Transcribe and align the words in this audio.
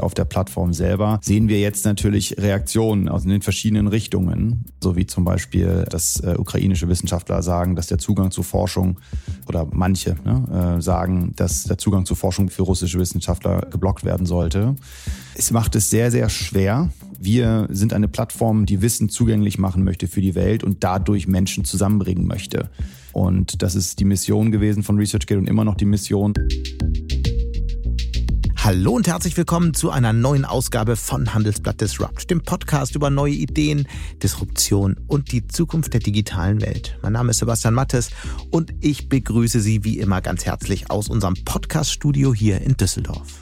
auf 0.00 0.14
der 0.14 0.24
Plattform 0.24 0.72
selber, 0.72 1.18
sehen 1.22 1.48
wir 1.48 1.60
jetzt 1.60 1.84
natürlich 1.84 2.36
Reaktionen 2.38 3.08
aus 3.08 3.24
den 3.24 3.42
verschiedenen 3.42 3.88
Richtungen, 3.88 4.64
so 4.82 4.96
wie 4.96 5.06
zum 5.06 5.24
Beispiel, 5.24 5.84
dass 5.90 6.20
äh, 6.20 6.34
ukrainische 6.38 6.88
Wissenschaftler 6.88 7.42
sagen, 7.42 7.74
dass 7.74 7.86
der 7.86 7.98
Zugang 7.98 8.30
zu 8.30 8.42
Forschung 8.42 9.00
oder 9.46 9.66
manche 9.70 10.16
ne, 10.24 10.76
äh, 10.78 10.82
sagen, 10.82 11.32
dass 11.36 11.64
der 11.64 11.78
Zugang 11.78 12.06
zu 12.06 12.14
Forschung 12.14 12.48
für 12.50 12.62
russische 12.62 12.98
Wissenschaftler 12.98 13.62
geblockt 13.70 14.04
werden 14.04 14.26
sollte. 14.26 14.76
Es 15.34 15.50
macht 15.50 15.74
es 15.74 15.90
sehr, 15.90 16.10
sehr 16.10 16.28
schwer. 16.28 16.90
Wir 17.18 17.66
sind 17.70 17.92
eine 17.92 18.08
Plattform, 18.08 18.66
die 18.66 18.80
Wissen 18.82 19.08
zugänglich 19.08 19.58
machen 19.58 19.82
möchte 19.82 20.06
für 20.06 20.20
die 20.20 20.34
Welt 20.34 20.62
und 20.62 20.84
dadurch 20.84 21.26
Menschen 21.26 21.64
zusammenbringen 21.64 22.26
möchte. 22.26 22.70
Und 23.12 23.62
das 23.62 23.74
ist 23.74 23.98
die 23.98 24.04
Mission 24.04 24.52
gewesen 24.52 24.82
von 24.82 24.98
ResearchGate 24.98 25.38
und 25.38 25.48
immer 25.48 25.64
noch 25.64 25.74
die 25.74 25.86
Mission. 25.86 26.34
Hallo 28.68 28.92
und 28.92 29.08
herzlich 29.08 29.34
willkommen 29.34 29.72
zu 29.72 29.88
einer 29.90 30.12
neuen 30.12 30.44
Ausgabe 30.44 30.96
von 30.96 31.32
Handelsblatt 31.32 31.80
Disrupt, 31.80 32.30
dem 32.30 32.42
Podcast 32.42 32.94
über 32.96 33.08
neue 33.08 33.32
Ideen, 33.32 33.88
Disruption 34.22 34.94
und 35.06 35.32
die 35.32 35.46
Zukunft 35.48 35.94
der 35.94 36.00
digitalen 36.00 36.60
Welt. 36.60 36.98
Mein 37.00 37.14
Name 37.14 37.30
ist 37.30 37.38
Sebastian 37.38 37.72
Mattes 37.72 38.10
und 38.50 38.74
ich 38.82 39.08
begrüße 39.08 39.60
Sie 39.60 39.84
wie 39.84 39.98
immer 39.98 40.20
ganz 40.20 40.44
herzlich 40.44 40.90
aus 40.90 41.08
unserem 41.08 41.32
Podcast-Studio 41.46 42.34
hier 42.34 42.60
in 42.60 42.76
Düsseldorf. 42.76 43.40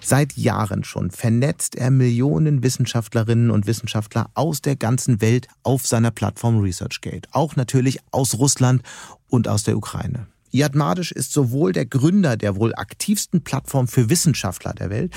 Seit 0.00 0.36
Jahren 0.36 0.82
schon 0.82 1.12
vernetzt 1.12 1.76
er 1.76 1.92
Millionen 1.92 2.64
Wissenschaftlerinnen 2.64 3.52
und 3.52 3.68
Wissenschaftler 3.68 4.28
aus 4.34 4.60
der 4.60 4.74
ganzen 4.74 5.20
Welt 5.20 5.46
auf 5.62 5.86
seiner 5.86 6.10
Plattform 6.10 6.58
ResearchGate. 6.58 7.28
Auch 7.30 7.54
natürlich 7.54 8.00
aus 8.10 8.40
Russland 8.40 8.82
und 9.28 9.46
aus 9.46 9.62
der 9.62 9.76
Ukraine. 9.76 10.26
Iyad 10.52 10.74
Madisch 10.74 11.12
ist 11.12 11.32
sowohl 11.32 11.72
der 11.72 11.86
Gründer 11.86 12.36
der 12.36 12.56
wohl 12.56 12.74
aktivsten 12.74 13.42
Plattform 13.42 13.88
für 13.88 14.10
Wissenschaftler 14.10 14.72
der 14.72 14.90
Welt, 14.90 15.12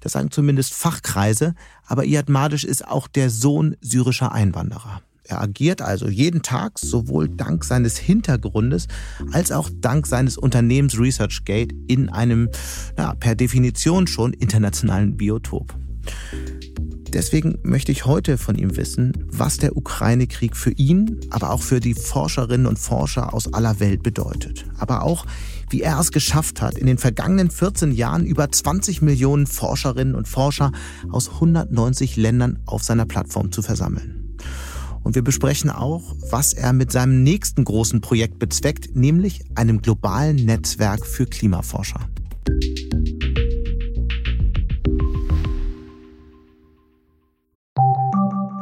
das 0.00 0.12
sagen 0.12 0.30
zumindest 0.30 0.74
Fachkreise, 0.74 1.54
aber 1.86 2.04
Iyad 2.04 2.28
Madisch 2.28 2.64
ist 2.64 2.86
auch 2.86 3.08
der 3.08 3.30
Sohn 3.30 3.76
syrischer 3.80 4.32
Einwanderer. 4.32 5.02
Er 5.28 5.40
agiert 5.40 5.82
also 5.82 6.08
jeden 6.08 6.42
Tag 6.42 6.78
sowohl 6.78 7.28
dank 7.28 7.64
seines 7.64 7.98
Hintergrundes 7.98 8.86
als 9.32 9.50
auch 9.50 9.68
dank 9.80 10.06
seines 10.06 10.38
Unternehmens 10.38 10.98
ResearchGate 10.98 11.74
in 11.88 12.08
einem 12.08 12.48
na, 12.96 13.14
per 13.14 13.34
Definition 13.34 14.06
schon 14.06 14.32
internationalen 14.32 15.16
Biotop. 15.16 15.74
Deswegen 17.12 17.58
möchte 17.62 17.92
ich 17.92 18.04
heute 18.04 18.36
von 18.36 18.56
ihm 18.56 18.76
wissen, 18.76 19.12
was 19.30 19.58
der 19.58 19.76
Ukraine-Krieg 19.76 20.56
für 20.56 20.72
ihn, 20.72 21.20
aber 21.30 21.50
auch 21.50 21.62
für 21.62 21.80
die 21.80 21.94
Forscherinnen 21.94 22.66
und 22.66 22.78
Forscher 22.78 23.32
aus 23.32 23.52
aller 23.52 23.80
Welt 23.80 24.02
bedeutet. 24.02 24.66
Aber 24.78 25.02
auch, 25.02 25.24
wie 25.70 25.82
er 25.82 25.98
es 26.00 26.10
geschafft 26.10 26.60
hat, 26.60 26.76
in 26.76 26.86
den 26.86 26.98
vergangenen 26.98 27.50
14 27.50 27.92
Jahren 27.92 28.26
über 28.26 28.50
20 28.50 29.02
Millionen 29.02 29.46
Forscherinnen 29.46 30.14
und 30.14 30.28
Forscher 30.28 30.72
aus 31.10 31.30
190 31.30 32.16
Ländern 32.16 32.58
auf 32.66 32.82
seiner 32.82 33.06
Plattform 33.06 33.52
zu 33.52 33.62
versammeln. 33.62 34.36
Und 35.02 35.14
wir 35.14 35.22
besprechen 35.22 35.70
auch, 35.70 36.16
was 36.30 36.52
er 36.52 36.72
mit 36.72 36.90
seinem 36.90 37.22
nächsten 37.22 37.62
großen 37.62 38.00
Projekt 38.00 38.40
bezweckt, 38.40 38.96
nämlich 38.96 39.44
einem 39.54 39.80
globalen 39.80 40.34
Netzwerk 40.34 41.06
für 41.06 41.26
Klimaforscher. 41.26 42.00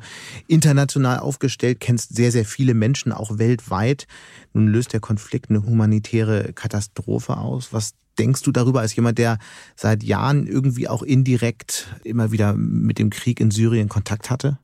international 0.47 1.17
aufgestellt, 1.17 1.79
kennst 1.79 2.15
sehr, 2.15 2.31
sehr 2.31 2.45
viele 2.45 2.75
Menschen, 2.75 3.11
auch 3.11 3.39
weltweit. 3.39 4.05
Nun 4.53 4.67
löst 4.67 4.93
der 4.93 4.99
Konflikt 4.99 5.49
eine 5.49 5.63
humanitäre 5.63 6.53
Katastrophe 6.53 7.37
aus. 7.37 7.73
Was 7.73 7.95
denkst 8.19 8.43
du 8.43 8.51
darüber 8.51 8.81
als 8.81 8.95
jemand, 8.95 9.17
der 9.17 9.39
seit 9.75 10.03
Jahren 10.03 10.45
irgendwie 10.45 10.87
auch 10.87 11.01
indirekt 11.01 11.87
immer 12.03 12.31
wieder 12.31 12.53
mit 12.53 12.99
dem 12.99 13.09
Krieg 13.09 13.39
in 13.39 13.49
Syrien 13.49 13.89
Kontakt 13.89 14.29
hatte? 14.29 14.59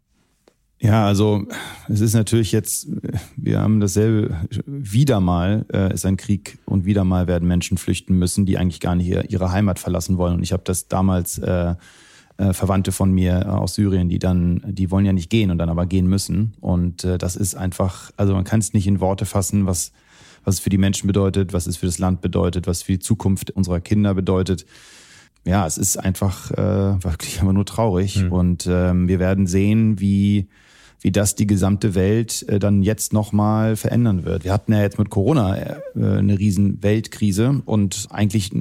Ja, 0.84 1.06
also 1.06 1.48
es 1.88 2.02
ist 2.02 2.14
natürlich 2.14 2.52
jetzt, 2.52 2.90
wir 3.38 3.62
haben 3.62 3.80
dasselbe, 3.80 4.36
wieder 4.66 5.22
mal 5.22 5.66
äh, 5.72 5.94
ist 5.94 6.06
ein 6.06 6.18
Krieg 6.18 6.60
und 6.66 6.84
wieder 6.84 7.06
mal 7.06 7.26
werden 7.26 7.48
Menschen 7.48 7.78
flüchten 7.78 8.20
müssen, 8.20 8.46
die 8.46 8.58
eigentlich 8.58 8.82
gar 8.82 8.94
nicht 8.94 9.32
ihre 9.32 9.54
Heimat 9.54 9.80
verlassen 9.80 10.18
wollen. 10.18 10.34
Und 10.34 10.44
ich 10.44 10.52
habe 10.52 10.64
das 10.66 10.90
damals 10.90 11.38
äh, 11.38 11.76
äh, 12.36 12.52
Verwandte 12.52 12.92
von 12.92 13.14
mir 13.14 13.58
aus 13.58 13.76
Syrien, 13.76 14.10
die 14.10 14.20
dann, 14.20 14.62
die 14.68 14.92
wollen 14.92 15.06
ja 15.06 15.14
nicht 15.14 15.30
gehen 15.30 15.52
und 15.52 15.58
dann 15.58 15.70
aber 15.70 15.86
gehen 15.86 16.08
müssen. 16.08 16.54
Und 16.60 17.06
äh, 17.06 17.18
das 17.18 17.38
ist 17.38 17.56
einfach, 17.56 18.12
also 18.18 18.34
man 18.34 18.44
kann 18.44 18.60
es 18.60 18.74
nicht 18.74 18.86
in 18.86 19.00
Worte 19.00 19.26
fassen, 19.26 19.66
was, 19.66 19.94
was 20.44 20.56
es 20.56 20.60
für 20.60 20.70
die 20.70 20.78
Menschen 20.78 21.08
bedeutet, 21.08 21.54
was 21.54 21.66
es 21.66 21.78
für 21.78 21.86
das 21.86 21.98
Land 21.98 22.20
bedeutet, 22.20 22.68
was 22.68 22.82
für 22.82 22.92
die 22.92 23.00
Zukunft 23.00 23.52
unserer 23.52 23.80
Kinder 23.80 24.14
bedeutet 24.14 24.66
ja, 25.46 25.68
es 25.68 25.78
ist 25.78 25.98
einfach 25.98 26.52
äh, 26.52 27.04
wirklich 27.04 27.42
immer 27.42 27.52
nur 27.52 27.66
traurig. 27.66 28.24
Mhm. 28.24 28.32
Und 28.32 28.66
ähm, 28.66 29.08
wir 29.10 29.20
werden 29.20 29.46
sehen, 29.46 30.00
wie 30.00 30.48
wie 31.04 31.12
das 31.12 31.36
die 31.36 31.46
gesamte 31.46 31.96
Welt 31.96 32.46
äh, 32.48 32.58
dann 32.58 32.82
jetzt 32.82 33.14
nochmal 33.14 33.76
verändern 33.76 34.24
wird. 34.24 34.46
Wir 34.46 34.54
hatten 34.54 34.72
ja 34.72 34.82
jetzt 34.82 34.98
mit 34.98 35.10
Corona 35.10 35.56
äh, 35.58 35.76
eine 35.96 36.40
riesen 36.40 36.82
Weltkrise 36.82 37.62
und 37.66 38.08
eigentlich 38.10 38.52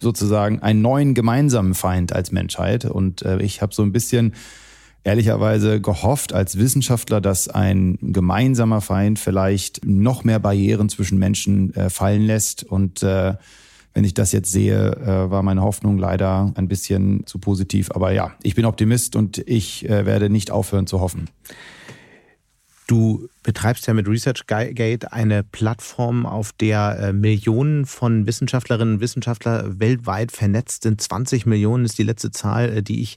sozusagen 0.00 0.60
einen 0.60 0.80
neuen 0.80 1.14
gemeinsamen 1.14 1.74
Feind 1.74 2.12
als 2.12 2.32
Menschheit. 2.32 2.86
Und 2.86 3.22
äh, 3.22 3.40
ich 3.42 3.60
habe 3.60 3.74
so 3.74 3.82
ein 3.82 3.92
bisschen 3.92 4.34
ehrlicherweise 5.04 5.82
gehofft 5.82 6.32
als 6.32 6.58
Wissenschaftler, 6.58 7.20
dass 7.20 7.48
ein 7.48 7.98
gemeinsamer 8.00 8.80
Feind 8.80 9.18
vielleicht 9.18 9.84
noch 9.84 10.24
mehr 10.24 10.38
Barrieren 10.38 10.88
zwischen 10.88 11.18
Menschen 11.18 11.74
fallen 11.90 12.22
lässt. 12.22 12.64
Und 12.64 13.04
wenn 13.94 14.04
ich 14.04 14.12
das 14.12 14.32
jetzt 14.32 14.50
sehe, 14.50 15.26
war 15.30 15.42
meine 15.42 15.62
Hoffnung 15.62 15.98
leider 15.98 16.52
ein 16.56 16.68
bisschen 16.68 17.24
zu 17.26 17.38
positiv. 17.38 17.92
Aber 17.92 18.10
ja, 18.10 18.32
ich 18.42 18.56
bin 18.56 18.64
Optimist 18.64 19.14
und 19.14 19.38
ich 19.38 19.88
werde 19.88 20.30
nicht 20.30 20.50
aufhören 20.50 20.88
zu 20.88 21.00
hoffen. 21.00 21.30
Du 22.86 23.28
betreibst 23.42 23.86
ja 23.86 23.94
mit 23.94 24.06
ResearchGate 24.06 25.12
eine 25.12 25.42
Plattform, 25.42 26.26
auf 26.26 26.52
der 26.52 26.98
äh, 26.98 27.12
Millionen 27.14 27.86
von 27.86 28.26
Wissenschaftlerinnen 28.26 28.94
und 28.94 29.00
Wissenschaftlern 29.00 29.80
weltweit 29.80 30.32
vernetzt 30.32 30.82
sind. 30.82 31.00
20 31.00 31.46
Millionen 31.46 31.86
ist 31.86 31.98
die 31.98 32.02
letzte 32.02 32.30
Zahl, 32.30 32.78
äh, 32.78 32.82
die 32.82 33.00
ich 33.00 33.16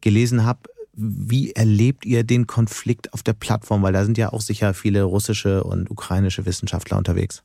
gelesen 0.00 0.44
habe. 0.44 0.60
Wie 0.94 1.52
erlebt 1.52 2.06
ihr 2.06 2.22
den 2.22 2.46
Konflikt 2.46 3.12
auf 3.12 3.24
der 3.24 3.32
Plattform? 3.32 3.82
Weil 3.82 3.92
da 3.92 4.04
sind 4.04 4.18
ja 4.18 4.32
auch 4.32 4.40
sicher 4.40 4.72
viele 4.72 5.02
russische 5.02 5.64
und 5.64 5.90
ukrainische 5.90 6.46
Wissenschaftler 6.46 6.96
unterwegs. 6.96 7.42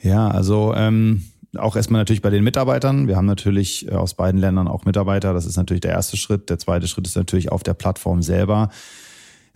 Ja, 0.00 0.28
also 0.28 0.74
ähm, 0.76 1.24
auch 1.58 1.76
erstmal 1.76 2.00
natürlich 2.00 2.22
bei 2.22 2.30
den 2.30 2.44
Mitarbeitern. 2.44 3.08
Wir 3.08 3.16
haben 3.16 3.26
natürlich 3.26 3.88
äh, 3.88 3.92
aus 3.92 4.14
beiden 4.14 4.40
Ländern 4.40 4.68
auch 4.68 4.84
Mitarbeiter. 4.84 5.32
Das 5.32 5.46
ist 5.46 5.56
natürlich 5.56 5.80
der 5.82 5.92
erste 5.92 6.16
Schritt. 6.16 6.50
Der 6.50 6.58
zweite 6.58 6.88
Schritt 6.88 7.06
ist 7.06 7.16
natürlich 7.16 7.52
auf 7.52 7.62
der 7.62 7.74
Plattform 7.74 8.22
selber 8.22 8.70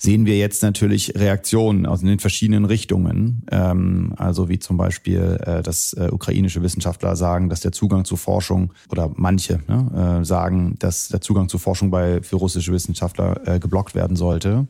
sehen 0.01 0.25
wir 0.25 0.39
jetzt 0.39 0.63
natürlich 0.63 1.13
Reaktionen 1.15 1.85
aus 1.85 2.01
den 2.01 2.19
verschiedenen 2.19 2.65
Richtungen. 2.65 3.43
Ähm, 3.51 4.15
also 4.17 4.49
wie 4.49 4.59
zum 4.59 4.79
Beispiel, 4.79 5.39
äh, 5.45 5.63
dass 5.63 5.93
äh, 5.93 6.09
ukrainische 6.11 6.63
Wissenschaftler 6.63 7.17
sagen, 7.17 7.51
dass 7.51 7.61
der 7.61 7.73
Zugang 7.73 8.07
zu 8.07 8.17
Forschung 8.17 8.73
oder 8.89 9.11
manche 9.15 9.61
ne, 9.69 10.21
sagen, 10.25 10.77
dass 10.79 11.09
der 11.09 11.21
Zugang 11.21 11.49
zu 11.51 11.59
Forschung 11.59 11.91
bei 11.91 12.23
für 12.23 12.37
russische 12.37 12.73
Wissenschaftler 12.73 13.59
geblockt 13.59 13.95
werden 13.95 14.17
sollte. 14.17 14.67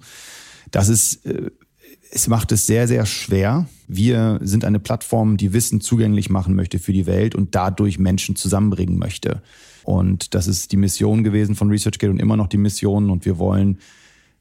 Das 0.70 0.88
ist 0.88 1.20
es 2.10 2.28
macht 2.28 2.52
es 2.52 2.66
sehr, 2.66 2.88
sehr 2.88 3.06
schwer. 3.06 3.66
Wir 3.86 4.40
sind 4.42 4.64
eine 4.64 4.80
Plattform, 4.80 5.36
die 5.36 5.52
Wissen 5.52 5.80
zugänglich 5.80 6.30
machen 6.30 6.54
möchte 6.54 6.78
für 6.78 6.92
die 6.92 7.06
Welt 7.06 7.34
und 7.34 7.54
dadurch 7.54 7.98
Menschen 7.98 8.36
zusammenbringen 8.36 8.98
möchte. 8.98 9.42
Und 9.84 10.34
das 10.34 10.46
ist 10.46 10.72
die 10.72 10.76
Mission 10.76 11.24
gewesen 11.24 11.54
von 11.54 11.70
ResearchGate 11.70 12.10
und 12.10 12.20
immer 12.20 12.36
noch 12.36 12.48
die 12.48 12.58
Mission. 12.58 13.10
Und 13.10 13.24
wir 13.24 13.38
wollen 13.38 13.78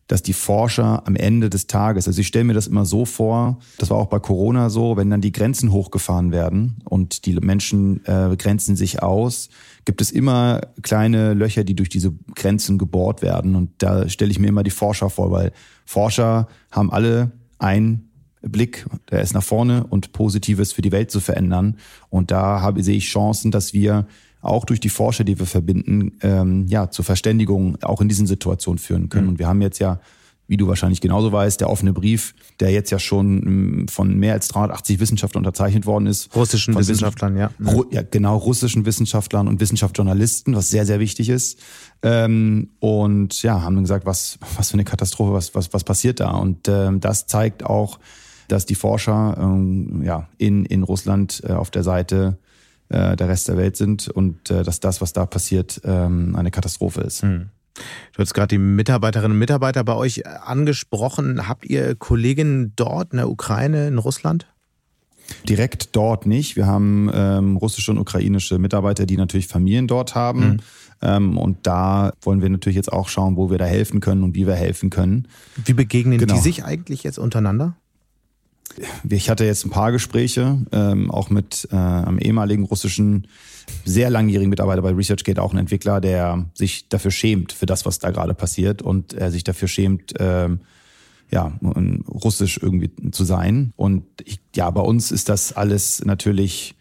dass 0.10 0.24
die 0.24 0.33
Forscher 0.33 1.06
am 1.06 1.16
Ende 1.16 1.51
des 1.51 1.68
Tages, 1.68 2.07
also 2.07 2.19
ich 2.19 2.25
stelle 2.25 2.45
mir 2.45 2.56
das 2.56 2.66
immer 2.66 2.83
so 2.83 3.06
vor, 3.06 3.60
das 3.77 3.92
war 3.92 3.98
auch 3.98 4.07
bei 4.07 4.18
Corona 4.18 4.71
so, 4.71 4.98
wenn 4.98 5.12
dann 5.12 5.21
die 5.21 5.31
Grenzen 5.31 5.71
hochgefahren 5.71 6.31
werden 6.31 6.77
und 6.83 7.27
die 7.27 7.36
Menschen 7.36 8.04
äh, 8.06 8.36
grenzen 8.36 8.75
sich 8.75 9.04
aus, 9.04 9.50
gibt 9.86 10.01
es 10.01 10.10
immer 10.10 10.62
kleine 10.81 11.36
Löcher, 11.36 11.63
die 11.63 11.75
durch 11.75 11.89
diese 11.89 12.12
Grenzen 12.33 12.80
gebohrt 12.80 13.21
werden. 13.21 13.56
Und 13.56 13.69
da 13.77 14.10
stelle 14.10 14.31
ich 14.31 14.39
mir 14.39 14.48
immer 14.48 14.63
die 14.63 14.71
Forscher 14.71 15.12
vor, 15.12 15.30
weil 15.30 15.51
Forscher 15.86 16.48
haben 16.71 16.92
alle 16.92 17.31
einen 17.60 18.10
Blick, 18.42 18.86
der 19.12 19.22
ist 19.22 19.34
nach 19.34 19.44
vorne 19.44 19.86
und 19.86 20.12
Positives 20.14 20.72
für 20.72 20.82
die 20.82 20.92
Welt 20.92 21.12
zu 21.12 21.20
verändern. 21.20 21.78
Und 22.10 22.32
da 22.32 22.62
habe, 22.62 22.82
sehe 22.84 22.98
ich 22.98 23.06
Chancen, 23.06 23.52
dass 23.52 23.74
wir 23.74 24.08
auch 24.42 24.66
durch 24.66 24.80
die 24.80 24.90
Forscher, 24.90 25.24
die 25.24 25.38
wir 25.38 25.46
verbinden, 25.46 26.14
ähm, 26.22 26.66
ja, 26.68 26.90
zur 26.90 27.04
Verständigung 27.04 27.78
auch 27.84 28.02
in 28.02 28.08
diesen 28.08 28.28
Situationen 28.28 28.80
führen 28.80 29.10
können. 29.10 29.26
Mhm. 29.26 29.32
Und 29.32 29.40
wir 29.40 29.48
haben 29.48 29.62
jetzt 29.62 29.80
ja, 29.80 30.00
wie 30.48 30.56
du 30.56 30.68
wahrscheinlich 30.68 31.02
genauso 31.02 31.32
weißt, 31.32 31.60
der 31.60 31.70
offene 31.70 31.92
Brief, 31.92 32.34
der 32.62 32.72
jetzt 32.72 32.90
ja 32.90 33.00
schon 33.00 33.44
ähm, 33.46 33.88
von 33.90 34.18
mehr 34.18 34.34
als 34.34 34.48
380 34.48 35.00
Wissenschaftlern 35.00 35.42
unterzeichnet 35.42 35.86
worden 35.86 36.08
ist. 36.08 36.34
Russischen 36.36 36.76
Wissenschaftlern, 36.76 37.36
ja. 37.36 37.52
Ru 37.64 37.84
ja. 37.92 38.02
Genau, 38.02 38.38
russischen 38.38 38.86
Wissenschaftlern 38.86 39.50
und 39.50 39.60
Wissenschaftsjournalisten, 39.60 40.56
was 40.56 40.70
sehr, 40.70 40.86
sehr 40.86 41.00
wichtig 41.02 41.28
ist. 41.28 41.60
Ähm, 42.01 42.69
und 42.80 43.42
ja, 43.44 43.62
haben 43.62 43.81
gesagt, 43.81 44.06
was, 44.06 44.40
was 44.56 44.69
für 44.69 44.75
eine 44.75 44.86
Katastrophe, 44.86 45.34
was, 45.34 45.54
was, 45.56 45.74
was 45.74 45.84
passiert 45.84 46.19
da? 46.19 46.31
Und 46.31 46.68
ähm, 46.68 47.00
das 47.01 47.28
zeigt 47.28 47.66
auch, 47.66 48.00
dass 48.48 48.66
die 48.66 48.75
Forscher 48.75 49.38
ähm, 49.40 50.01
ja, 50.04 50.28
in, 50.38 50.66
in 50.66 50.84
Russland 50.84 51.42
äh, 51.46 51.51
auf 51.51 51.72
der 51.72 51.84
Seite 51.84 52.38
äh, 52.90 53.16
der 53.16 53.28
Rest 53.28 53.48
der 53.48 53.57
Welt 53.57 53.78
sind 53.78 54.07
und 54.07 54.50
äh, 54.50 54.63
dass 54.63 54.80
das, 54.80 55.01
was 55.01 55.13
da 55.13 55.25
passiert, 55.25 55.81
ähm, 55.84 56.36
eine 56.36 56.51
Katastrophe 56.51 57.01
ist. 57.01 57.22
Hm. 57.22 57.50
Du 58.13 58.22
hast 58.22 58.34
gerade 58.34 58.48
die 58.48 58.57
Mitarbeiterinnen 58.57 59.34
und 59.34 59.40
Mitarbeiter 59.40 59.84
bei 59.84 59.95
euch 59.95 60.25
angesprochen. 60.25 61.48
Habt 61.48 61.66
ihr 61.66 61.95
Kolleginnen 61.95 62.74
dort 62.75 63.12
in 63.12 63.18
der 63.18 63.30
Ukraine, 63.30 63.88
in 63.88 63.98
Russland? 63.98 64.48
Direkt 65.48 65.95
dort 65.95 66.25
nicht. 66.25 66.56
Wir 66.56 66.66
haben 66.66 67.10
ähm, 67.13 67.57
russische 67.57 67.92
und 67.92 68.00
ukrainische 68.00 68.57
Mitarbeiter, 68.57 69.06
die 69.06 69.18
natürlich 69.18 69.48
Familien 69.48 69.88
dort 69.88 70.16
haben. 70.16 70.40
Mhm. 70.40 70.60
Ähm, 71.01 71.38
und 71.38 71.60
da 71.63 72.13
wollen 72.22 72.42
wir 72.42 72.50
natürlich 72.50 72.75
jetzt 72.75 72.92
auch 72.92 73.07
schauen, 73.07 73.38
wo 73.38 73.50
wir 73.50 73.57
da 73.57 73.66
helfen 73.66 74.00
können 74.00 74.24
und 74.24 74.36
wie 74.36 74.48
wir 74.48 74.56
helfen 74.56 74.90
können. 74.90 75.28
Wie 75.63 75.74
begegnen 75.74 76.18
genau. 76.18 76.34
die 76.34 76.40
sich 76.40 76.63
eigentlich 76.66 77.04
jetzt 77.04 77.19
untereinander? 77.19 77.75
ich 79.10 79.30
hatte 79.30 79.46
jetzt 79.46 79.66
ein 79.66 79.72
paar 79.72 79.92
Gespräche, 79.92 80.57
ähm, 80.72 81.12
auch 81.12 81.30
mit 81.30 81.68
äh, 81.72 81.75
einem 81.75 82.19
ehemaligen 82.19 82.63
russischen, 82.66 83.28
sehr 83.86 84.10
langjährigen 84.10 84.50
Mitarbeiter 84.50 84.81
bei 84.81 84.92
ResearchGate, 84.92 85.42
auch 85.42 85.54
ein 85.54 85.60
Entwickler, 85.60 86.01
der 86.01 86.46
sich 86.54 86.90
dafür 86.90 87.12
schämt, 87.12 87.52
für 87.52 87.66
das, 87.66 87.86
was 87.86 88.00
da 88.00 88.12
gerade 88.12 88.34
passiert 88.34 88.81
und 88.81 89.13
er 89.13 89.31
sich 89.31 89.44
dafür 89.44 89.68
schämt, 89.68 90.13
ähm, 90.19 90.62
ja, 91.31 91.54
russisch 92.07 92.60
irgendwie 92.62 92.92
zu 93.12 93.24
sein. 93.24 93.74
Und 93.75 94.04
ich, 94.25 94.40
ja, 94.56 94.69
bei 94.72 94.81
uns 94.81 95.12
ist 95.12 95.30
das 95.30 95.54
alles 95.54 96.04
natürlich 96.04 96.75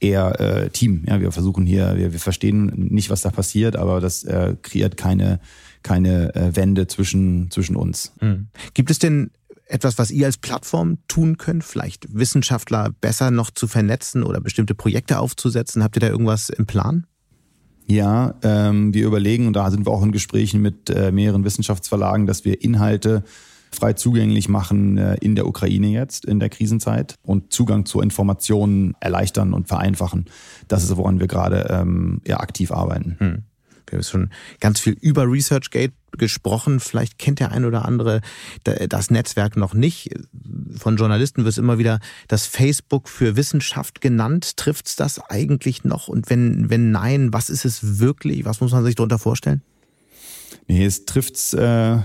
eher 0.00 0.40
äh, 0.40 0.70
Team. 0.70 1.04
Ja, 1.06 1.20
wir 1.20 1.32
versuchen 1.32 1.66
hier, 1.66 1.96
wir, 1.96 2.12
wir 2.12 2.20
verstehen 2.20 2.72
nicht, 2.90 3.10
was 3.10 3.22
da 3.22 3.30
passiert, 3.30 3.76
aber 3.76 4.00
das 4.00 4.24
äh, 4.24 4.56
kreiert 4.62 4.96
keine 4.96 5.40
keine 5.82 6.34
äh, 6.34 6.56
Wände 6.56 6.86
zwischen 6.86 7.50
zwischen 7.50 7.76
uns. 7.76 8.12
Mhm. 8.20 8.48
Gibt 8.72 8.90
es 8.90 8.98
denn 8.98 9.30
etwas, 9.66 9.98
was 9.98 10.10
ihr 10.10 10.26
als 10.26 10.38
Plattform 10.38 10.98
tun 11.08 11.36
könnt? 11.36 11.64
Vielleicht 11.64 12.06
Wissenschaftler 12.14 12.90
besser 13.00 13.30
noch 13.30 13.50
zu 13.50 13.66
vernetzen 13.66 14.22
oder 14.22 14.40
bestimmte 14.40 14.74
Projekte 14.74 15.18
aufzusetzen? 15.18 15.82
Habt 15.82 15.96
ihr 15.96 16.00
da 16.00 16.08
irgendwas 16.08 16.48
im 16.48 16.66
Plan? 16.66 17.06
Ja, 17.86 18.34
ähm, 18.42 18.94
wir 18.94 19.06
überlegen, 19.06 19.46
und 19.46 19.54
da 19.54 19.70
sind 19.70 19.86
wir 19.86 19.92
auch 19.92 20.02
in 20.02 20.12
Gesprächen 20.12 20.62
mit 20.62 20.88
äh, 20.88 21.12
mehreren 21.12 21.44
Wissenschaftsverlagen, 21.44 22.26
dass 22.26 22.44
wir 22.44 22.62
Inhalte 22.62 23.24
frei 23.74 23.94
zugänglich 23.94 24.48
machen 24.48 24.98
äh, 24.98 25.16
in 25.20 25.34
der 25.34 25.46
Ukraine 25.46 25.88
jetzt, 25.88 26.24
in 26.24 26.40
der 26.40 26.48
Krisenzeit 26.48 27.14
und 27.22 27.52
Zugang 27.52 27.86
zu 27.86 28.00
Informationen 28.00 28.94
erleichtern 29.00 29.52
und 29.52 29.68
vereinfachen. 29.68 30.26
Das 30.68 30.84
ist, 30.84 30.96
woran 30.96 31.20
wir 31.20 31.26
gerade 31.26 31.68
ähm, 31.70 32.20
ja, 32.26 32.40
aktiv 32.40 32.72
arbeiten. 32.72 33.16
Hm. 33.18 33.42
Wir 33.86 33.98
haben 33.98 34.04
schon 34.04 34.30
ganz 34.60 34.80
viel 34.80 34.94
über 34.94 35.30
ResearchGate 35.30 35.92
gesprochen. 36.12 36.80
Vielleicht 36.80 37.18
kennt 37.18 37.40
der 37.40 37.52
ein 37.52 37.64
oder 37.64 37.84
andere 37.84 38.20
das 38.64 39.10
Netzwerk 39.10 39.56
noch 39.56 39.74
nicht. 39.74 40.10
Von 40.76 40.96
Journalisten 40.96 41.44
wird 41.44 41.52
es 41.52 41.58
immer 41.58 41.78
wieder 41.78 42.00
das 42.28 42.46
Facebook 42.46 43.08
für 43.08 43.36
Wissenschaft 43.36 44.00
genannt. 44.00 44.56
Trifft 44.56 44.86
es 44.86 44.96
das 44.96 45.20
eigentlich 45.28 45.84
noch? 45.84 46.08
Und 46.08 46.30
wenn, 46.30 46.70
wenn 46.70 46.90
nein, 46.90 47.32
was 47.32 47.50
ist 47.50 47.64
es 47.64 47.98
wirklich? 47.98 48.44
Was 48.44 48.60
muss 48.60 48.72
man 48.72 48.84
sich 48.84 48.94
darunter 48.94 49.18
vorstellen? 49.18 49.62
Nee, 50.66 50.84
es 50.84 51.04
trifft 51.04 51.36
es 51.36 51.52
äh, 51.52 51.98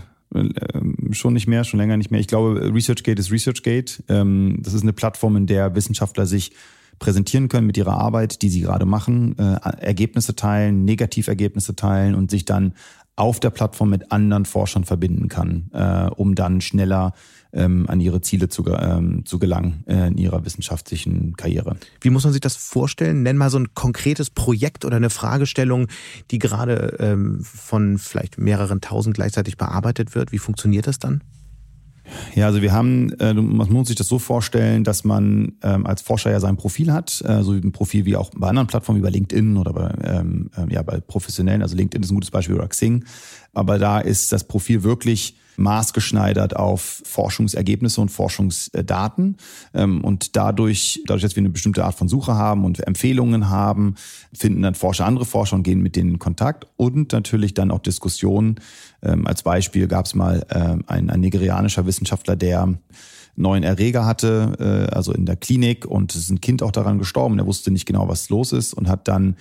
schon 1.11 1.33
nicht 1.33 1.47
mehr, 1.47 1.63
schon 1.63 1.79
länger 1.79 1.97
nicht 1.97 2.11
mehr. 2.11 2.19
Ich 2.19 2.27
glaube, 2.27 2.71
ResearchGate 2.73 3.19
ist 3.19 3.31
ResearchGate. 3.31 4.03
Ähm, 4.09 4.59
das 4.61 4.73
ist 4.73 4.83
eine 4.83 4.93
Plattform, 4.93 5.35
in 5.35 5.47
der 5.47 5.75
Wissenschaftler 5.75 6.25
sich 6.25 6.51
präsentieren 6.99 7.47
können 7.47 7.65
mit 7.65 7.77
ihrer 7.77 7.97
Arbeit, 7.97 8.41
die 8.41 8.49
sie 8.49 8.61
gerade 8.61 8.85
machen, 8.85 9.37
äh, 9.39 9.57
Ergebnisse 9.79 10.35
teilen, 10.35 10.85
Negativergebnisse 10.85 11.75
teilen 11.75 12.13
und 12.13 12.29
sich 12.29 12.45
dann 12.45 12.73
auf 13.19 13.39
der 13.39 13.49
Plattform 13.49 13.89
mit 13.89 14.11
anderen 14.11 14.45
Forschern 14.45 14.85
verbinden 14.85 15.27
kann, 15.27 15.69
äh, 15.73 16.09
um 16.15 16.35
dann 16.35 16.61
schneller 16.61 17.13
ähm, 17.51 17.85
an 17.89 17.99
ihre 17.99 18.21
Ziele 18.21 18.47
zu, 18.47 18.65
ähm, 18.67 19.25
zu 19.25 19.39
gelangen 19.39 19.83
äh, 19.87 20.07
in 20.07 20.17
ihrer 20.17 20.45
wissenschaftlichen 20.45 21.35
Karriere. 21.35 21.75
Wie 22.01 22.11
muss 22.11 22.23
man 22.23 22.33
sich 22.33 22.41
das 22.41 22.55
vorstellen? 22.55 23.23
Nenn 23.23 23.37
mal 23.37 23.49
so 23.49 23.59
ein 23.59 23.73
konkretes 23.73 24.29
Projekt 24.29 24.85
oder 24.85 24.97
eine 24.97 25.09
Fragestellung, 25.09 25.87
die 26.31 26.39
gerade 26.39 26.97
ähm, 26.99 27.41
von 27.43 27.97
vielleicht 27.97 28.37
mehreren 28.37 28.81
tausend 28.81 29.15
gleichzeitig 29.15 29.57
bearbeitet 29.57 30.15
wird. 30.15 30.31
Wie 30.31 30.39
funktioniert 30.39 30.87
das 30.87 30.99
dann? 30.99 31.21
Ja, 32.35 32.47
also 32.47 32.61
wir 32.61 32.71
haben, 32.71 33.11
äh, 33.19 33.33
man 33.33 33.71
muss 33.71 33.87
sich 33.87 33.97
das 33.97 34.07
so 34.07 34.19
vorstellen, 34.19 34.83
dass 34.83 35.03
man 35.03 35.53
ähm, 35.63 35.85
als 35.85 36.01
Forscher 36.01 36.31
ja 36.31 36.39
sein 36.39 36.57
Profil 36.57 36.91
hat, 36.93 37.23
äh, 37.25 37.43
so 37.43 37.53
ein 37.53 37.71
Profil 37.71 38.05
wie 38.05 38.15
auch 38.15 38.31
bei 38.35 38.47
anderen 38.47 38.67
Plattformen, 38.67 38.99
wie 38.99 39.03
bei 39.03 39.09
LinkedIn 39.09 39.57
oder 39.57 39.73
bei, 39.73 39.93
ähm, 40.03 40.49
äh, 40.57 40.73
ja, 40.73 40.81
bei 40.81 40.99
professionellen, 40.99 41.61
also 41.61 41.75
LinkedIn 41.75 42.03
ist 42.03 42.11
ein 42.11 42.15
gutes 42.15 42.31
Beispiel 42.31 42.55
oder 42.55 42.67
Xing, 42.67 43.05
aber 43.53 43.79
da 43.79 43.99
ist 43.99 44.31
das 44.31 44.43
Profil 44.43 44.83
wirklich 44.83 45.35
maßgeschneidert 45.59 46.55
auf 46.55 47.01
Forschungsergebnisse 47.05 48.01
und 48.01 48.09
Forschungsdaten. 48.09 49.37
Ähm, 49.73 50.03
und 50.03 50.35
dadurch, 50.35 51.01
dadurch, 51.05 51.23
dass 51.23 51.35
wir 51.35 51.41
eine 51.41 51.49
bestimmte 51.49 51.85
Art 51.85 51.95
von 51.95 52.07
Suche 52.07 52.35
haben 52.35 52.65
und 52.65 52.85
Empfehlungen 52.85 53.49
haben, 53.49 53.95
finden 54.33 54.61
dann 54.61 54.75
Forscher 54.75 55.05
andere 55.05 55.25
Forscher 55.25 55.55
und 55.55 55.63
gehen 55.63 55.81
mit 55.81 55.95
denen 55.95 56.11
in 56.11 56.19
Kontakt 56.19 56.67
und 56.77 57.11
natürlich 57.11 57.53
dann 57.53 57.71
auch 57.71 57.79
Diskussionen. 57.79 58.55
Ähm, 59.03 59.27
als 59.27 59.43
Beispiel 59.43 59.87
gab 59.87 60.05
es 60.05 60.15
mal 60.15 60.45
ähm, 60.49 60.83
ein, 60.87 61.09
ein 61.09 61.19
nigerianischer 61.19 61.85
Wissenschaftler, 61.85 62.35
der 62.35 62.75
neuen 63.39 63.63
Erreger 63.63 64.05
hatte, 64.05 64.89
äh, 64.91 64.93
also 64.93 65.13
in 65.13 65.25
der 65.25 65.37
Klinik 65.37 65.85
und 65.85 66.13
es 66.13 66.23
ist 66.23 66.29
ein 66.29 66.41
Kind 66.41 66.61
auch 66.61 66.71
daran 66.71 66.99
gestorben. 66.99 67.39
Er 67.39 67.45
wusste 67.45 67.71
nicht 67.71 67.85
genau, 67.85 68.07
was 68.07 68.29
los 68.29 68.51
ist 68.51 68.73
und 68.73 68.87
hat 68.87 69.07
dann 69.07 69.37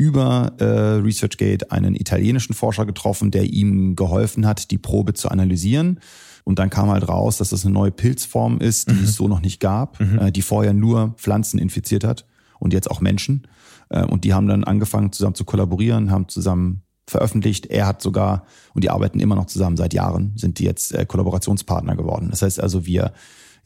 über 0.00 0.54
äh, 0.58 0.64
ResearchGate 0.64 1.70
einen 1.70 1.94
italienischen 1.94 2.54
Forscher 2.54 2.86
getroffen, 2.86 3.30
der 3.30 3.44
ihm 3.44 3.96
geholfen 3.96 4.46
hat, 4.46 4.70
die 4.70 4.78
Probe 4.78 5.12
zu 5.12 5.28
analysieren. 5.28 6.00
Und 6.44 6.58
dann 6.58 6.70
kam 6.70 6.88
halt 6.88 7.06
raus, 7.06 7.36
dass 7.36 7.50
das 7.50 7.66
eine 7.66 7.74
neue 7.74 7.90
Pilzform 7.90 8.60
ist, 8.60 8.90
die 8.90 8.94
mhm. 8.94 9.04
es 9.04 9.14
so 9.14 9.28
noch 9.28 9.42
nicht 9.42 9.60
gab, 9.60 10.00
mhm. 10.00 10.18
äh, 10.18 10.32
die 10.32 10.40
vorher 10.40 10.72
nur 10.72 11.12
Pflanzen 11.18 11.58
infiziert 11.58 12.02
hat 12.02 12.24
und 12.58 12.72
jetzt 12.72 12.90
auch 12.90 13.02
Menschen. 13.02 13.46
Äh, 13.90 14.06
und 14.06 14.24
die 14.24 14.32
haben 14.32 14.48
dann 14.48 14.64
angefangen 14.64 15.12
zusammen 15.12 15.34
zu 15.34 15.44
kollaborieren, 15.44 16.10
haben 16.10 16.28
zusammen 16.28 16.80
veröffentlicht. 17.06 17.66
Er 17.66 17.86
hat 17.86 18.00
sogar, 18.00 18.46
und 18.72 18.82
die 18.82 18.88
arbeiten 18.88 19.20
immer 19.20 19.34
noch 19.34 19.46
zusammen 19.46 19.76
seit 19.76 19.92
Jahren, 19.92 20.32
sind 20.36 20.58
die 20.60 20.64
jetzt 20.64 20.94
äh, 20.94 21.04
Kollaborationspartner 21.04 21.94
geworden. 21.94 22.28
Das 22.30 22.40
heißt 22.40 22.58
also, 22.58 22.86
wir 22.86 23.12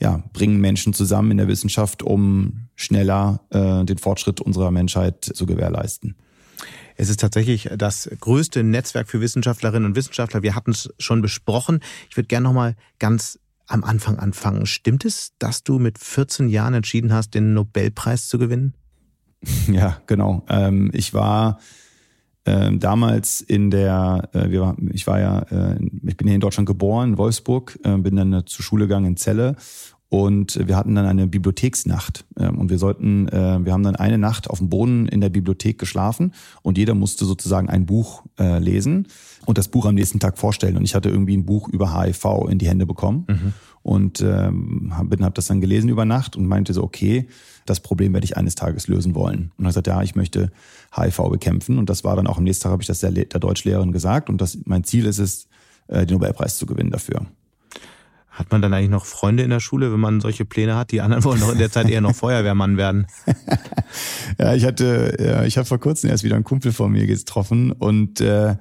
ja, 0.01 0.23
bringen 0.33 0.61
Menschen 0.61 0.93
zusammen 0.93 1.33
in 1.33 1.37
der 1.39 1.49
Wissenschaft, 1.49 2.03
um 2.03 2.69
schneller 2.75 3.41
äh, 3.51 3.85
den 3.85 3.99
Fortschritt 3.99 4.41
unserer 4.41 4.71
Menschheit 4.71 5.25
zu 5.25 5.47
gewährleisten. 5.47 6.17
Es 6.97 7.09
ist 7.09 7.21
tatsächlich 7.21 7.69
das 7.77 8.09
größte 8.21 8.63
Netzwerk 8.63 9.09
für 9.09 9.21
Wissenschaftlerinnen 9.21 9.87
und 9.87 9.97
Wissenschaftler. 9.97 10.43
Wir 10.43 10.55
hatten 10.55 10.71
es 10.71 10.93
schon 10.99 11.23
besprochen. 11.23 11.81
Ich 12.09 12.17
würde 12.17 12.29
gerne 12.29 12.45
noch 12.45 12.53
mal 12.53 12.77
ganz 12.99 13.39
am 13.67 13.83
Anfang 13.83 14.19
anfangen. 14.19 14.67
Stimmt 14.67 15.05
es, 15.05 15.33
dass 15.39 15.65
du 15.65 15.79
mit 15.79 15.99
14 15.99 16.49
Jahren 16.49 16.75
entschieden 16.75 17.13
hast, 17.13 17.35
den 17.35 17.55
Nobelpreis 17.55 18.29
zu 18.29 18.39
gewinnen? 18.39 18.75
Ja, 19.71 20.01
genau. 20.07 20.45
Ähm, 20.49 20.91
ich 20.95 21.13
war 21.13 21.59
ähm, 22.47 22.79
damals 22.79 23.41
in 23.41 23.71
der, 23.71 24.29
äh, 24.33 24.51
wir 24.51 24.61
war, 24.61 24.77
ich 24.93 25.07
war 25.07 25.21
ja, 25.21 25.39
äh, 25.51 25.79
ich 26.07 26.17
bin 26.17 26.27
hier 26.27 26.35
in 26.35 26.41
Deutschland 26.41 26.67
geboren, 26.67 27.13
in 27.13 27.19
Wolfsburg, 27.19 27.79
äh, 27.85 27.97
bin 27.97 28.17
dann 28.17 28.47
zur 28.47 28.65
Schule 28.65 28.87
gegangen 28.87 29.07
in 29.07 29.17
Celle 29.17 29.57
und 30.15 30.69
wir 30.69 30.77
hatten 30.77 30.95
dann 30.95 31.07
eine 31.07 31.27
Bibliotheksnacht. 31.27 32.25
Ähm, 32.39 32.59
und 32.59 32.71
wir 32.71 32.79
sollten, 32.79 33.27
äh, 33.29 33.65
wir 33.65 33.73
haben 33.73 33.83
dann 33.83 33.97
eine 33.97 34.17
Nacht 34.17 34.49
auf 34.49 34.59
dem 34.59 34.69
Boden 34.69 35.09
in 35.09 35.21
der 35.21 35.29
Bibliothek 35.29 35.77
geschlafen 35.79 36.33
und 36.63 36.79
jeder 36.79 36.95
musste 36.95 37.25
sozusagen 37.25 37.69
ein 37.69 37.85
Buch 37.85 38.23
äh, 38.39 38.61
lesen 38.61 39.09
und 39.45 39.59
das 39.59 39.67
Buch 39.67 39.87
am 39.87 39.97
nächsten 39.97 40.21
Tag 40.21 40.39
vorstellen. 40.39 40.77
Und 40.77 40.85
ich 40.85 40.95
hatte 40.95 41.09
irgendwie 41.09 41.37
ein 41.37 41.47
Buch 41.47 41.69
über 41.69 42.01
HIV 42.01 42.47
in 42.49 42.59
die 42.59 42.69
Hände 42.69 42.87
bekommen 42.87 43.25
mhm. 43.29 43.53
und 43.83 44.21
ähm, 44.21 44.93
habe 44.95 45.17
hab 45.25 45.35
das 45.35 45.47
dann 45.47 45.61
gelesen 45.61 45.89
über 45.89 46.05
Nacht 46.05 46.37
und 46.37 46.47
meinte 46.47 46.75
so, 46.75 46.85
okay, 46.85 47.27
das 47.67 47.81
Problem 47.81 48.13
werde 48.13 48.25
ich 48.25 48.37
eines 48.37 48.55
Tages 48.55 48.89
lösen 48.89 49.15
wollen. 49.15 49.53
Und 49.57 49.65
er 49.65 49.73
sagt, 49.73 49.87
ja, 49.87 50.03
ich 50.03 50.15
möchte 50.15 50.51
HIV 50.95 51.29
bekämpfen. 51.31 51.79
Und 51.79 51.89
das 51.91 52.05
war 52.05 52.17
dann 52.17 52.27
auch 52.27 52.39
am 52.39 52.45
nächsten 52.45 52.65
Tag, 52.65 52.73
habe 52.73 52.83
ich 52.83 52.89
das 52.89 53.01
der, 53.01 53.11
der 53.11 53.41
Deutschlehrerin 53.41 53.93
gesagt. 53.93 54.29
Und 54.29 54.41
das, 54.41 54.59
mein 54.65 54.85
Ziel 54.85 55.07
ist 55.07 55.19
es, 55.19 55.49
äh, 55.89 56.07
den 56.07 56.15
Nobelpreis 56.15 56.59
zu 56.59 56.67
gewinnen 56.67 56.91
dafür. 56.91 57.27
Hat 58.29 58.51
man 58.51 58.61
dann 58.61 58.75
eigentlich 58.75 58.91
noch 58.91 59.07
Freunde 59.07 59.45
in 59.45 59.51
der 59.51 59.61
Schule, 59.61 59.93
wenn 59.93 60.01
man 60.01 60.21
solche 60.21 60.45
Pläne 60.45 60.75
hat? 60.77 60.91
Die 60.91 61.01
anderen 61.01 61.23
wollen 61.23 61.41
doch 61.41 61.53
in 61.53 61.59
der 61.59 61.71
Zeit 61.71 61.89
eher 61.89 62.01
noch 62.01 62.17
Feuerwehrmann 62.17 62.77
werden. 62.77 63.07
ja, 64.39 64.55
ich 64.55 64.65
hatte, 64.65 65.17
ja, 65.21 65.45
ich 65.45 65.57
habe 65.57 65.67
vor 65.67 65.79
kurzem 65.79 66.11
erst 66.11 66.25
wieder 66.25 66.35
einen 66.35 66.45
Kumpel 66.45 66.73
von 66.73 66.91
mir 66.91 67.07
getroffen 67.07 67.71
und 67.71 68.21
äh, 68.21 68.57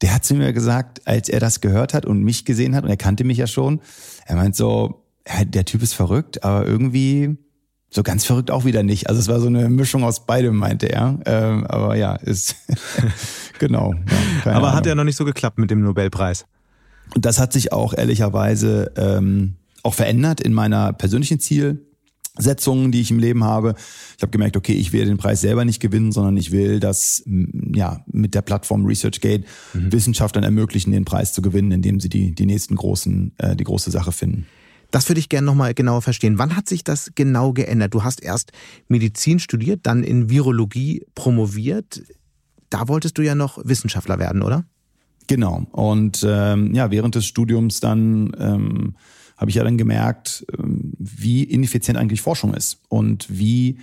der 0.00 0.14
hat 0.14 0.24
zu 0.24 0.34
mir 0.34 0.52
gesagt, 0.52 1.06
als 1.08 1.28
er 1.28 1.40
das 1.40 1.60
gehört 1.60 1.92
hat 1.92 2.06
und 2.06 2.22
mich 2.22 2.44
gesehen 2.44 2.76
hat, 2.76 2.84
und 2.84 2.90
er 2.90 2.96
kannte 2.96 3.24
mich 3.24 3.38
ja 3.38 3.46
schon, 3.46 3.80
er 4.26 4.36
meint 4.36 4.54
so, 4.54 5.02
der 5.44 5.64
Typ 5.64 5.82
ist 5.82 5.94
verrückt, 5.94 6.44
aber 6.44 6.64
irgendwie 6.66 7.36
so 7.96 8.02
ganz 8.02 8.26
verrückt 8.26 8.50
auch 8.50 8.64
wieder 8.66 8.82
nicht. 8.82 9.08
Also 9.08 9.20
es 9.20 9.26
war 9.26 9.40
so 9.40 9.46
eine 9.46 9.68
Mischung 9.70 10.04
aus 10.04 10.26
beidem, 10.26 10.54
meinte 10.54 10.86
er. 10.86 11.18
Ähm, 11.24 11.66
aber 11.66 11.96
ja, 11.96 12.14
ist 12.14 12.54
genau. 13.58 13.94
Ja, 14.44 14.52
aber 14.52 14.68
Ahnung. 14.68 14.72
hat 14.74 14.86
ja 14.86 14.94
noch 14.94 15.04
nicht 15.04 15.16
so 15.16 15.24
geklappt 15.24 15.58
mit 15.58 15.70
dem 15.70 15.80
Nobelpreis. 15.80 16.44
Und 17.14 17.24
das 17.24 17.40
hat 17.40 17.54
sich 17.54 17.72
auch 17.72 17.94
ehrlicherweise 17.94 18.92
ähm, 18.96 19.54
auch 19.82 19.94
verändert 19.94 20.42
in 20.42 20.52
meiner 20.52 20.92
persönlichen 20.92 21.40
Zielsetzung, 21.40 22.92
die 22.92 23.00
ich 23.00 23.10
im 23.10 23.18
Leben 23.18 23.44
habe. 23.44 23.74
Ich 24.18 24.22
habe 24.22 24.30
gemerkt, 24.30 24.58
okay, 24.58 24.74
ich 24.74 24.92
will 24.92 25.06
den 25.06 25.16
Preis 25.16 25.40
selber 25.40 25.64
nicht 25.64 25.80
gewinnen, 25.80 26.12
sondern 26.12 26.36
ich 26.36 26.52
will 26.52 26.80
das 26.80 27.22
ja 27.24 28.04
mit 28.12 28.34
der 28.34 28.42
Plattform 28.42 28.84
ResearchGate 28.84 29.44
mhm. 29.72 29.90
Wissenschaftlern 29.90 30.44
ermöglichen, 30.44 30.92
den 30.92 31.06
Preis 31.06 31.32
zu 31.32 31.40
gewinnen, 31.40 31.72
indem 31.72 31.98
sie 31.98 32.10
die 32.10 32.34
die 32.34 32.46
nächsten 32.46 32.76
großen 32.76 33.32
äh, 33.38 33.56
die 33.56 33.64
große 33.64 33.90
Sache 33.90 34.12
finden. 34.12 34.46
Das 34.90 35.08
würde 35.08 35.18
ich 35.18 35.28
gerne 35.28 35.46
nochmal 35.46 35.74
genauer 35.74 36.02
verstehen. 36.02 36.38
Wann 36.38 36.56
hat 36.56 36.68
sich 36.68 36.84
das 36.84 37.12
genau 37.14 37.52
geändert? 37.52 37.94
Du 37.94 38.04
hast 38.04 38.22
erst 38.22 38.52
Medizin 38.88 39.38
studiert, 39.38 39.80
dann 39.82 40.04
in 40.04 40.30
Virologie 40.30 41.04
promoviert. 41.14 42.02
Da 42.70 42.88
wolltest 42.88 43.18
du 43.18 43.22
ja 43.22 43.34
noch 43.34 43.58
Wissenschaftler 43.64 44.18
werden, 44.18 44.42
oder? 44.42 44.64
Genau. 45.26 45.66
Und 45.72 46.24
ähm, 46.28 46.74
ja, 46.74 46.90
während 46.90 47.14
des 47.14 47.26
Studiums 47.26 47.80
dann 47.80 48.32
ähm, 48.38 48.94
habe 49.36 49.50
ich 49.50 49.56
ja 49.56 49.64
dann 49.64 49.76
gemerkt, 49.76 50.46
ähm, 50.58 50.92
wie 50.98 51.42
ineffizient 51.42 51.98
eigentlich 51.98 52.22
Forschung 52.22 52.54
ist 52.54 52.80
und 52.88 53.26
wie 53.28 53.78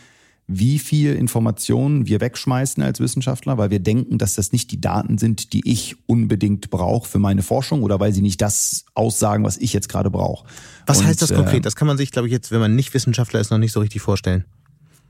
wie 0.48 0.78
viel 0.78 1.14
Informationen 1.14 2.06
wir 2.06 2.20
wegschmeißen 2.20 2.84
als 2.84 3.00
Wissenschaftler, 3.00 3.58
weil 3.58 3.70
wir 3.70 3.80
denken, 3.80 4.18
dass 4.18 4.36
das 4.36 4.52
nicht 4.52 4.72
die 4.72 4.82
Daten 4.82 5.18
sind, 5.18 5.54
die 5.54 5.70
ich 5.70 5.96
unbedingt 6.06 6.70
brauche 6.70 7.08
für 7.08 7.20
meine 7.20 7.44
Forschung 7.44 7.82
oder 7.82 8.00
weil 8.00 8.14
sie 8.14 8.22
nicht 8.22 8.42
das 8.42 8.86
aussagen, 8.94 9.46
was 9.46 9.58
ich 9.58 9.72
jetzt 9.72 9.88
gerade 9.88 10.10
brauche. 10.10 10.46
Was 10.86 11.00
Und, 11.00 11.08
heißt 11.08 11.22
das 11.22 11.34
konkret? 11.34 11.60
Äh, 11.60 11.62
das 11.62 11.76
kann 11.76 11.88
man 11.88 11.98
sich, 11.98 12.12
glaube 12.12 12.28
ich, 12.28 12.34
jetzt, 12.34 12.52
wenn 12.52 12.60
man 12.60 12.76
nicht 12.76 12.94
Wissenschaftler 12.94 13.40
ist, 13.40 13.52
noch 13.52 13.58
nicht 13.58 13.72
so 13.72 13.80
richtig 13.80 14.02
vorstellen. 14.02 14.44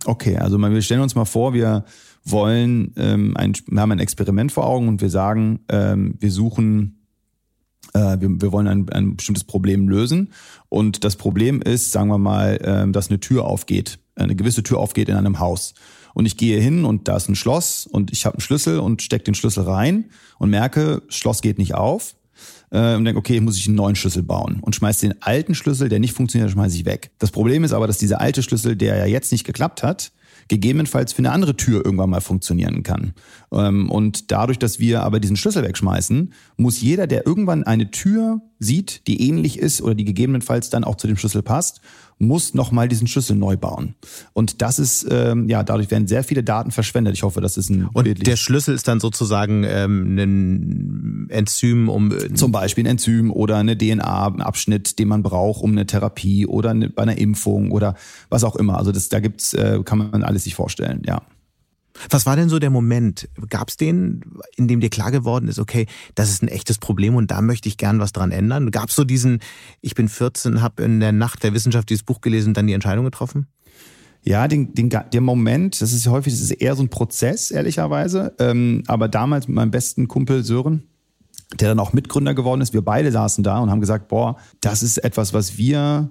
Okay, 0.06 0.38
also 0.38 0.58
wir 0.58 0.82
stellen 0.82 1.02
uns 1.02 1.16
mal 1.16 1.26
vor, 1.26 1.54
wir 1.54 1.86
wollen, 2.24 2.94
ähm, 2.98 3.36
ein, 3.36 3.54
wir 3.68 3.82
haben 3.82 3.92
ein 3.92 4.00
Experiment 4.00 4.52
vor 4.52 4.68
Augen 4.68 4.88
und 4.88 5.02
wir 5.02 5.10
sagen, 5.10 5.62
ähm, 5.70 6.16
wir 6.20 6.32
suchen 6.32 7.00
äh, 7.94 8.18
wir, 8.20 8.42
wir 8.42 8.52
wollen 8.52 8.68
ein, 8.68 8.90
ein 8.90 9.16
bestimmtes 9.16 9.44
Problem 9.44 9.88
lösen. 9.88 10.34
Und 10.70 11.04
das 11.04 11.16
Problem 11.16 11.62
ist, 11.62 11.92
sagen 11.92 12.10
wir 12.10 12.18
mal, 12.18 12.56
äh, 12.58 12.92
dass 12.92 13.10
eine 13.10 13.20
Tür 13.20 13.46
aufgeht, 13.46 14.00
eine 14.16 14.36
gewisse 14.36 14.64
Tür 14.64 14.80
aufgeht 14.80 15.10
in 15.10 15.16
einem 15.16 15.40
Haus. 15.40 15.74
Und 16.14 16.26
ich 16.26 16.38
gehe 16.38 16.60
hin 16.60 16.86
und 16.86 17.08
da 17.08 17.18
ist 17.18 17.30
ein 17.30 17.36
Schloss 17.36 17.88
und 17.88 18.12
ich 18.12 18.26
habe 18.26 18.36
einen 18.36 18.42
Schlüssel 18.42 18.80
und 18.80 19.02
stecke 19.02 19.24
den 19.24 19.36
Schlüssel 19.36 19.64
rein 19.64 20.06
und 20.38 20.50
merke, 20.50 21.02
Schloss 21.10 21.42
geht 21.42 21.58
nicht 21.58 21.74
auf. 21.74 22.16
Äh, 22.72 22.96
und 22.96 23.06
denke, 23.06 23.20
okay, 23.20 23.40
muss 23.40 23.58
ich 23.58 23.68
einen 23.68 23.76
neuen 23.76 23.96
Schlüssel 23.96 24.24
bauen 24.24 24.60
und 24.62 24.76
schmeiß 24.76 25.00
den 25.00 25.22
alten 25.22 25.56
Schlüssel, 25.56 25.90
der 25.90 26.00
nicht 26.00 26.14
funktioniert, 26.14 26.52
schmeiße 26.52 26.76
ich 26.76 26.86
weg. 26.86 27.12
Das 27.20 27.32
Problem 27.32 27.64
ist 27.64 27.74
aber, 27.74 27.88
dass 27.88 28.00
dieser 28.00 28.20
alte 28.20 28.44
Schlüssel, 28.44 28.76
der 28.76 28.98
ja 28.98 29.06
jetzt 29.06 29.32
nicht 29.32 29.44
geklappt 29.44 29.84
hat, 29.84 30.12
gegebenenfalls 30.48 31.14
für 31.14 31.20
eine 31.20 31.32
andere 31.32 31.56
Tür 31.56 31.86
irgendwann 31.86 32.10
mal 32.10 32.22
funktionieren 32.22 32.84
kann. 32.84 33.14
Ähm, 33.52 33.90
und 33.90 34.32
dadurch, 34.32 34.60
dass 34.60 34.80
wir 34.80 35.04
aber 35.04 35.20
diesen 35.20 35.38
Schlüssel 35.38 35.64
wegschmeißen, 35.64 36.34
muss 36.58 36.82
jeder, 36.82 37.08
der 37.08 37.26
irgendwann 37.26 37.64
eine 37.64 37.92
Tür 37.92 38.42
sieht, 38.60 39.08
die 39.08 39.28
ähnlich 39.28 39.60
ist 39.60 39.82
oder 39.82 39.96
die 39.96 40.06
gegebenenfalls 40.06 40.70
dann 40.70 40.84
auch 40.84 40.96
zu 40.96 41.08
dem 41.08 41.18
Schlüssel 41.18 41.44
passt, 41.44 41.82
muss 42.28 42.54
nochmal 42.54 42.88
diesen 42.88 43.08
Schlüssel 43.08 43.36
neu 43.36 43.58
bauen. 43.58 43.96
Und 44.34 44.62
das 44.62 44.80
ist, 44.80 45.06
ähm, 45.10 45.48
ja, 45.50 45.64
dadurch 45.64 45.92
werden 45.92 46.08
sehr 46.08 46.24
viele 46.24 46.44
Daten 46.44 46.72
verschwendet. 46.72 47.14
Ich 47.14 47.24
hoffe, 47.24 47.42
das 47.42 47.58
ist 47.58 47.70
ein 47.70 47.88
Und 47.94 48.28
der 48.28 48.36
Schlüssel 48.36 48.74
ist 48.76 48.88
dann 48.88 49.00
sozusagen 49.00 49.64
ähm, 49.66 50.18
ein 50.18 51.30
Enzym, 51.30 51.90
um... 51.90 52.12
Äh, 52.12 52.34
Zum 52.34 52.52
Beispiel 52.52 52.84
ein 52.84 52.92
Enzym 52.92 53.32
oder 53.32 53.58
eine 53.58 53.78
DNA-Abschnitt, 53.78 55.00
den 55.00 55.08
man 55.08 55.24
braucht, 55.24 55.62
um 55.62 55.72
eine 55.72 55.86
Therapie 55.86 56.46
oder 56.48 56.72
eine, 56.72 56.90
bei 56.90 57.04
einer 57.04 57.18
Impfung 57.18 57.72
oder 57.72 57.96
was 58.30 58.44
auch 58.44 58.56
immer. 58.56 58.78
Also 58.78 58.92
das, 58.92 59.10
da 59.10 59.20
gibt's, 59.20 59.54
äh, 59.54 59.82
kann 59.84 59.98
man 59.98 60.24
alles 60.24 60.44
sich 60.44 60.56
vorstellen, 60.56 61.02
ja. 61.06 61.22
Was 62.10 62.26
war 62.26 62.36
denn 62.36 62.50
so 62.50 62.60
der 62.60 62.70
Moment? 62.70 63.30
Gab 63.50 63.70
es 63.70 63.78
den, 63.78 64.22
in 64.56 64.68
dem 64.68 64.80
dir 64.80 64.90
klar 64.90 65.12
geworden 65.12 65.48
ist, 65.48 65.60
okay, 65.60 65.86
das 66.16 66.30
ist 66.30 66.42
ein 66.42 66.48
echtes 66.48 66.78
Problem 66.78 67.16
und 67.16 67.32
da 67.32 67.42
möchte 67.42 67.70
ich 67.70 67.78
gern 67.78 68.00
was 68.00 68.12
dran 68.12 68.32
ändern? 68.32 68.72
Gab 68.72 68.90
es 68.90 68.96
so 68.96 69.04
diesen, 69.04 69.40
ich 69.82 69.96
bin 69.96 70.10
14, 70.10 70.62
habe 70.62 70.84
in 70.84 71.00
der 71.00 71.12
Nacht 71.12 71.44
der 71.44 71.54
Wissenschaft 71.54 71.90
dieses 71.90 72.04
Buch 72.04 72.22
gelesen 72.22 72.50
und 72.50 72.58
dann 72.58 72.68
die 72.68 72.74
Entscheidung 72.74 73.06
getroffen? 73.06 73.48
Ja, 74.24 74.48
den, 74.48 74.74
den, 74.74 74.90
der 74.90 75.22
Moment, 75.22 75.82
das 75.82 75.92
ist 75.92 76.08
häufig, 76.08 76.34
das 76.34 76.42
ist 76.42 76.52
eher 76.52 76.76
so 76.76 76.84
ein 76.84 76.90
Prozess, 76.90 77.52
ehrlicherweise. 77.52 78.34
Ähm, 78.40 78.84
aber 78.88 79.10
damals 79.10 79.48
mit 79.48 79.56
meinem 79.56 79.72
besten 79.72 80.08
Kumpel 80.08 80.44
Sören, 80.44 80.84
der 81.60 81.70
dann 81.70 81.80
auch 81.80 81.94
Mitgründer 81.94 82.34
geworden 82.34 82.62
ist, 82.62 82.74
wir 82.74 82.82
beide 82.82 83.12
saßen 83.12 83.44
da 83.44 83.60
und 83.60 83.70
haben 83.70 83.82
gesagt, 83.82 84.08
boah, 84.08 84.38
das 84.62 84.82
ist 84.82 84.98
etwas, 84.98 85.34
was 85.34 85.58
wir 85.58 86.10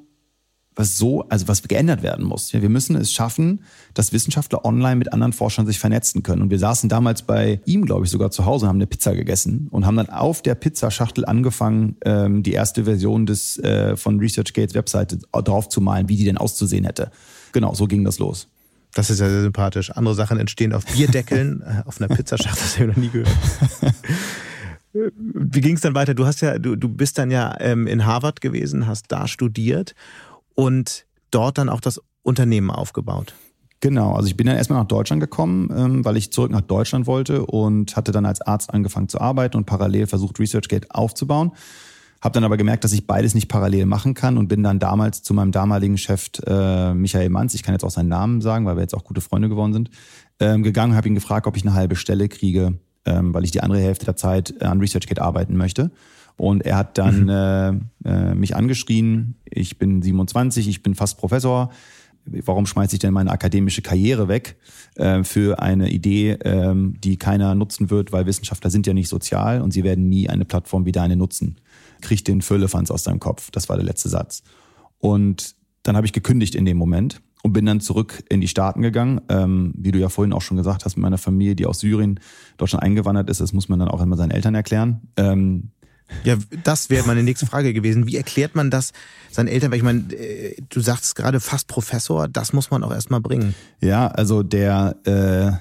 was 0.74 0.96
so, 0.96 1.28
also 1.28 1.48
was 1.48 1.62
geändert 1.62 2.02
werden 2.02 2.24
muss. 2.24 2.52
Wir 2.52 2.68
müssen 2.68 2.96
es 2.96 3.12
schaffen, 3.12 3.60
dass 3.94 4.12
Wissenschaftler 4.12 4.64
online 4.64 4.96
mit 4.96 5.12
anderen 5.12 5.32
Forschern 5.32 5.66
sich 5.66 5.78
vernetzen 5.78 6.22
können. 6.22 6.42
Und 6.42 6.50
wir 6.50 6.58
saßen 6.58 6.88
damals 6.88 7.22
bei 7.22 7.60
ihm, 7.64 7.84
glaube 7.84 8.06
ich, 8.06 8.10
sogar 8.10 8.30
zu 8.30 8.46
Hause 8.46 8.64
und 8.64 8.70
haben 8.70 8.76
eine 8.76 8.86
Pizza 8.86 9.14
gegessen 9.14 9.68
und 9.70 9.84
haben 9.84 9.96
dann 9.96 10.08
auf 10.08 10.42
der 10.42 10.54
Pizzaschachtel 10.54 11.24
angefangen, 11.24 11.96
ähm, 12.04 12.42
die 12.42 12.52
erste 12.52 12.84
Version 12.84 13.26
des 13.26 13.58
äh, 13.58 13.96
von 13.96 14.18
ResearchGates 14.18 14.74
Webseite 14.74 15.18
drauf 15.32 15.68
zu 15.68 15.80
malen, 15.80 16.08
wie 16.08 16.16
die 16.16 16.24
denn 16.24 16.38
auszusehen 16.38 16.84
hätte. 16.84 17.10
Genau, 17.52 17.74
so 17.74 17.86
ging 17.86 18.04
das 18.04 18.18
los. 18.18 18.48
Das 18.94 19.10
ist 19.10 19.20
ja 19.20 19.28
sehr 19.28 19.42
sympathisch. 19.42 19.90
Andere 19.90 20.14
Sachen 20.14 20.38
entstehen 20.38 20.72
auf 20.72 20.84
Bierdeckeln, 20.86 21.62
äh, 21.66 21.86
auf 21.86 22.00
einer 22.00 22.14
Pizzaschachtel, 22.14 22.62
das 22.62 22.78
habe 22.78 22.90
ich 22.90 22.96
noch 22.96 23.02
nie 23.02 23.10
gehört. 23.10 23.28
Wie 24.94 25.62
ging 25.62 25.76
es 25.76 25.80
dann 25.80 25.94
weiter? 25.94 26.12
Du 26.12 26.26
hast 26.26 26.42
ja, 26.42 26.58
du, 26.58 26.76
du 26.76 26.88
bist 26.88 27.16
dann 27.16 27.30
ja 27.30 27.56
ähm, 27.60 27.86
in 27.86 28.04
Harvard 28.04 28.42
gewesen, 28.42 28.86
hast 28.86 29.06
da 29.08 29.26
studiert 29.26 29.94
und 30.54 31.06
dort 31.30 31.58
dann 31.58 31.68
auch 31.68 31.80
das 31.80 32.00
Unternehmen 32.22 32.70
aufgebaut. 32.70 33.34
Genau, 33.80 34.14
also 34.14 34.28
ich 34.28 34.36
bin 34.36 34.46
dann 34.46 34.56
erstmal 34.56 34.78
nach 34.78 34.86
Deutschland 34.86 35.20
gekommen, 35.20 35.68
ähm, 35.76 36.04
weil 36.04 36.16
ich 36.16 36.32
zurück 36.32 36.52
nach 36.52 36.60
Deutschland 36.60 37.08
wollte 37.08 37.44
und 37.44 37.96
hatte 37.96 38.12
dann 38.12 38.24
als 38.24 38.40
Arzt 38.40 38.72
angefangen 38.72 39.08
zu 39.08 39.20
arbeiten 39.20 39.56
und 39.56 39.66
parallel 39.66 40.06
versucht, 40.06 40.38
ResearchGate 40.38 40.94
aufzubauen. 40.94 41.50
Habe 42.20 42.34
dann 42.34 42.44
aber 42.44 42.56
gemerkt, 42.56 42.84
dass 42.84 42.92
ich 42.92 43.08
beides 43.08 43.34
nicht 43.34 43.48
parallel 43.48 43.86
machen 43.86 44.14
kann 44.14 44.38
und 44.38 44.46
bin 44.46 44.62
dann 44.62 44.78
damals 44.78 45.24
zu 45.24 45.34
meinem 45.34 45.50
damaligen 45.50 45.98
Chef 45.98 46.28
äh, 46.46 46.94
Michael 46.94 47.30
Manz, 47.30 47.54
ich 47.54 47.64
kann 47.64 47.74
jetzt 47.74 47.82
auch 47.82 47.90
seinen 47.90 48.08
Namen 48.08 48.40
sagen, 48.40 48.66
weil 48.66 48.76
wir 48.76 48.82
jetzt 48.82 48.94
auch 48.94 49.02
gute 49.02 49.20
Freunde 49.20 49.48
geworden 49.48 49.72
sind, 49.72 49.90
ähm, 50.38 50.62
gegangen, 50.62 50.94
habe 50.94 51.08
ihn 51.08 51.16
gefragt, 51.16 51.48
ob 51.48 51.56
ich 51.56 51.66
eine 51.66 51.74
halbe 51.74 51.96
Stelle 51.96 52.28
kriege, 52.28 52.78
ähm, 53.04 53.34
weil 53.34 53.44
ich 53.44 53.50
die 53.50 53.62
andere 53.62 53.80
Hälfte 53.80 54.04
der 54.04 54.16
Zeit 54.16 54.62
an 54.62 54.80
ResearchGate 54.80 55.20
arbeiten 55.20 55.56
möchte. 55.56 55.90
Und 56.36 56.64
er 56.64 56.76
hat 56.76 56.98
dann 56.98 57.24
mhm. 57.24 57.88
äh, 58.04 58.10
äh, 58.10 58.34
mich 58.34 58.56
angeschrien, 58.56 59.36
ich 59.44 59.78
bin 59.78 60.02
27, 60.02 60.68
ich 60.68 60.82
bin 60.82 60.94
fast 60.94 61.18
Professor. 61.18 61.70
Warum 62.24 62.66
schmeiße 62.66 62.94
ich 62.94 63.00
denn 63.00 63.12
meine 63.12 63.32
akademische 63.32 63.82
Karriere 63.82 64.28
weg 64.28 64.56
äh, 64.94 65.24
für 65.24 65.60
eine 65.60 65.90
Idee, 65.90 66.38
ähm, 66.44 66.94
die 67.02 67.16
keiner 67.16 67.54
nutzen 67.56 67.90
wird, 67.90 68.12
weil 68.12 68.26
Wissenschaftler 68.26 68.70
sind 68.70 68.86
ja 68.86 68.94
nicht 68.94 69.08
sozial 69.08 69.60
und 69.60 69.72
sie 69.72 69.82
werden 69.82 70.08
nie 70.08 70.28
eine 70.28 70.44
Plattform 70.44 70.86
wie 70.86 70.92
deine 70.92 71.16
nutzen. 71.16 71.56
Krieg 72.00 72.24
den 72.24 72.40
Füllefanz 72.40 72.92
aus 72.92 73.02
deinem 73.02 73.18
Kopf. 73.18 73.50
Das 73.50 73.68
war 73.68 73.76
der 73.76 73.84
letzte 73.84 74.08
Satz. 74.08 74.44
Und 74.98 75.56
dann 75.82 75.96
habe 75.96 76.06
ich 76.06 76.12
gekündigt 76.12 76.54
in 76.54 76.64
dem 76.64 76.76
Moment 76.76 77.20
und 77.42 77.52
bin 77.52 77.66
dann 77.66 77.80
zurück 77.80 78.22
in 78.28 78.40
die 78.40 78.48
Staaten 78.48 78.82
gegangen. 78.82 79.20
Ähm, 79.28 79.72
wie 79.76 79.90
du 79.90 79.98
ja 79.98 80.08
vorhin 80.08 80.32
auch 80.32 80.42
schon 80.42 80.56
gesagt 80.56 80.84
hast, 80.84 80.96
mit 80.96 81.02
meiner 81.02 81.18
Familie, 81.18 81.56
die 81.56 81.66
aus 81.66 81.80
Syrien 81.80 82.20
dort 82.56 82.70
schon 82.70 82.80
eingewandert 82.80 83.28
ist, 83.30 83.40
das 83.40 83.52
muss 83.52 83.68
man 83.68 83.78
dann 83.78 83.88
auch 83.88 84.00
immer 84.00 84.16
seinen 84.16 84.30
Eltern 84.30 84.54
erklären. 84.54 85.00
Ähm, 85.16 85.70
Ja, 86.24 86.36
das 86.62 86.90
wäre 86.90 87.06
meine 87.06 87.22
nächste 87.22 87.46
Frage 87.46 87.72
gewesen. 87.72 88.06
Wie 88.06 88.16
erklärt 88.16 88.54
man 88.54 88.70
das 88.70 88.92
seinen 89.30 89.48
Eltern? 89.48 89.70
Weil 89.70 89.78
ich 89.78 89.84
meine, 89.84 90.12
äh, 90.12 90.56
du 90.68 90.80
sagst 90.80 91.16
gerade 91.16 91.40
fast 91.40 91.68
Professor, 91.68 92.28
das 92.28 92.52
muss 92.52 92.70
man 92.70 92.84
auch 92.84 92.92
erstmal 92.92 93.20
bringen. 93.20 93.54
Ja, 93.80 94.08
also 94.08 94.42
der, 94.42 94.96
äh, 95.04 95.52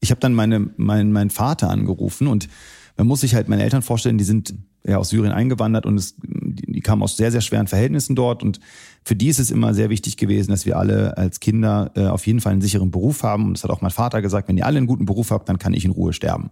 ich 0.00 0.10
habe 0.10 0.20
dann 0.20 0.34
meine, 0.34 0.70
mein, 0.76 1.12
meinen 1.12 1.30
Vater 1.30 1.68
angerufen 1.68 2.28
und 2.28 2.48
man 2.96 3.06
muss 3.06 3.20
sich 3.20 3.34
halt 3.34 3.48
meine 3.48 3.62
Eltern 3.62 3.82
vorstellen, 3.82 4.18
die 4.18 4.24
sind 4.24 4.54
ja 4.84 4.98
aus 4.98 5.10
Syrien 5.10 5.32
eingewandert 5.32 5.84
und 5.84 5.98
es, 5.98 6.14
die, 6.22 6.72
die 6.72 6.80
kamen 6.80 7.02
aus 7.02 7.16
sehr, 7.16 7.32
sehr 7.32 7.40
schweren 7.40 7.66
Verhältnissen 7.66 8.14
dort 8.16 8.42
und 8.42 8.60
für 9.08 9.16
die 9.16 9.28
ist 9.28 9.38
es 9.38 9.50
immer 9.50 9.72
sehr 9.72 9.88
wichtig 9.88 10.18
gewesen, 10.18 10.50
dass 10.50 10.66
wir 10.66 10.76
alle 10.76 11.16
als 11.16 11.40
Kinder 11.40 11.90
äh, 11.96 12.08
auf 12.08 12.26
jeden 12.26 12.42
Fall 12.42 12.52
einen 12.52 12.60
sicheren 12.60 12.90
Beruf 12.90 13.22
haben. 13.22 13.46
Und 13.46 13.56
das 13.56 13.64
hat 13.64 13.70
auch 13.70 13.80
mein 13.80 13.90
Vater 13.90 14.20
gesagt, 14.20 14.48
wenn 14.48 14.58
ihr 14.58 14.66
alle 14.66 14.76
einen 14.76 14.86
guten 14.86 15.06
Beruf 15.06 15.30
habt, 15.30 15.48
dann 15.48 15.58
kann 15.58 15.72
ich 15.72 15.86
in 15.86 15.92
Ruhe 15.92 16.12
sterben. 16.12 16.50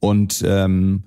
Und, 0.00 0.44
ähm, 0.46 1.04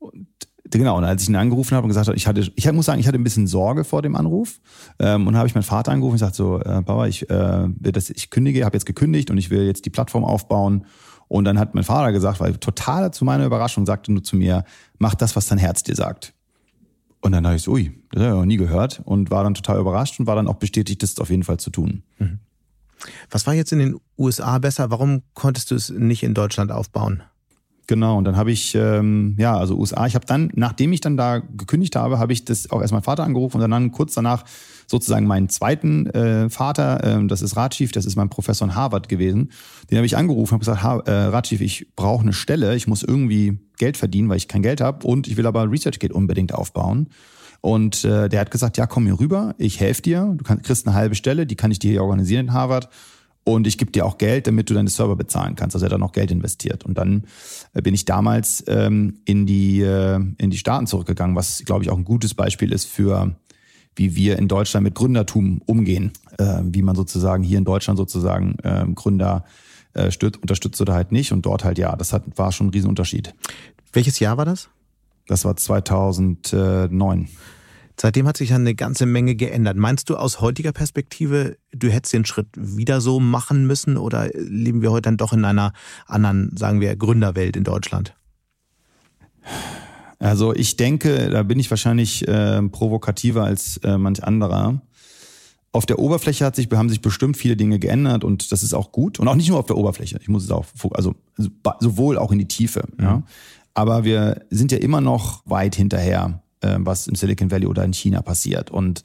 und 0.00 0.26
genau, 0.68 0.98
und 0.98 1.04
als 1.04 1.22
ich 1.22 1.28
ihn 1.28 1.36
angerufen 1.36 1.76
habe 1.76 1.84
und 1.84 1.90
gesagt 1.90 2.08
habe, 2.08 2.16
ich 2.16 2.26
hatte, 2.26 2.40
ich 2.40 2.72
muss 2.72 2.86
sagen, 2.86 2.98
ich 2.98 3.06
hatte 3.06 3.18
ein 3.18 3.22
bisschen 3.22 3.46
Sorge 3.46 3.84
vor 3.84 4.02
dem 4.02 4.16
Anruf. 4.16 4.60
Ähm, 4.98 5.28
und 5.28 5.36
habe 5.36 5.46
ich 5.46 5.54
meinen 5.54 5.62
Vater 5.62 5.92
angerufen 5.92 6.14
und 6.14 6.18
gesagt 6.18 6.34
so, 6.34 6.58
äh, 6.58 6.82
Papa, 6.82 7.06
ich, 7.06 7.30
äh, 7.30 7.68
ich 8.12 8.30
kündige, 8.30 8.64
habe 8.64 8.74
jetzt 8.74 8.86
gekündigt 8.86 9.30
und 9.30 9.38
ich 9.38 9.48
will 9.50 9.62
jetzt 9.62 9.86
die 9.86 9.90
Plattform 9.90 10.24
aufbauen. 10.24 10.86
Und 11.28 11.44
dann 11.44 11.56
hat 11.56 11.76
mein 11.76 11.84
Vater 11.84 12.10
gesagt, 12.10 12.40
weil 12.40 12.56
total 12.56 13.12
zu 13.12 13.24
meiner 13.24 13.46
Überraschung 13.46 13.86
sagte 13.86 14.10
nur 14.10 14.24
zu 14.24 14.34
mir, 14.34 14.64
mach 14.98 15.14
das, 15.14 15.36
was 15.36 15.46
dein 15.46 15.58
Herz 15.58 15.84
dir 15.84 15.94
sagt. 15.94 16.34
Und 17.22 17.32
dann 17.32 17.46
habe 17.46 17.56
ich 17.56 17.62
so, 17.62 17.72
ui, 17.72 17.92
das 18.10 18.22
habe 18.22 18.32
ich 18.32 18.38
noch 18.40 18.44
nie 18.44 18.56
gehört 18.56 19.00
und 19.04 19.30
war 19.30 19.44
dann 19.44 19.54
total 19.54 19.78
überrascht 19.78 20.20
und 20.20 20.26
war 20.26 20.36
dann 20.36 20.48
auch 20.48 20.56
bestätigt, 20.56 21.02
das 21.02 21.18
auf 21.18 21.30
jeden 21.30 21.44
Fall 21.44 21.58
zu 21.58 21.70
tun. 21.70 22.02
Mhm. 22.18 22.40
Was 23.30 23.46
war 23.46 23.54
jetzt 23.54 23.72
in 23.72 23.78
den 23.78 24.00
USA 24.18 24.58
besser? 24.58 24.90
Warum 24.90 25.22
konntest 25.34 25.70
du 25.70 25.74
es 25.74 25.90
nicht 25.90 26.22
in 26.22 26.34
Deutschland 26.34 26.70
aufbauen? 26.70 27.22
Genau, 27.92 28.16
und 28.16 28.24
dann 28.24 28.38
habe 28.38 28.50
ich, 28.50 28.74
ähm, 28.74 29.36
ja, 29.36 29.54
also 29.54 29.76
USA, 29.76 30.06
ich 30.06 30.14
habe 30.14 30.24
dann, 30.24 30.50
nachdem 30.54 30.94
ich 30.94 31.02
dann 31.02 31.18
da 31.18 31.40
gekündigt 31.40 31.94
habe, 31.94 32.18
habe 32.18 32.32
ich 32.32 32.42
das 32.46 32.70
auch 32.70 32.80
erst 32.80 32.94
meinen 32.94 33.02
Vater 33.02 33.22
angerufen 33.22 33.60
und 33.60 33.70
dann 33.70 33.92
kurz 33.92 34.14
danach 34.14 34.46
sozusagen 34.86 35.26
meinen 35.26 35.50
zweiten 35.50 36.06
äh, 36.06 36.48
Vater, 36.48 37.04
äh, 37.04 37.26
das 37.26 37.42
ist 37.42 37.54
Rajiv, 37.54 37.92
das 37.92 38.06
ist 38.06 38.16
mein 38.16 38.30
Professor 38.30 38.66
in 38.66 38.74
Harvard 38.74 39.10
gewesen, 39.10 39.50
den 39.90 39.98
habe 39.98 40.06
ich 40.06 40.16
angerufen 40.16 40.54
und 40.54 40.60
gesagt, 40.60 40.82
ha, 40.82 41.00
äh, 41.00 41.10
Rajiv, 41.10 41.60
ich 41.60 41.94
brauche 41.94 42.22
eine 42.22 42.32
Stelle, 42.32 42.74
ich 42.76 42.86
muss 42.86 43.02
irgendwie 43.02 43.58
Geld 43.76 43.98
verdienen, 43.98 44.30
weil 44.30 44.38
ich 44.38 44.48
kein 44.48 44.62
Geld 44.62 44.80
habe 44.80 45.06
und 45.06 45.28
ich 45.28 45.36
will 45.36 45.46
aber 45.46 45.70
ResearchGate 45.70 46.14
unbedingt 46.14 46.54
aufbauen. 46.54 47.10
Und 47.60 48.06
äh, 48.06 48.30
der 48.30 48.40
hat 48.40 48.50
gesagt, 48.50 48.78
ja, 48.78 48.86
komm 48.86 49.04
hier 49.04 49.20
rüber, 49.20 49.54
ich 49.58 49.80
helfe 49.80 50.00
dir, 50.00 50.32
du 50.34 50.44
kann, 50.44 50.62
kriegst 50.62 50.86
eine 50.86 50.96
halbe 50.96 51.14
Stelle, 51.14 51.44
die 51.44 51.56
kann 51.56 51.70
ich 51.70 51.78
dir 51.78 51.90
hier 51.90 52.02
organisieren 52.02 52.46
in 52.46 52.52
Harvard 52.54 52.88
und 53.44 53.66
ich 53.66 53.76
gebe 53.78 53.90
dir 53.90 54.06
auch 54.06 54.18
Geld, 54.18 54.46
damit 54.46 54.70
du 54.70 54.74
deine 54.74 54.88
Server 54.88 55.16
bezahlen 55.16 55.56
kannst. 55.56 55.74
Also 55.74 55.84
er 55.84 55.88
hat 55.88 55.92
dann 55.92 56.02
auch 56.02 56.12
Geld 56.12 56.30
investiert. 56.30 56.84
Und 56.84 56.96
dann 56.96 57.24
äh, 57.74 57.82
bin 57.82 57.94
ich 57.94 58.04
damals 58.04 58.64
ähm, 58.68 59.18
in, 59.24 59.46
die, 59.46 59.80
äh, 59.80 60.20
in 60.38 60.50
die 60.50 60.58
Staaten 60.58 60.86
zurückgegangen, 60.86 61.34
was, 61.34 61.64
glaube 61.64 61.82
ich, 61.82 61.90
auch 61.90 61.96
ein 61.96 62.04
gutes 62.04 62.34
Beispiel 62.34 62.72
ist 62.72 62.86
für, 62.86 63.34
wie 63.96 64.14
wir 64.14 64.38
in 64.38 64.46
Deutschland 64.48 64.84
mit 64.84 64.94
Gründertum 64.94 65.60
umgehen. 65.66 66.12
Äh, 66.38 66.62
wie 66.64 66.82
man 66.82 66.96
sozusagen 66.96 67.42
hier 67.42 67.58
in 67.58 67.64
Deutschland 67.64 67.98
sozusagen 67.98 68.56
äh, 68.62 68.86
Gründer 68.94 69.44
äh, 69.94 70.10
stützt, 70.10 70.40
unterstützt 70.40 70.80
oder 70.80 70.94
halt 70.94 71.12
nicht. 71.12 71.32
Und 71.32 71.44
dort 71.44 71.64
halt 71.64 71.78
ja, 71.78 71.94
das 71.96 72.12
hat, 72.12 72.22
war 72.36 72.52
schon 72.52 72.68
ein 72.68 72.70
Riesenunterschied. 72.70 73.34
Welches 73.92 74.18
Jahr 74.20 74.36
war 74.36 74.44
das? 74.44 74.68
Das 75.26 75.44
war 75.44 75.56
2009. 75.56 77.28
Seitdem 78.00 78.26
hat 78.26 78.36
sich 78.36 78.50
ja 78.50 78.56
eine 78.56 78.74
ganze 78.74 79.06
Menge 79.06 79.34
geändert. 79.34 79.76
Meinst 79.76 80.10
du 80.10 80.16
aus 80.16 80.40
heutiger 80.40 80.72
Perspektive, 80.72 81.56
du 81.72 81.88
hättest 81.88 82.12
den 82.12 82.24
Schritt 82.24 82.48
wieder 82.56 83.00
so 83.00 83.20
machen 83.20 83.66
müssen 83.66 83.96
oder 83.96 84.30
leben 84.34 84.82
wir 84.82 84.90
heute 84.90 85.02
dann 85.02 85.16
doch 85.16 85.32
in 85.32 85.44
einer 85.44 85.72
anderen, 86.06 86.56
sagen 86.56 86.80
wir, 86.80 86.96
Gründerwelt 86.96 87.56
in 87.56 87.64
Deutschland? 87.64 88.14
Also 90.18 90.54
ich 90.54 90.76
denke, 90.76 91.30
da 91.30 91.42
bin 91.42 91.58
ich 91.58 91.68
wahrscheinlich 91.68 92.26
äh, 92.28 92.62
provokativer 92.62 93.44
als 93.44 93.78
äh, 93.78 93.98
manch 93.98 94.22
anderer. 94.22 94.80
Auf 95.72 95.86
der 95.86 95.98
Oberfläche 95.98 96.44
hat 96.44 96.54
sich, 96.54 96.68
haben 96.70 96.90
sich 96.90 97.00
bestimmt 97.00 97.36
viele 97.36 97.56
Dinge 97.56 97.78
geändert 97.78 98.24
und 98.24 98.52
das 98.52 98.62
ist 98.62 98.74
auch 98.74 98.92
gut. 98.92 99.18
Und 99.18 99.26
auch 99.26 99.34
nicht 99.34 99.48
nur 99.48 99.58
auf 99.58 99.66
der 99.66 99.76
Oberfläche. 99.76 100.18
Ich 100.20 100.28
muss 100.28 100.44
es 100.44 100.50
auch, 100.50 100.66
also 100.92 101.14
sowohl 101.80 102.18
auch 102.18 102.30
in 102.30 102.38
die 102.38 102.48
Tiefe. 102.48 102.84
Mhm. 102.98 103.04
Ja. 103.04 103.22
Aber 103.74 104.04
wir 104.04 104.44
sind 104.50 104.70
ja 104.70 104.78
immer 104.78 105.00
noch 105.00 105.42
weit 105.46 105.74
hinterher 105.74 106.41
was 106.62 107.06
im 107.06 107.14
Silicon 107.14 107.50
Valley 107.50 107.66
oder 107.66 107.84
in 107.84 107.92
China 107.92 108.22
passiert. 108.22 108.70
Und 108.70 109.02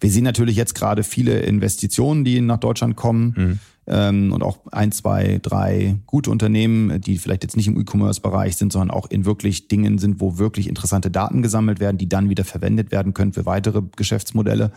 wir 0.00 0.10
sehen 0.10 0.24
natürlich 0.24 0.56
jetzt 0.56 0.74
gerade 0.74 1.02
viele 1.02 1.40
Investitionen, 1.40 2.24
die 2.24 2.40
nach 2.40 2.58
Deutschland 2.58 2.96
kommen. 2.96 3.34
Mhm. 3.36 3.58
Ähm, 3.88 4.32
und 4.32 4.42
auch 4.42 4.58
ein, 4.72 4.90
zwei, 4.90 5.38
drei 5.40 5.96
gute 6.06 6.30
Unternehmen, 6.30 7.00
die 7.00 7.18
vielleicht 7.18 7.44
jetzt 7.44 7.56
nicht 7.56 7.68
im 7.68 7.80
E-Commerce-Bereich 7.80 8.56
sind, 8.56 8.72
sondern 8.72 8.90
auch 8.90 9.08
in 9.08 9.24
wirklich 9.24 9.68
Dingen 9.68 9.98
sind, 9.98 10.20
wo 10.20 10.38
wirklich 10.38 10.68
interessante 10.68 11.10
Daten 11.10 11.40
gesammelt 11.40 11.78
werden, 11.78 11.96
die 11.96 12.08
dann 12.08 12.28
wieder 12.28 12.44
verwendet 12.44 12.90
werden 12.90 13.14
können 13.14 13.32
für 13.32 13.46
weitere 13.46 13.82
Geschäftsmodelle. 13.94 14.72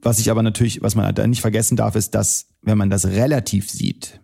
Was 0.00 0.18
ich 0.18 0.30
aber 0.30 0.42
natürlich, 0.42 0.82
was 0.82 0.94
man 0.94 1.12
da 1.14 1.26
nicht 1.26 1.40
vergessen 1.40 1.76
darf, 1.76 1.96
ist, 1.96 2.14
dass, 2.14 2.48
wenn 2.62 2.78
man 2.78 2.90
das 2.90 3.06
relativ 3.06 3.70
sieht, 3.70 4.20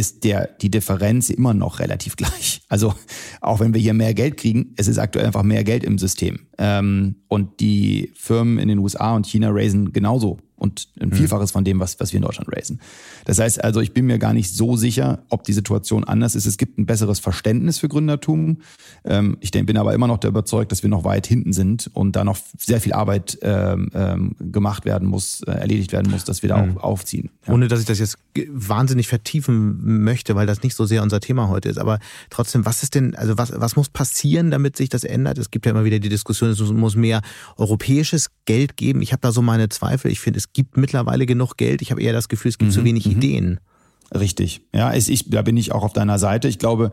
ist 0.00 0.24
der, 0.24 0.46
die 0.62 0.70
Differenz 0.70 1.28
immer 1.28 1.52
noch 1.52 1.78
relativ 1.78 2.16
gleich. 2.16 2.62
Also 2.70 2.94
auch 3.42 3.60
wenn 3.60 3.74
wir 3.74 3.80
hier 3.80 3.92
mehr 3.92 4.14
Geld 4.14 4.38
kriegen, 4.38 4.72
es 4.76 4.88
ist 4.88 4.98
aktuell 4.98 5.26
einfach 5.26 5.42
mehr 5.42 5.62
Geld 5.62 5.84
im 5.84 5.98
System. 5.98 6.46
Ähm, 6.56 7.16
und 7.28 7.60
die 7.60 8.10
Firmen 8.14 8.58
in 8.58 8.68
den 8.68 8.78
USA 8.78 9.14
und 9.14 9.26
China 9.26 9.50
raisen 9.50 9.92
genauso 9.92 10.38
und 10.60 10.88
ein 11.00 11.08
mhm. 11.08 11.14
Vielfaches 11.14 11.50
von 11.50 11.64
dem, 11.64 11.80
was, 11.80 11.98
was 12.00 12.12
wir 12.12 12.18
in 12.18 12.22
Deutschland 12.22 12.54
raisen. 12.54 12.80
Das 13.24 13.38
heißt 13.38 13.64
also, 13.64 13.80
ich 13.80 13.92
bin 13.92 14.06
mir 14.06 14.18
gar 14.18 14.34
nicht 14.34 14.54
so 14.54 14.76
sicher, 14.76 15.24
ob 15.30 15.42
die 15.44 15.52
Situation 15.52 16.04
anders 16.04 16.34
ist. 16.34 16.46
Es 16.46 16.58
gibt 16.58 16.78
ein 16.78 16.86
besseres 16.86 17.18
Verständnis 17.18 17.78
für 17.78 17.88
Gründertum. 17.88 18.58
Ähm, 19.04 19.38
ich 19.40 19.50
bin 19.50 19.76
aber 19.76 19.94
immer 19.94 20.06
noch 20.06 20.18
der 20.18 20.30
überzeugt, 20.30 20.70
dass 20.70 20.82
wir 20.82 20.90
noch 20.90 21.04
weit 21.04 21.26
hinten 21.26 21.52
sind 21.52 21.90
und 21.94 22.14
da 22.14 22.24
noch 22.24 22.36
sehr 22.58 22.80
viel 22.80 22.92
Arbeit 22.92 23.38
ähm, 23.42 23.90
ähm, 23.94 24.36
gemacht 24.38 24.84
werden 24.84 25.08
muss, 25.08 25.42
äh, 25.42 25.52
erledigt 25.52 25.92
werden 25.92 26.10
muss, 26.10 26.24
dass 26.24 26.42
wir 26.42 26.50
da 26.50 26.62
mhm. 26.62 26.78
auch 26.78 26.82
aufziehen. 26.82 27.30
Ja. 27.46 27.54
Ohne 27.54 27.68
dass 27.68 27.80
ich 27.80 27.86
das 27.86 27.98
jetzt 27.98 28.18
wahnsinnig 28.48 29.08
vertiefen 29.08 30.02
möchte, 30.02 30.34
weil 30.34 30.46
das 30.46 30.62
nicht 30.62 30.74
so 30.76 30.84
sehr 30.84 31.02
unser 31.02 31.20
Thema 31.20 31.48
heute 31.48 31.68
ist. 31.68 31.78
Aber 31.78 31.98
trotzdem, 32.28 32.66
was 32.66 32.82
ist 32.82 32.94
denn, 32.94 33.14
also 33.14 33.38
was, 33.38 33.52
was 33.54 33.76
muss 33.76 33.88
passieren, 33.88 34.50
damit 34.50 34.76
sich 34.76 34.88
das 34.88 35.04
ändert? 35.04 35.38
Es 35.38 35.50
gibt 35.50 35.66
ja 35.66 35.72
immer 35.72 35.84
wieder 35.84 35.98
die 35.98 36.08
Diskussion, 36.08 36.50
es 36.50 36.60
muss 36.60 36.96
mehr 36.96 37.22
europäisches 37.56 38.30
Geld 38.50 38.76
geben. 38.76 39.00
Ich 39.00 39.12
habe 39.12 39.20
da 39.20 39.30
so 39.30 39.42
meine 39.42 39.68
Zweifel. 39.68 40.10
Ich 40.10 40.18
finde, 40.18 40.38
es 40.38 40.52
gibt 40.52 40.76
mittlerweile 40.76 41.24
genug 41.24 41.56
Geld. 41.56 41.82
Ich 41.82 41.92
habe 41.92 42.02
eher 42.02 42.12
das 42.12 42.28
Gefühl, 42.28 42.48
es 42.48 42.58
gibt 42.58 42.72
mhm. 42.72 42.74
zu 42.74 42.84
wenig 42.84 43.06
mhm. 43.06 43.12
Ideen. 43.12 43.60
Richtig. 44.12 44.62
Ja, 44.74 44.90
ist, 44.90 45.08
ich, 45.08 45.30
da 45.30 45.42
bin 45.42 45.56
ich 45.56 45.70
auch 45.70 45.84
auf 45.84 45.92
deiner 45.92 46.18
Seite. 46.18 46.48
Ich 46.48 46.58
glaube, 46.58 46.90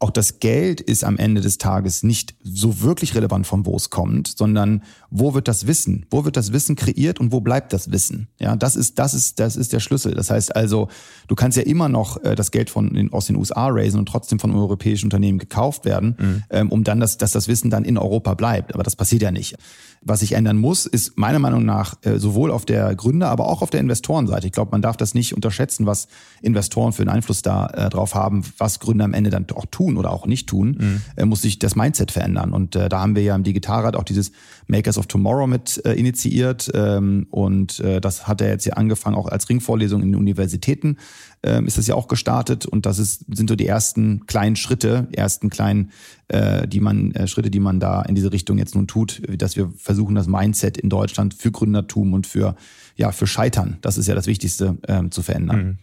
auch 0.00 0.10
das 0.10 0.40
Geld 0.40 0.80
ist 0.80 1.04
am 1.04 1.16
Ende 1.16 1.40
des 1.40 1.56
Tages 1.56 2.02
nicht 2.02 2.34
so 2.42 2.82
wirklich 2.82 3.14
relevant, 3.14 3.46
von 3.46 3.64
wo 3.64 3.76
es 3.76 3.90
kommt, 3.90 4.28
sondern 4.28 4.82
wo 5.08 5.34
wird 5.34 5.48
das 5.48 5.66
Wissen? 5.66 6.04
Wo 6.10 6.24
wird 6.24 6.36
das 6.36 6.52
Wissen 6.52 6.76
kreiert 6.76 7.20
und 7.20 7.32
wo 7.32 7.40
bleibt 7.40 7.72
das 7.72 7.92
Wissen? 7.92 8.28
Ja, 8.38 8.56
das 8.56 8.76
ist, 8.76 8.98
das 8.98 9.14
ist, 9.14 9.38
das 9.38 9.56
ist 9.56 9.72
der 9.72 9.80
Schlüssel. 9.80 10.14
Das 10.14 10.30
heißt 10.30 10.54
also, 10.54 10.88
du 11.28 11.34
kannst 11.36 11.56
ja 11.56 11.62
immer 11.62 11.88
noch 11.88 12.22
äh, 12.22 12.34
das 12.34 12.50
Geld 12.50 12.70
von, 12.70 13.08
aus 13.12 13.26
den 13.26 13.36
USA 13.36 13.68
raisen 13.68 13.98
und 13.98 14.06
trotzdem 14.06 14.40
von 14.40 14.54
europäischen 14.54 15.06
Unternehmen 15.06 15.38
gekauft 15.38 15.84
werden, 15.84 16.16
mhm. 16.18 16.42
ähm, 16.50 16.72
um 16.72 16.84
dann, 16.84 16.98
das, 17.00 17.16
dass 17.16 17.32
das 17.32 17.46
Wissen 17.46 17.70
dann 17.70 17.84
in 17.84 17.96
Europa 17.96 18.34
bleibt. 18.34 18.74
Aber 18.74 18.82
das 18.82 18.96
passiert 18.96 19.22
ja 19.22 19.30
nicht. 19.30 19.54
Was 20.02 20.20
sich 20.20 20.32
ändern 20.32 20.58
muss, 20.58 20.84
ist 20.84 21.16
meiner 21.16 21.38
Meinung 21.38 21.64
nach 21.64 21.94
äh, 22.02 22.18
sowohl 22.18 22.50
auf 22.50 22.66
der 22.66 22.94
Gründer, 22.94 23.30
aber 23.30 23.48
auch 23.48 23.62
auf 23.62 23.70
der 23.70 23.80
Investorenseite. 23.80 24.46
Ich 24.46 24.52
glaube, 24.52 24.72
man 24.72 24.82
darf 24.82 24.98
das 24.98 25.14
nicht 25.14 25.34
unterschätzen, 25.34 25.86
was 25.86 26.08
Investoren 26.42 26.92
für 26.92 27.02
einen 27.02 27.10
Einfluss 27.10 27.40
da 27.40 27.68
äh, 27.68 27.88
drauf 27.88 28.14
haben, 28.14 28.44
was 28.58 28.80
Gründer 28.80 29.06
am 29.06 29.14
Ende 29.14 29.30
dann 29.30 29.46
auch 29.54 29.64
tun 29.70 29.83
oder 29.96 30.10
auch 30.10 30.26
nicht 30.26 30.48
tun, 30.48 30.76
mhm. 30.80 31.00
äh, 31.16 31.24
muss 31.24 31.42
sich 31.42 31.58
das 31.58 31.76
Mindset 31.76 32.10
verändern. 32.10 32.52
Und 32.52 32.76
äh, 32.76 32.88
da 32.88 33.00
haben 33.00 33.14
wir 33.14 33.22
ja 33.22 33.34
im 33.34 33.44
Digitalrat 33.44 33.96
auch 33.96 34.04
dieses 34.04 34.32
Makers 34.66 34.98
of 34.98 35.06
Tomorrow 35.06 35.46
mit 35.46 35.80
äh, 35.84 35.92
initiiert. 35.92 36.70
Ähm, 36.74 37.26
und 37.30 37.80
äh, 37.80 38.00
das 38.00 38.26
hat 38.26 38.40
er 38.40 38.48
jetzt 38.48 38.64
ja 38.64 38.74
angefangen, 38.74 39.16
auch 39.16 39.28
als 39.28 39.48
Ringvorlesung 39.48 40.02
in 40.02 40.12
den 40.12 40.20
Universitäten 40.20 40.96
ähm, 41.44 41.66
ist 41.66 41.78
das 41.78 41.86
ja 41.86 41.94
auch 41.94 42.08
gestartet. 42.08 42.66
Und 42.66 42.86
das 42.86 42.98
ist, 42.98 43.24
sind 43.32 43.48
so 43.48 43.56
die 43.56 43.66
ersten 43.66 44.26
kleinen 44.26 44.56
Schritte, 44.56 45.06
ersten 45.12 45.50
kleinen 45.50 45.90
äh, 46.28 46.66
die 46.66 46.80
man, 46.80 47.12
äh, 47.12 47.28
Schritte, 47.28 47.50
die 47.50 47.60
man 47.60 47.80
da 47.80 48.02
in 48.02 48.14
diese 48.14 48.32
Richtung 48.32 48.56
jetzt 48.56 48.74
nun 48.74 48.86
tut, 48.86 49.20
dass 49.36 49.56
wir 49.56 49.70
versuchen, 49.76 50.14
das 50.14 50.26
Mindset 50.26 50.78
in 50.78 50.88
Deutschland 50.88 51.34
für 51.34 51.50
Gründertum 51.50 52.14
und 52.14 52.26
für, 52.26 52.56
ja, 52.96 53.12
für 53.12 53.26
Scheitern, 53.26 53.76
das 53.82 53.98
ist 53.98 54.08
ja 54.08 54.14
das 54.14 54.26
Wichtigste, 54.26 54.78
ähm, 54.88 55.10
zu 55.10 55.22
verändern. 55.22 55.56
Mhm. 55.56 55.78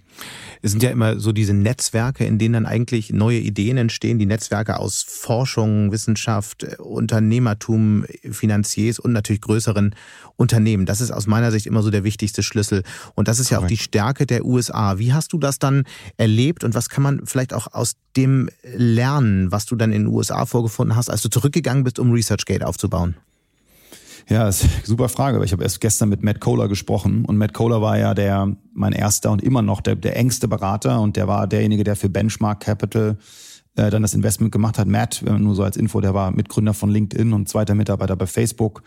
Es 0.63 0.71
sind 0.71 0.83
ja 0.83 0.91
immer 0.91 1.19
so 1.19 1.31
diese 1.31 1.53
Netzwerke, 1.53 2.25
in 2.25 2.37
denen 2.37 2.53
dann 2.53 2.65
eigentlich 2.65 3.11
neue 3.11 3.39
Ideen 3.39 3.77
entstehen, 3.77 4.19
die 4.19 4.25
Netzwerke 4.25 4.77
aus 4.77 5.03
Forschung, 5.07 5.91
Wissenschaft, 5.91 6.63
Unternehmertum, 6.79 8.05
Finanziers 8.29 8.99
und 8.99 9.11
natürlich 9.11 9.41
größeren 9.41 9.95
Unternehmen. 10.35 10.85
Das 10.85 11.01
ist 11.01 11.11
aus 11.11 11.25
meiner 11.25 11.51
Sicht 11.51 11.65
immer 11.65 11.81
so 11.81 11.89
der 11.89 12.03
wichtigste 12.03 12.43
Schlüssel. 12.43 12.83
Und 13.15 13.27
das 13.27 13.39
ist 13.39 13.49
Correct. 13.49 13.61
ja 13.61 13.65
auch 13.65 13.69
die 13.69 13.77
Stärke 13.77 14.25
der 14.27 14.45
USA. 14.45 14.99
Wie 14.99 15.13
hast 15.13 15.33
du 15.33 15.39
das 15.39 15.50
dann 15.59 15.83
erlebt 16.17 16.63
und 16.63 16.75
was 16.75 16.89
kann 16.89 17.03
man 17.03 17.25
vielleicht 17.25 17.53
auch 17.53 17.67
aus 17.73 17.95
dem 18.15 18.49
lernen, 18.63 19.51
was 19.51 19.65
du 19.65 19.75
dann 19.75 19.91
in 19.91 20.03
den 20.03 20.13
USA 20.13 20.45
vorgefunden 20.45 20.95
hast, 20.95 21.09
als 21.09 21.21
du 21.21 21.29
zurückgegangen 21.29 21.83
bist, 21.83 21.99
um 21.99 22.11
ResearchGate 22.11 22.65
aufzubauen? 22.65 23.15
Ja, 24.29 24.47
ist 24.47 24.63
eine 24.63 24.71
super 24.83 25.09
Frage, 25.09 25.39
weil 25.39 25.45
ich 25.45 25.51
habe 25.51 25.63
erst 25.63 25.81
gestern 25.81 26.09
mit 26.09 26.23
Matt 26.23 26.39
Kohler 26.39 26.67
gesprochen 26.67 27.25
und 27.25 27.37
Matt 27.37 27.53
Kohler 27.53 27.81
war 27.81 27.97
ja 27.97 28.13
der 28.13 28.55
mein 28.73 28.93
erster 28.93 29.31
und 29.31 29.41
immer 29.41 29.61
noch 29.61 29.81
der, 29.81 29.95
der 29.95 30.15
engste 30.15 30.47
Berater 30.47 31.01
und 31.01 31.17
der 31.17 31.27
war 31.27 31.47
derjenige, 31.47 31.83
der 31.83 31.95
für 31.95 32.09
Benchmark 32.09 32.61
Capital 32.61 33.17
äh, 33.75 33.89
dann 33.89 34.01
das 34.01 34.13
Investment 34.13 34.51
gemacht 34.51 34.77
hat. 34.77 34.87
Matt, 34.87 35.23
nur 35.25 35.55
so 35.55 35.63
als 35.63 35.77
Info, 35.77 36.01
der 36.01 36.13
war 36.13 36.31
Mitgründer 36.31 36.73
von 36.73 36.89
LinkedIn 36.89 37.33
und 37.33 37.49
zweiter 37.49 37.75
Mitarbeiter 37.75 38.15
bei 38.15 38.27
Facebook. 38.27 38.83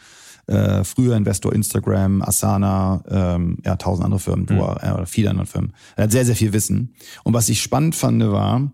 Äh, 0.47 0.85
früher 0.85 1.17
Investor 1.17 1.53
Instagram, 1.53 2.23
Asana, 2.23 3.03
ähm, 3.09 3.59
ja, 3.65 3.77
tausend 3.77 4.05
andere 4.05 4.21
Firmen, 4.21 4.47
mhm. 4.49 4.59
er, 4.59 4.83
äh, 4.83 4.93
oder 4.93 5.07
viele 5.07 5.31
andere 5.31 5.47
Firmen. 5.47 5.73
Er 5.97 6.05
hat 6.05 6.13
sehr, 6.13 6.27
sehr 6.27 6.37
viel 6.37 6.53
Wissen. 6.53 6.95
Und 7.23 7.33
was 7.33 7.49
ich 7.49 7.63
spannend 7.63 7.95
fand, 7.95 8.23
war, 8.23 8.71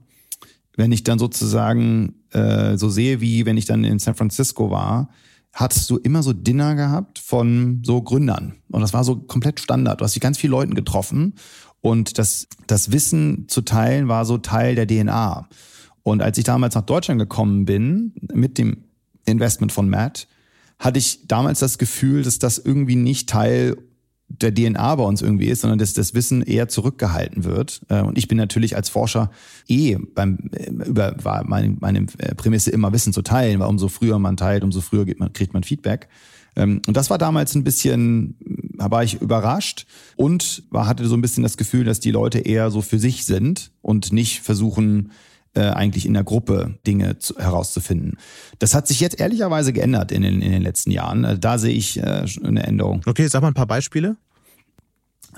wenn 0.76 0.92
ich 0.92 1.04
dann 1.04 1.18
sozusagen 1.18 2.14
äh, 2.30 2.76
so 2.76 2.88
sehe, 2.88 3.20
wie 3.20 3.46
wenn 3.46 3.56
ich 3.56 3.66
dann 3.66 3.84
in 3.84 3.98
San 3.98 4.14
Francisco 4.14 4.70
war, 4.70 5.10
hattest 5.52 5.90
du 5.90 5.96
immer 5.96 6.22
so 6.22 6.32
Dinner 6.32 6.74
gehabt 6.74 7.18
von 7.18 7.82
so 7.84 8.02
Gründern. 8.02 8.56
Und 8.70 8.80
das 8.80 8.92
war 8.92 9.04
so 9.04 9.16
komplett 9.16 9.60
Standard. 9.60 10.00
Du 10.00 10.04
hast 10.04 10.14
dich 10.14 10.22
ganz 10.22 10.38
viele 10.38 10.52
Leuten 10.52 10.74
getroffen 10.74 11.34
und 11.80 12.18
das, 12.18 12.46
das 12.66 12.92
Wissen 12.92 13.48
zu 13.48 13.62
teilen 13.62 14.08
war 14.08 14.24
so 14.24 14.38
Teil 14.38 14.74
der 14.74 14.86
DNA. 14.86 15.48
Und 16.02 16.22
als 16.22 16.38
ich 16.38 16.44
damals 16.44 16.74
nach 16.74 16.82
Deutschland 16.82 17.20
gekommen 17.20 17.64
bin, 17.64 18.14
mit 18.32 18.58
dem 18.58 18.84
Investment 19.26 19.72
von 19.72 19.88
Matt, 19.88 20.28
hatte 20.80 20.98
ich 20.98 21.28
damals 21.28 21.60
das 21.60 21.78
Gefühl, 21.78 22.22
dass 22.24 22.40
das 22.40 22.58
irgendwie 22.58 22.96
nicht 22.96 23.28
Teil 23.28 23.76
der 24.28 24.54
DNA 24.54 24.94
bei 24.94 25.02
uns 25.02 25.22
irgendwie 25.22 25.48
ist, 25.48 25.60
sondern 25.60 25.78
dass 25.78 25.92
das 25.92 26.14
Wissen 26.14 26.42
eher 26.42 26.68
zurückgehalten 26.68 27.44
wird. 27.44 27.82
Äh, 27.88 28.02
und 28.02 28.16
ich 28.16 28.28
bin 28.28 28.38
natürlich 28.38 28.76
als 28.76 28.88
Forscher 28.88 29.30
eh 29.68 29.96
beim 30.14 30.50
äh, 30.52 30.70
über 30.70 31.14
war 31.22 31.44
meine, 31.44 31.76
meine 31.80 32.06
Prämisse 32.36 32.70
immer 32.70 32.92
Wissen 32.92 33.12
zu 33.12 33.22
teilen, 33.22 33.60
weil 33.60 33.68
umso 33.68 33.88
früher 33.88 34.18
man 34.18 34.36
teilt, 34.36 34.64
umso 34.64 34.80
früher 34.80 35.04
man, 35.18 35.32
kriegt 35.32 35.52
man 35.52 35.64
Feedback. 35.64 36.08
Ähm, 36.56 36.80
und 36.86 36.96
das 36.96 37.10
war 37.10 37.18
damals 37.18 37.54
ein 37.54 37.64
bisschen, 37.64 38.36
war 38.76 39.02
ich 39.02 39.20
überrascht 39.20 39.86
und 40.16 40.62
war, 40.70 40.86
hatte 40.86 41.06
so 41.06 41.16
ein 41.16 41.22
bisschen 41.22 41.42
das 41.42 41.56
Gefühl, 41.56 41.84
dass 41.84 42.00
die 42.00 42.12
Leute 42.12 42.38
eher 42.38 42.70
so 42.70 42.82
für 42.82 42.98
sich 42.98 43.26
sind 43.26 43.72
und 43.82 44.12
nicht 44.12 44.40
versuchen, 44.40 45.10
äh, 45.54 45.62
eigentlich 45.62 46.06
in 46.06 46.14
der 46.14 46.24
Gruppe 46.24 46.78
Dinge 46.86 47.18
zu, 47.18 47.36
herauszufinden. 47.36 48.18
Das 48.58 48.74
hat 48.74 48.86
sich 48.86 49.00
jetzt 49.00 49.18
ehrlicherweise 49.18 49.72
geändert 49.72 50.12
in 50.12 50.22
den, 50.22 50.42
in 50.42 50.52
den 50.52 50.62
letzten 50.62 50.90
Jahren. 50.90 51.24
Also 51.24 51.40
da 51.40 51.58
sehe 51.58 51.74
ich 51.74 51.98
äh, 51.98 52.24
eine 52.44 52.62
Änderung. 52.62 53.02
Okay, 53.06 53.26
sag 53.26 53.42
mal 53.42 53.48
ein 53.48 53.54
paar 53.54 53.66
Beispiele. 53.66 54.16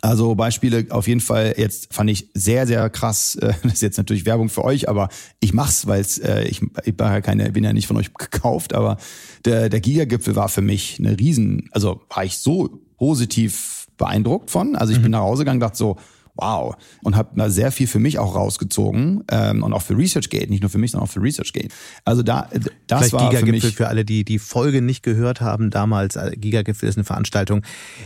Also 0.01 0.35
Beispiele 0.35 0.87
auf 0.90 1.07
jeden 1.07 1.20
Fall 1.20 1.55
jetzt 1.59 1.94
fand 1.94 2.11
ich 2.11 2.29
sehr 2.35 2.66
sehr 2.66 2.88
krass. 2.90 3.38
Das 3.62 3.75
ist 3.75 3.83
jetzt 3.83 3.98
natürlich 3.98 4.27
Werbung 4.27 4.48
für 4.48 4.64
euch, 4.64 4.88
aber 4.88 5.09
ich 5.40 5.53
mach's, 5.55 5.87
weil 5.87 6.05
äh, 6.25 6.48
ich, 6.48 6.61
ich 6.85 6.98
war 6.98 7.12
ja 7.12 7.20
keine, 7.20 7.53
bin 7.53 7.64
ja 7.64 7.72
nicht 7.72 7.87
von 7.87 7.96
euch 7.96 8.12
gekauft, 8.18 8.75
aber 8.75 8.96
der 9.44 9.68
der 9.68 9.81
Gigagipfel 9.81 10.35
war 10.35 10.48
für 10.48 10.62
mich 10.62 10.98
eine 10.98 11.18
riesen, 11.18 11.68
also 11.72 12.01
war 12.09 12.25
ich 12.25 12.38
so 12.38 12.81
positiv 12.96 13.87
beeindruckt 13.96 14.51
von. 14.51 14.77
Also 14.77 14.92
ich 14.92 14.98
mhm. 14.98 15.05
bin 15.05 15.12
nach 15.12 15.20
Hause 15.20 15.44
gegangen, 15.44 15.61
dachte 15.61 15.77
so, 15.77 15.96
wow. 16.35 16.75
Und 17.03 17.16
habe 17.16 17.31
da 17.37 17.51
sehr 17.51 17.73
viel 17.73 17.87
für 17.87 17.99
mich 17.99 18.18
auch 18.18 18.35
rausgezogen 18.35 19.25
ähm, 19.29 19.62
und 19.62 19.73
auch 19.73 19.83
für 19.83 19.97
ResearchGate, 19.97 20.49
nicht 20.49 20.62
nur 20.62 20.71
für 20.71 20.79
mich, 20.79 20.92
sondern 20.92 21.09
auch 21.09 21.12
für 21.12 21.23
ResearchGate. 21.23 21.68
Also 22.05 22.23
da, 22.23 22.49
das 22.87 22.99
Vielleicht 22.99 23.12
war 23.12 23.31
Gigagipfel 23.31 23.61
für, 23.61 23.66
mich 23.66 23.77
für 23.77 23.88
alle, 23.88 24.05
die 24.05 24.25
die 24.25 24.38
Folge 24.38 24.83
nicht 24.83 25.03
gehört 25.03 25.40
haben 25.40 25.71
damals. 25.71 26.16
Äh, 26.16 26.33
Gigagipfel 26.37 26.88
ist 26.88 26.97
eine 26.97 27.05
Veranstaltung 27.05 27.62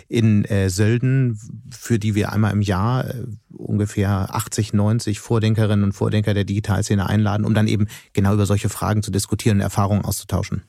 in 0.09 0.45
äh, 0.45 0.71
Sölden, 0.71 1.39
für 1.71 1.99
die 1.99 2.15
wir 2.15 2.33
einmal 2.33 2.53
im 2.53 2.63
Jahr 2.63 3.09
äh, 3.09 3.15
ungefähr 3.51 4.35
80, 4.35 4.73
90 4.73 5.21
Vordenkerinnen 5.21 5.85
und 5.85 5.93
Vordenker 5.93 6.35
der 6.35 6.45
Digitalszene 6.45 7.09
einladen, 7.09 7.45
um 7.45 7.55
dann 7.55 7.69
eben 7.69 7.87
genau 8.13 8.35
über 8.35 8.47
solche 8.47 8.69
Fragen 8.69 9.03
zu 9.03 9.11
diskutieren 9.11 9.59
und 9.59 9.63
Erfahrungen 9.63 10.05
auszutauschen. 10.05 10.63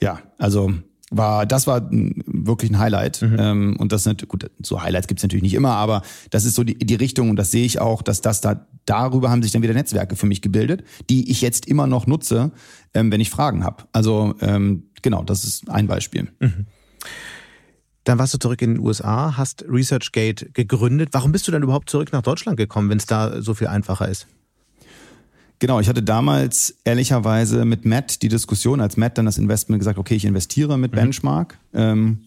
Ja, 0.00 0.20
also 0.38 0.72
war, 1.12 1.46
das 1.46 1.66
war 1.66 1.88
wirklich 1.90 2.70
ein 2.70 2.78
Highlight. 2.78 3.22
Mhm. 3.22 3.36
Ähm, 3.38 3.76
und 3.78 3.92
das 3.92 4.04
sind, 4.04 4.26
gut, 4.28 4.50
so 4.62 4.82
Highlights 4.82 5.06
gibt's 5.06 5.22
natürlich 5.22 5.42
nicht 5.42 5.54
immer, 5.54 5.74
aber 5.74 6.02
das 6.30 6.44
ist 6.44 6.54
so 6.54 6.64
die, 6.64 6.76
die 6.78 6.94
Richtung 6.94 7.30
und 7.30 7.36
das 7.36 7.50
sehe 7.50 7.64
ich 7.64 7.80
auch, 7.80 8.02
dass 8.02 8.20
das 8.20 8.40
da, 8.40 8.66
darüber 8.86 9.30
haben 9.30 9.42
sich 9.42 9.52
dann 9.52 9.62
wieder 9.62 9.74
Netzwerke 9.74 10.16
für 10.16 10.26
mich 10.26 10.42
gebildet, 10.42 10.84
die 11.10 11.30
ich 11.30 11.40
jetzt 11.42 11.66
immer 11.66 11.86
noch 11.86 12.06
nutze, 12.06 12.52
ähm, 12.94 13.12
wenn 13.12 13.20
ich 13.20 13.30
Fragen 13.30 13.64
habe. 13.64 13.84
Also 13.92 14.34
ähm, 14.40 14.84
genau, 15.02 15.22
das 15.22 15.44
ist 15.44 15.70
ein 15.70 15.86
Beispiel. 15.86 16.28
Mhm. 16.40 16.66
Dann 18.04 18.18
warst 18.18 18.34
du 18.34 18.38
zurück 18.38 18.60
in 18.62 18.74
den 18.74 18.84
USA, 18.84 19.36
hast 19.36 19.64
ResearchGate 19.68 20.50
gegründet. 20.52 21.10
Warum 21.12 21.30
bist 21.30 21.46
du 21.46 21.52
dann 21.52 21.62
überhaupt 21.62 21.88
zurück 21.88 22.12
nach 22.12 22.22
Deutschland 22.22 22.56
gekommen, 22.56 22.90
wenn 22.90 22.98
es 22.98 23.06
da 23.06 23.40
so 23.40 23.54
viel 23.54 23.68
einfacher 23.68 24.08
ist? 24.08 24.26
Genau, 25.62 25.78
ich 25.78 25.88
hatte 25.88 26.02
damals 26.02 26.76
ehrlicherweise 26.82 27.64
mit 27.64 27.84
Matt 27.84 28.22
die 28.22 28.28
Diskussion, 28.28 28.80
als 28.80 28.96
Matt 28.96 29.16
dann 29.16 29.26
das 29.26 29.38
Investment 29.38 29.78
gesagt, 29.78 29.96
okay, 29.96 30.16
ich 30.16 30.24
investiere 30.24 30.76
mit 30.76 30.90
mhm. 30.90 30.96
Benchmark, 30.96 31.56
ähm, 31.72 32.24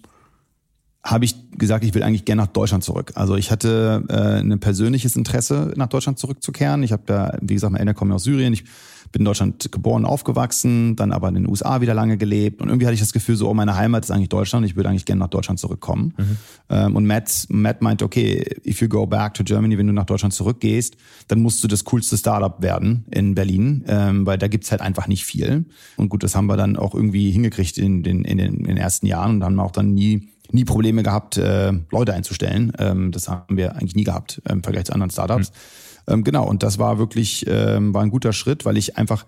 habe 1.06 1.24
ich 1.24 1.36
gesagt, 1.52 1.86
ich 1.86 1.94
will 1.94 2.02
eigentlich 2.02 2.26
gerne 2.26 2.42
nach 2.42 2.52
Deutschland 2.52 2.84
zurück. 2.84 3.12
Also 3.14 3.36
ich 3.36 3.52
hatte 3.52 4.04
äh, 4.10 4.40
ein 4.40 4.60
persönliches 4.60 5.16
Interesse, 5.16 5.72
nach 5.76 5.88
Deutschland 5.88 6.18
zurückzukehren. 6.18 6.82
Ich 6.82 6.92
habe 6.92 7.04
da, 7.06 7.38
wie 7.42 7.54
gesagt, 7.54 7.72
meine 7.72 7.82
Eltern 7.82 7.96
kommen 7.96 8.12
aus 8.12 8.24
Syrien. 8.24 8.54
Ich 8.54 8.64
bin 9.12 9.22
in 9.22 9.26
Deutschland 9.26 9.72
geboren, 9.72 10.04
aufgewachsen, 10.04 10.96
dann 10.96 11.12
aber 11.12 11.30
in 11.30 11.36
den 11.36 11.48
USA 11.48 11.80
wieder 11.80 11.94
lange 11.94 12.18
gelebt. 12.18 12.60
Und 12.60 12.70
irgendwie 12.70 12.88
hatte 12.88 12.96
ich 12.96 13.00
das 13.00 13.14
Gefühl, 13.14 13.36
so, 13.36 13.48
oh, 13.48 13.54
meine 13.54 13.76
Heimat 13.76 14.04
ist 14.04 14.10
eigentlich 14.10 14.30
Deutschland, 14.30 14.66
ich 14.66 14.76
würde 14.76 14.90
eigentlich 14.90 15.06
gerne 15.06 15.20
nach 15.20 15.30
Deutschland 15.30 15.60
zurückkommen. 15.60 16.16
Mhm. 16.18 16.38
Ähm, 16.70 16.96
und 16.96 17.06
Matt, 17.06 17.46
Matt 17.50 17.84
meinte, 17.84 18.04
okay, 18.04 18.44
if 18.66 18.82
you 18.82 18.90
go 18.90 19.06
back 19.06 19.36
to 19.36 19.44
Germany, 19.44 19.78
wenn 19.78 19.86
du 19.88 19.94
nach 19.94 20.06
Deutschland 20.06 20.34
zurückgehst, 20.34 20.98
dann 21.28 21.40
musst 21.40 21.64
du 21.64 21.68
das 21.68 21.86
coolste 21.86 22.18
Startup 22.18 22.62
werden 22.64 23.06
in 23.12 23.36
Berlin, 23.36 23.86
ähm, 23.88 24.26
weil 24.26 24.40
da 24.40 24.48
gibt's 24.48 24.72
halt 24.72 24.82
einfach 24.82 25.08
nicht 25.08 25.24
viel. 25.24 25.66
Und 25.98 26.10
gut, 26.10 26.24
das 26.24 26.36
haben 26.36 26.48
wir 26.48 26.58
dann 26.58 26.76
auch 26.76 26.96
irgendwie 26.96 27.30
hingekriegt 27.30 27.78
in 27.78 28.02
den, 28.02 28.26
in 28.26 28.40
den, 28.40 28.56
in 28.56 28.64
den 28.64 28.78
ersten 28.78 29.06
Jahren 29.06 29.36
und 29.36 29.44
haben 29.44 29.60
auch 29.60 29.72
dann 29.72 29.94
nie 29.94 30.30
nie 30.54 30.66
Probleme 30.66 31.04
gehabt, 31.04 31.38
äh, 31.38 31.74
Leute 31.92 32.14
einzustellen. 32.14 32.72
Ähm, 32.80 33.12
das 33.12 33.28
haben 33.28 33.58
wir 33.58 33.76
eigentlich 33.76 33.96
nie 33.96 34.04
gehabt 34.04 34.42
im 34.50 34.64
Vergleich 34.64 34.86
zu 34.86 34.94
anderen 34.94 35.12
Startups. 35.12 35.52
Mhm. 35.52 36.14
Ähm, 36.14 36.24
genau, 36.24 36.48
und 36.48 36.64
das 36.64 36.78
war 36.78 36.98
wirklich 36.98 37.46
ähm, 37.48 37.94
war 37.94 38.04
ein 38.04 38.12
guter 38.12 38.34
Schritt, 38.34 38.66
weil 38.66 38.78
ich 38.78 38.98
einfach 38.98 39.26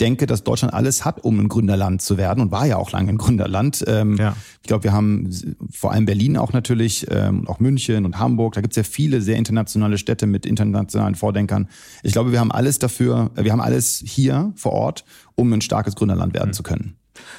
denke, 0.00 0.26
dass 0.26 0.44
Deutschland 0.44 0.74
alles 0.74 1.04
hat, 1.04 1.24
um 1.24 1.40
ein 1.40 1.48
Gründerland 1.48 2.02
zu 2.02 2.16
werden 2.16 2.40
und 2.40 2.50
war 2.50 2.66
ja 2.66 2.76
auch 2.76 2.92
lange 2.92 3.10
ein 3.10 3.18
Gründerland. 3.18 3.84
Ähm, 3.86 4.16
ja. 4.16 4.36
Ich 4.62 4.68
glaube, 4.68 4.84
wir 4.84 4.92
haben 4.92 5.28
vor 5.70 5.92
allem 5.92 6.06
Berlin 6.06 6.36
auch 6.36 6.52
natürlich, 6.52 7.06
ähm, 7.10 7.48
auch 7.48 7.58
München 7.58 8.04
und 8.04 8.18
Hamburg. 8.18 8.54
Da 8.54 8.60
gibt 8.60 8.72
es 8.72 8.76
ja 8.76 8.82
viele 8.84 9.20
sehr 9.20 9.36
internationale 9.36 9.98
Städte 9.98 10.26
mit 10.26 10.46
internationalen 10.46 11.14
Vordenkern. 11.14 11.68
Ich 12.02 12.12
glaube, 12.12 12.32
wir 12.32 12.40
haben 12.40 12.52
alles 12.52 12.78
dafür, 12.78 13.30
wir 13.34 13.50
haben 13.50 13.60
alles 13.60 14.02
hier 14.04 14.52
vor 14.54 14.72
Ort, 14.72 15.04
um 15.34 15.52
ein 15.52 15.60
starkes 15.60 15.96
Gründerland 15.96 16.34
werden 16.34 16.50
mhm. 16.50 16.54
zu 16.54 16.62
können. 16.62 16.97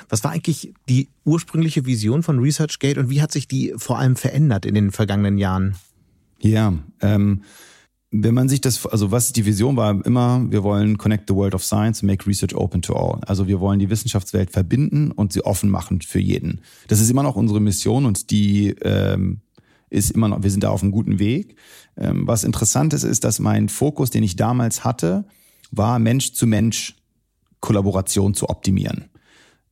Was 0.10 0.24
war 0.24 0.32
eigentlich 0.32 0.74
die 0.88 1.10
ursprüngliche 1.26 1.86
Vision 1.86 2.24
von 2.24 2.40
ResearchGate 2.40 3.00
und 3.00 3.10
wie 3.10 3.22
hat 3.22 3.32
sich 3.32 3.48
die 3.48 3.74
vor 3.78 4.00
allem 4.00 4.16
verändert 4.16 4.66
in 4.66 4.76
den 4.76 4.92
vergangenen 4.92 5.38
Jahren? 5.38 5.76
Ja, 6.42 6.74
ähm, 7.02 7.42
wenn 8.12 8.34
man 8.34 8.50
sich 8.50 8.60
das, 8.60 8.86
also 8.88 9.12
was 9.12 9.34
die 9.34 9.46
Vision 9.46 9.76
war, 9.76 10.04
immer, 10.06 10.44
wir 10.50 10.64
wollen 10.64 10.98
connect 10.98 11.26
the 11.28 11.36
world 11.36 11.54
of 11.54 11.64
science, 11.64 12.02
make 12.02 12.26
research 12.26 12.56
open 12.56 12.82
to 12.82 12.96
all. 12.96 13.20
Also 13.26 13.48
wir 13.48 13.60
wollen 13.60 13.80
die 13.80 13.90
Wissenschaftswelt 13.90 14.52
verbinden 14.52 15.12
und 15.12 15.32
sie 15.32 15.44
offen 15.44 15.70
machen 15.70 16.02
für 16.02 16.20
jeden. 16.20 16.62
Das 16.88 17.02
ist 17.02 17.12
immer 17.12 17.24
noch 17.24 17.36
unsere 17.36 17.60
Mission 17.60 18.06
und 18.06 18.32
die 18.32 18.70
ähm, 18.82 19.42
ist 19.92 20.12
immer 20.12 20.28
noch, 20.28 20.42
wir 20.42 20.50
sind 20.50 20.64
da 20.64 20.70
auf 20.70 20.82
einem 20.82 20.92
guten 20.92 21.20
Weg. 21.20 21.56
Ähm, 21.98 22.26
was 22.26 22.44
interessant 22.44 22.94
ist, 22.94 23.04
ist, 23.04 23.24
dass 23.24 23.40
mein 23.40 23.70
Fokus, 23.70 24.10
den 24.10 24.24
ich 24.24 24.36
damals 24.36 24.84
hatte, 24.84 25.26
war 25.72 26.00
Mensch 26.00 26.34
zu 26.34 26.48
Mensch 26.48 26.96
Kollaboration 27.60 28.34
zu 28.34 28.50
optimieren 28.50 29.10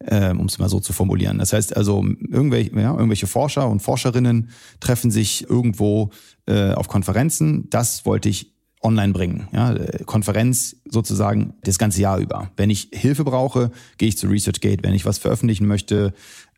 ähm, 0.06 0.40
um 0.40 0.46
es 0.46 0.60
mal 0.60 0.70
so 0.70 0.80
zu 0.80 0.94
formulieren. 0.94 1.40
Das 1.40 1.54
heißt 1.54 1.76
also, 1.76 2.04
irgendwelche, 2.04 2.76
ja, 2.80 2.94
irgendwelche 2.94 3.28
Forscher 3.28 3.68
und 3.68 3.82
Forscherinnen 3.82 4.50
treffen 4.80 5.12
sich 5.12 5.50
irgendwo 5.50 6.12
äh, 6.46 6.72
auf 6.74 6.88
Konferenzen. 6.88 7.70
Das 7.70 8.06
wollte 8.06 8.30
ich 8.30 8.54
online 8.82 9.14
bringen. 9.14 9.48
Ja, 9.52 9.76
Konferenz 10.06 10.76
sozusagen 10.90 11.56
das 11.64 11.80
ganze 11.80 12.02
Jahr 12.02 12.20
über. 12.20 12.52
Wenn 12.58 12.70
ich 12.70 12.90
Hilfe 12.94 13.24
brauche, 13.24 13.72
gehe 13.98 14.10
ich 14.10 14.18
zu 14.18 14.28
ResearchGate. 14.28 14.84
Wenn 14.84 14.94
ich 14.94 15.06
was 15.06 15.18
veröffentlichen 15.18 15.66
möchte, 15.66 16.14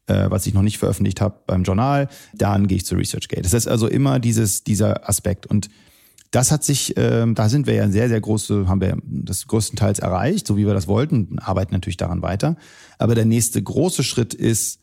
äh, 0.07 0.29
was 0.29 0.45
ich 0.45 0.53
noch 0.53 0.61
nicht 0.61 0.77
veröffentlicht 0.77 1.21
habe 1.21 1.39
beim 1.47 1.63
Journal, 1.63 2.09
dann 2.33 2.67
gehe 2.67 2.77
ich 2.77 2.85
zu 2.85 2.95
ResearchGate. 2.95 3.43
Das 3.43 3.53
heißt 3.53 3.67
also 3.67 3.87
immer 3.87 4.19
dieses, 4.19 4.63
dieser 4.63 5.07
Aspekt. 5.07 5.47
Und 5.47 5.69
das 6.31 6.51
hat 6.51 6.63
sich, 6.63 6.95
äh, 6.97 7.25
da 7.33 7.49
sind 7.49 7.65
wir 7.67 7.73
ja 7.73 7.89
sehr, 7.89 8.09
sehr 8.09 8.21
große, 8.21 8.67
haben 8.67 8.81
wir 8.81 8.97
das 9.03 9.47
größtenteils 9.47 9.99
erreicht, 9.99 10.45
so 10.45 10.57
wie 10.57 10.65
wir 10.65 10.73
das 10.73 10.87
wollten, 10.87 11.39
arbeiten 11.39 11.73
natürlich 11.73 11.97
daran 11.97 12.21
weiter. 12.21 12.55
Aber 12.97 13.15
der 13.15 13.25
nächste 13.25 13.61
große 13.61 14.03
Schritt 14.03 14.33
ist, 14.33 14.79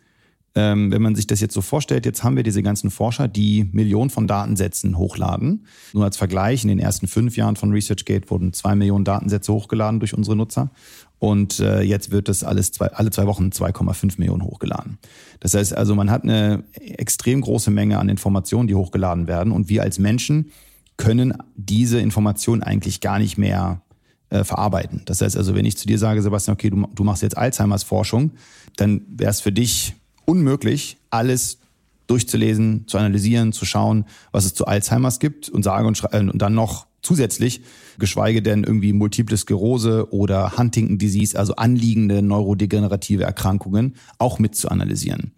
ähm, 0.57 0.91
wenn 0.91 1.03
man 1.03 1.15
sich 1.15 1.27
das 1.27 1.41
jetzt 1.41 1.53
so 1.53 1.61
vorstellt, 1.61 2.07
jetzt 2.07 2.25
haben 2.25 2.35
wir 2.35 2.43
diese 2.43 2.63
ganzen 2.63 2.91
Forscher, 2.91 3.29
die 3.29 3.69
Millionen 3.73 4.09
von 4.09 4.27
Datensätzen 4.27 4.97
hochladen. 4.97 5.67
Nur 5.93 6.05
als 6.05 6.17
Vergleich, 6.17 6.65
in 6.65 6.69
den 6.69 6.79
ersten 6.79 7.07
fünf 7.07 7.37
Jahren 7.37 7.57
von 7.57 7.73
ResearchGate 7.73 8.31
wurden 8.31 8.55
zwei 8.55 8.75
Millionen 8.75 9.05
Datensätze 9.05 9.53
hochgeladen 9.53 10.01
durch 10.01 10.15
unsere 10.15 10.35
Nutzer. 10.35 10.71
Und 11.19 11.61
äh, 11.61 11.83
jetzt 11.83 12.11
wird 12.11 12.29
das 12.29 12.43
alles 12.43 12.73
zwei, 12.73 12.87
alle 12.89 13.11
zwei 13.11 13.27
Wochen 13.27 13.51
2,5 13.51 14.15
Millionen 14.19 14.43
hochgeladen. 14.43 14.99
Das 15.41 15.55
heißt 15.55 15.77
also, 15.77 15.95
man 15.95 16.11
hat 16.11 16.25
eine 16.25 16.65
extrem 16.75 17.43
große 17.43 17.71
Menge 17.71 17.99
an 17.99 18.09
Informationen, 18.09 18.67
die 18.67 18.75
hochgeladen 18.75 19.27
werden. 19.27 19.53
Und 19.53 19.69
wir 19.69 19.83
als 19.83 19.99
Menschen 19.99 20.53
können 20.97 21.35
diese 21.57 22.01
Informationen 22.01 22.63
eigentlich 22.63 23.01
gar 23.01 23.19
nicht 23.19 23.39
mehr 23.39 23.83
äh, 24.31 24.45
verarbeiten. 24.45 25.03
Das 25.05 25.21
heißt 25.21 25.37
also, 25.37 25.55
wenn 25.55 25.65
ich 25.65 25.77
zu 25.77 25.87
dir 25.87 25.99
sage, 25.99 26.23
Sebastian, 26.23 26.55
okay, 26.55 26.71
du, 26.71 26.87
du 26.95 27.05
machst 27.05 27.23
jetzt 27.23 27.37
Alzheimers 27.37 27.85
Forschung, 27.85 28.33
dann 28.77 29.03
wäre 29.09 29.31
es 29.31 29.41
für 29.41 29.53
dich 29.53 29.95
unmöglich, 30.25 30.99
alles 31.11 31.59
durchzulesen, 32.07 32.87
zu 32.87 32.99
analysieren, 32.99 33.53
zu 33.53 33.65
schauen, 33.65 34.05
was 34.33 34.45
es 34.45 34.55
zu 34.55 34.67
Alzheimers 34.67 35.19
gibt 35.19 35.49
und 35.49 35.63
sage 35.63 35.87
und, 35.87 36.03
äh, 36.13 36.21
und 36.21 36.41
dann 36.41 36.55
noch 36.55 36.87
zusätzlich, 37.03 37.63
geschweige 37.99 38.43
denn 38.43 38.65
irgendwie 38.65 38.93
Multiple 38.93 39.37
Sklerose 39.37 40.13
oder 40.13 40.59
Huntington 40.59 40.99
Disease, 40.99 41.39
also 41.39 41.55
anliegende 41.57 42.23
neurodegenerative 42.23 43.23
Erkrankungen, 43.23 43.95
auch 44.19 44.39
mit 44.39 44.57
zu 44.57 44.71
analysieren. 44.71 45.33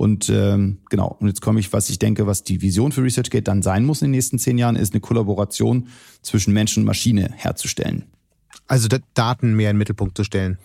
Und 0.00 0.30
ähm, 0.30 0.78
genau, 0.88 1.14
und 1.20 1.28
jetzt 1.28 1.42
komme 1.42 1.60
ich, 1.60 1.74
was 1.74 1.90
ich 1.90 1.98
denke, 1.98 2.26
was 2.26 2.42
die 2.42 2.62
Vision 2.62 2.90
für 2.90 3.02
ResearchGate 3.02 3.44
dann 3.44 3.60
sein 3.60 3.84
muss 3.84 4.00
in 4.00 4.06
den 4.06 4.12
nächsten 4.12 4.38
zehn 4.38 4.56
Jahren, 4.56 4.74
ist 4.74 4.94
eine 4.94 5.02
Kollaboration 5.02 5.88
zwischen 6.22 6.54
Mensch 6.54 6.74
und 6.78 6.84
Maschine 6.84 7.30
herzustellen. 7.36 8.06
Also 8.66 8.88
Daten 9.12 9.52
mehr 9.52 9.68
in 9.68 9.74
den 9.74 9.78
Mittelpunkt 9.78 10.16
zu 10.16 10.24
stellen. 10.24 10.56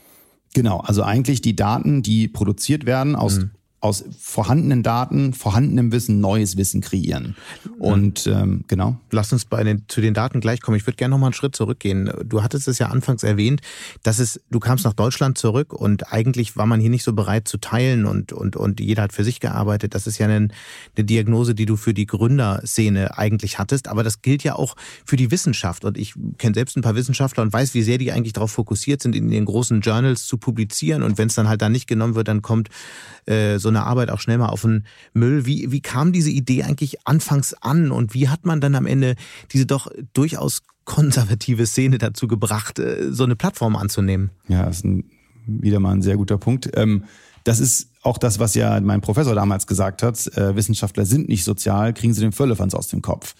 Genau, 0.53 0.79
also 0.79 1.03
eigentlich 1.03 1.41
die 1.41 1.53
Daten, 1.53 2.01
die 2.01 2.29
produziert 2.29 2.85
werden 2.85 3.17
aus 3.17 3.39
mhm 3.39 3.51
aus 3.85 4.03
vorhandenen 4.19 4.81
Daten, 4.81 5.33
vorhandenem 5.33 5.91
Wissen 5.91 6.19
neues 6.19 6.57
Wissen 6.57 6.81
kreieren. 6.81 7.35
Und 7.77 8.25
ähm, 8.25 8.63
genau. 8.67 8.97
Lass 9.11 9.31
uns 9.31 9.45
bei 9.45 9.63
den, 9.63 9.83
zu 9.87 10.01
den 10.01 10.15
Daten 10.15 10.39
gleich 10.39 10.59
kommen. 10.59 10.75
Ich 10.75 10.87
würde 10.87 10.97
gerne 10.97 11.11
noch 11.11 11.19
mal 11.19 11.27
einen 11.27 11.33
Schritt 11.33 11.55
zurückgehen. 11.55 12.11
Du 12.25 12.41
hattest 12.41 12.67
es 12.67 12.79
ja 12.79 12.87
anfangs 12.87 13.21
erwähnt, 13.21 13.61
dass 14.01 14.17
es, 14.17 14.41
du 14.49 14.59
kamst 14.59 14.85
nach 14.85 14.93
Deutschland 14.93 15.37
zurück 15.37 15.71
und 15.71 16.11
eigentlich 16.11 16.57
war 16.57 16.65
man 16.65 16.79
hier 16.79 16.89
nicht 16.89 17.03
so 17.03 17.13
bereit 17.13 17.47
zu 17.47 17.59
teilen 17.59 18.05
und, 18.05 18.33
und, 18.33 18.55
und 18.55 18.79
jeder 18.79 19.03
hat 19.03 19.13
für 19.13 19.23
sich 19.23 19.39
gearbeitet. 19.39 19.93
Das 19.93 20.07
ist 20.07 20.17
ja 20.17 20.25
eine, 20.25 20.47
eine 20.95 21.05
Diagnose, 21.05 21.53
die 21.53 21.67
du 21.67 21.75
für 21.75 21.93
die 21.93 22.07
Gründerszene 22.07 23.17
eigentlich 23.19 23.59
hattest. 23.59 23.87
Aber 23.87 24.03
das 24.03 24.23
gilt 24.23 24.43
ja 24.43 24.55
auch 24.55 24.75
für 25.05 25.15
die 25.15 25.29
Wissenschaft. 25.29 25.85
Und 25.85 25.97
ich 25.97 26.15
kenne 26.39 26.55
selbst 26.55 26.75
ein 26.75 26.81
paar 26.81 26.95
Wissenschaftler 26.95 27.43
und 27.43 27.53
weiß, 27.53 27.75
wie 27.75 27.83
sehr 27.83 27.99
die 27.99 28.11
eigentlich 28.11 28.33
darauf 28.33 28.51
fokussiert 28.51 29.03
sind, 29.03 29.15
in 29.15 29.29
den 29.29 29.45
großen 29.45 29.81
Journals 29.81 30.25
zu 30.25 30.37
publizieren. 30.37 31.03
Und 31.03 31.19
wenn 31.19 31.27
es 31.27 31.35
dann 31.35 31.47
halt 31.47 31.61
dann 31.61 31.71
nicht 31.71 31.87
genommen 31.87 32.15
wird, 32.15 32.27
dann 32.27 32.41
kommt 32.41 32.69
äh, 33.25 33.57
so 33.59 33.69
eine 33.69 33.74
Arbeit 33.83 34.09
auch 34.09 34.19
schnell 34.19 34.37
mal 34.37 34.49
auf 34.49 34.61
den 34.61 34.85
Müll. 35.13 35.45
Wie, 35.45 35.71
wie 35.71 35.81
kam 35.81 36.11
diese 36.11 36.29
Idee 36.29 36.63
eigentlich 36.63 37.07
anfangs 37.07 37.53
an 37.53 37.91
und 37.91 38.13
wie 38.13 38.29
hat 38.29 38.45
man 38.45 38.61
dann 38.61 38.75
am 38.75 38.85
Ende 38.85 39.15
diese 39.51 39.65
doch 39.65 39.91
durchaus 40.13 40.63
konservative 40.85 41.65
Szene 41.65 41.97
dazu 41.97 42.27
gebracht, 42.27 42.79
äh, 42.79 43.11
so 43.11 43.23
eine 43.23 43.35
Plattform 43.35 43.75
anzunehmen? 43.75 44.31
Ja, 44.47 44.65
das 44.65 44.77
ist 44.77 44.85
ein, 44.85 45.05
wieder 45.45 45.79
mal 45.79 45.91
ein 45.91 46.01
sehr 46.01 46.17
guter 46.17 46.37
Punkt. 46.37 46.69
Ähm, 46.75 47.03
das 47.43 47.59
ist 47.59 47.89
auch 48.01 48.17
das, 48.17 48.39
was 48.39 48.55
ja 48.55 48.79
mein 48.81 49.01
Professor 49.01 49.35
damals 49.35 49.67
gesagt 49.67 50.03
hat. 50.03 50.25
Äh, 50.35 50.55
Wissenschaftler 50.55 51.05
sind 51.05 51.29
nicht 51.29 51.43
sozial, 51.43 51.93
kriegen 51.93 52.13
sie 52.13 52.21
den 52.21 52.31
Völlefanz 52.31 52.73
aus 52.73 52.87
dem 52.87 53.01
Kopf. 53.01 53.35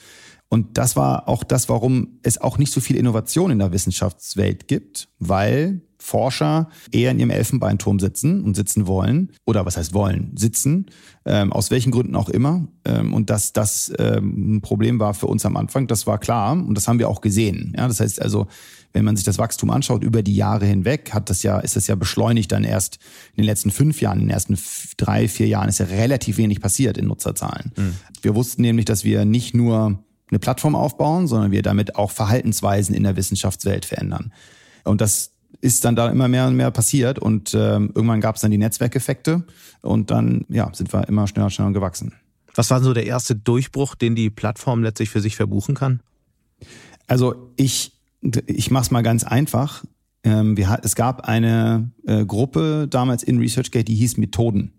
Und 0.48 0.78
das 0.78 0.96
war 0.96 1.28
auch 1.28 1.44
das, 1.44 1.70
warum 1.70 2.20
es 2.22 2.40
auch 2.40 2.58
nicht 2.58 2.72
so 2.72 2.80
viel 2.80 2.96
Innovation 2.98 3.52
in 3.52 3.60
der 3.60 3.72
Wissenschaftswelt 3.72 4.68
gibt, 4.68 5.10
weil 5.20 5.82
Forscher 6.06 6.70
eher 6.92 7.10
in 7.10 7.18
ihrem 7.18 7.32
Elfenbeinturm 7.32 8.00
sitzen 8.00 8.44
und 8.44 8.56
sitzen 8.56 8.86
wollen, 8.86 9.32
oder 9.44 9.66
was 9.66 9.76
heißt 9.76 9.96
wollen, 9.96 10.34
sitzen, 10.36 10.86
ähm, 11.26 11.52
aus 11.52 11.72
welchen 11.72 11.92
Gründen 11.92 12.16
auch 12.16 12.30
immer. 12.30 12.68
Ähm, 12.86 13.12
und 13.16 13.32
dass 13.32 13.54
das 13.54 13.92
ähm, 13.98 14.58
ein 14.58 14.62
Problem 14.62 15.00
war 15.00 15.16
für 15.16 15.26
uns 15.26 15.48
am 15.48 15.58
Anfang, 15.58 15.88
das 15.88 16.06
war 16.06 16.20
klar 16.20 16.52
und 16.52 16.76
das 16.76 16.88
haben 16.88 17.00
wir 17.00 17.10
auch 17.10 17.22
gesehen. 17.22 17.74
Ja, 17.76 17.88
das 17.88 18.00
heißt 18.00 18.22
also, 18.22 18.46
wenn 18.94 19.04
man 19.04 19.16
sich 19.16 19.26
das 19.26 19.40
Wachstum 19.40 19.72
anschaut 19.72 20.04
über 20.04 20.22
die 20.22 20.36
Jahre 20.36 20.68
hinweg, 20.68 21.12
hat 21.12 21.32
das 21.32 21.42
ja, 21.42 21.58
ist 21.58 21.76
das 21.76 21.88
ja 21.88 21.96
beschleunigt 21.96 22.52
dann 22.52 22.64
erst 22.64 23.00
in 23.34 23.42
den 23.42 23.46
letzten 23.46 23.72
fünf 23.72 24.00
Jahren, 24.00 24.20
in 24.20 24.26
den 24.26 24.30
ersten 24.30 24.60
drei, 24.98 25.28
vier 25.28 25.48
Jahren 25.48 25.70
ist 25.70 25.80
ja 25.80 25.88
relativ 25.88 26.38
wenig 26.38 26.62
passiert 26.62 27.00
in 27.00 27.08
Nutzerzahlen. 27.08 27.72
Mhm. 27.76 27.94
Wir 28.22 28.36
wussten 28.36 28.62
nämlich, 28.62 28.86
dass 28.86 29.04
wir 29.04 29.26
nicht 29.26 29.56
nur 29.56 30.00
eine 30.30 30.40
Plattform 30.40 30.76
aufbauen, 30.76 31.28
sondern 31.28 31.52
wir 31.52 31.64
damit 31.64 31.96
auch 31.96 32.12
Verhaltensweisen 32.12 32.94
in 32.94 33.04
der 33.04 33.16
Wissenschaftswelt 33.16 33.86
verändern. 33.86 34.32
Und 34.84 35.02
das 35.02 35.32
ist 35.66 35.84
dann 35.84 35.96
da 35.96 36.10
immer 36.10 36.28
mehr 36.28 36.46
und 36.46 36.56
mehr 36.56 36.70
passiert 36.70 37.18
und 37.18 37.56
äh, 37.56 37.74
irgendwann 37.74 38.22
gab 38.22 38.36
es 38.36 38.42
dann 38.42 38.52
die 38.52 38.60
Netzwerkeffekte 38.60 39.44
und 39.82 40.12
dann 40.12 40.46
ja, 40.48 40.70
sind 40.74 40.94
wir 40.94 41.08
immer 41.08 41.28
schneller 41.28 41.46
und 41.46 41.52
schneller 41.52 41.72
gewachsen. 41.72 42.14
Was 42.54 42.70
war 42.70 42.82
so 42.82 42.94
der 42.94 43.08
erste 43.08 43.36
Durchbruch, 43.36 43.96
den 43.96 44.16
die 44.16 44.30
Plattform 44.30 44.84
letztlich 44.84 45.10
für 45.10 45.22
sich 45.22 45.36
verbuchen 45.36 45.74
kann? 45.74 46.02
Also 47.08 47.52
ich, 47.58 47.94
ich 48.46 48.70
mache 48.70 48.84
es 48.84 48.92
mal 48.92 49.02
ganz 49.02 49.24
einfach. 49.24 49.84
Ähm, 50.24 50.56
wir, 50.56 50.80
es 50.84 50.96
gab 50.96 51.28
eine 51.28 51.90
äh, 52.06 52.26
Gruppe 52.26 52.88
damals 52.88 53.24
in 53.24 53.40
ResearchGate, 53.40 53.86
die 53.86 53.96
hieß 53.96 54.18
Methoden. 54.18 54.72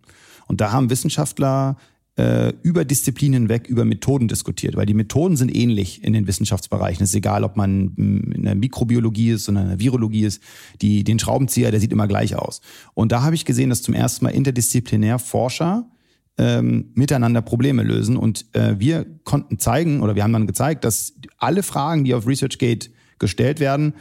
Und 0.47 0.61
da 0.61 0.71
haben 0.71 0.89
Wissenschaftler 0.89 1.77
äh, 2.17 2.53
über 2.63 2.85
Disziplinen 2.85 3.43
hinweg 3.43 3.69
über 3.69 3.85
Methoden 3.85 4.29
diskutiert, 4.29 4.75
weil 4.77 4.87
die 4.87 4.95
Methoden 4.95 5.37
sind 5.37 5.55
ähnlich 5.55 6.03
in 6.03 6.13
den 6.13 6.27
Wissenschaftsbereichen. 6.27 7.05
Es 7.05 7.11
ist 7.11 7.17
egal, 7.17 7.45
ob 7.45 7.57
man 7.57 7.95
in 7.97 8.43
der 8.43 8.55
Mikrobiologie 8.55 9.33
ist 9.33 9.49
oder 9.49 9.63
in 9.63 9.69
der 9.69 9.81
Virologie 9.81 10.25
ist. 10.25 10.43
Die, 10.81 11.05
den 11.05 11.19
Schraubenzieher, 11.19 11.71
der 11.71 11.81
sieht 11.81 11.93
immer 11.93 12.09
gleich 12.09 12.35
aus. 12.35 12.63
Und 12.95 13.13
da 13.13 13.23
habe 13.23 13.35
ich 13.35 13.45
gesehen, 13.45 13.69
dass 13.69 13.83
zum 13.83 13.95
ersten 13.95 14.25
Mal 14.25 14.31
interdisziplinär 14.31 15.19
Forscher 15.19 15.91
ähm, 16.39 16.91
miteinander 16.95 17.43
Probleme 17.43 17.83
lösen. 17.83 18.17
Und 18.17 18.47
äh, 18.55 18.77
wir 18.79 19.07
konnten 19.25 19.59
zeigen, 19.59 20.01
oder 20.01 20.15
wir 20.15 20.23
haben 20.23 20.33
dann 20.33 20.47
gezeigt, 20.47 20.85
dass 20.85 21.15
alle 21.39 21.63
Fragen, 21.63 22.05
die 22.05 22.15
auf 22.15 22.27
ResearchGate 22.27 22.91
gestellt 23.19 23.61
werden, 23.61 23.95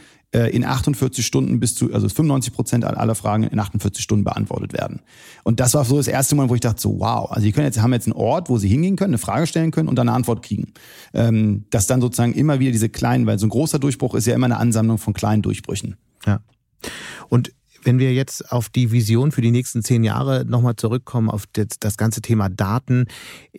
in 0.49 0.65
48 0.65 1.25
Stunden 1.25 1.59
bis 1.59 1.75
zu, 1.75 1.93
also 1.93 2.09
95 2.09 2.53
Prozent 2.53 2.85
aller 2.85 3.15
Fragen 3.15 3.43
in 3.43 3.59
48 3.59 4.03
Stunden 4.03 4.23
beantwortet 4.23 4.73
werden. 4.73 5.01
Und 5.43 5.59
das 5.59 5.73
war 5.73 5.85
so 5.85 5.97
das 5.97 6.07
erste 6.07 6.35
Mal, 6.35 6.49
wo 6.49 6.55
ich 6.55 6.61
dachte 6.61 6.81
so, 6.81 6.99
wow, 6.99 7.31
also 7.31 7.45
die 7.45 7.51
können 7.51 7.65
jetzt, 7.65 7.81
haben 7.81 7.93
jetzt 7.93 8.07
einen 8.07 8.13
Ort, 8.13 8.49
wo 8.49 8.57
sie 8.57 8.67
hingehen 8.67 8.95
können, 8.95 9.11
eine 9.11 9.17
Frage 9.17 9.47
stellen 9.47 9.71
können 9.71 9.87
und 9.87 9.95
dann 9.95 10.09
eine 10.09 10.15
Antwort 10.15 10.41
kriegen. 10.41 10.73
Ähm, 11.13 11.65
dass 11.69 11.87
dann 11.87 12.01
sozusagen 12.01 12.33
immer 12.33 12.59
wieder 12.59 12.71
diese 12.71 12.89
kleinen, 12.89 13.25
weil 13.27 13.39
so 13.39 13.45
ein 13.45 13.49
großer 13.49 13.79
Durchbruch 13.79 14.15
ist 14.15 14.27
ja 14.27 14.35
immer 14.35 14.45
eine 14.45 14.57
Ansammlung 14.57 14.97
von 14.97 15.13
kleinen 15.13 15.41
Durchbrüchen. 15.41 15.95
Ja. 16.25 16.41
Und 17.29 17.51
wenn 17.85 17.99
wir 17.99 18.13
jetzt 18.13 18.51
auf 18.51 18.69
die 18.69 18.91
Vision 18.91 19.31
für 19.31 19.41
die 19.41 19.51
nächsten 19.51 19.83
zehn 19.83 20.03
Jahre 20.03 20.43
nochmal 20.45 20.75
zurückkommen, 20.75 21.29
auf 21.29 21.43
das, 21.53 21.97
ganze 21.97 22.21
Thema 22.21 22.49
Daten, 22.49 23.05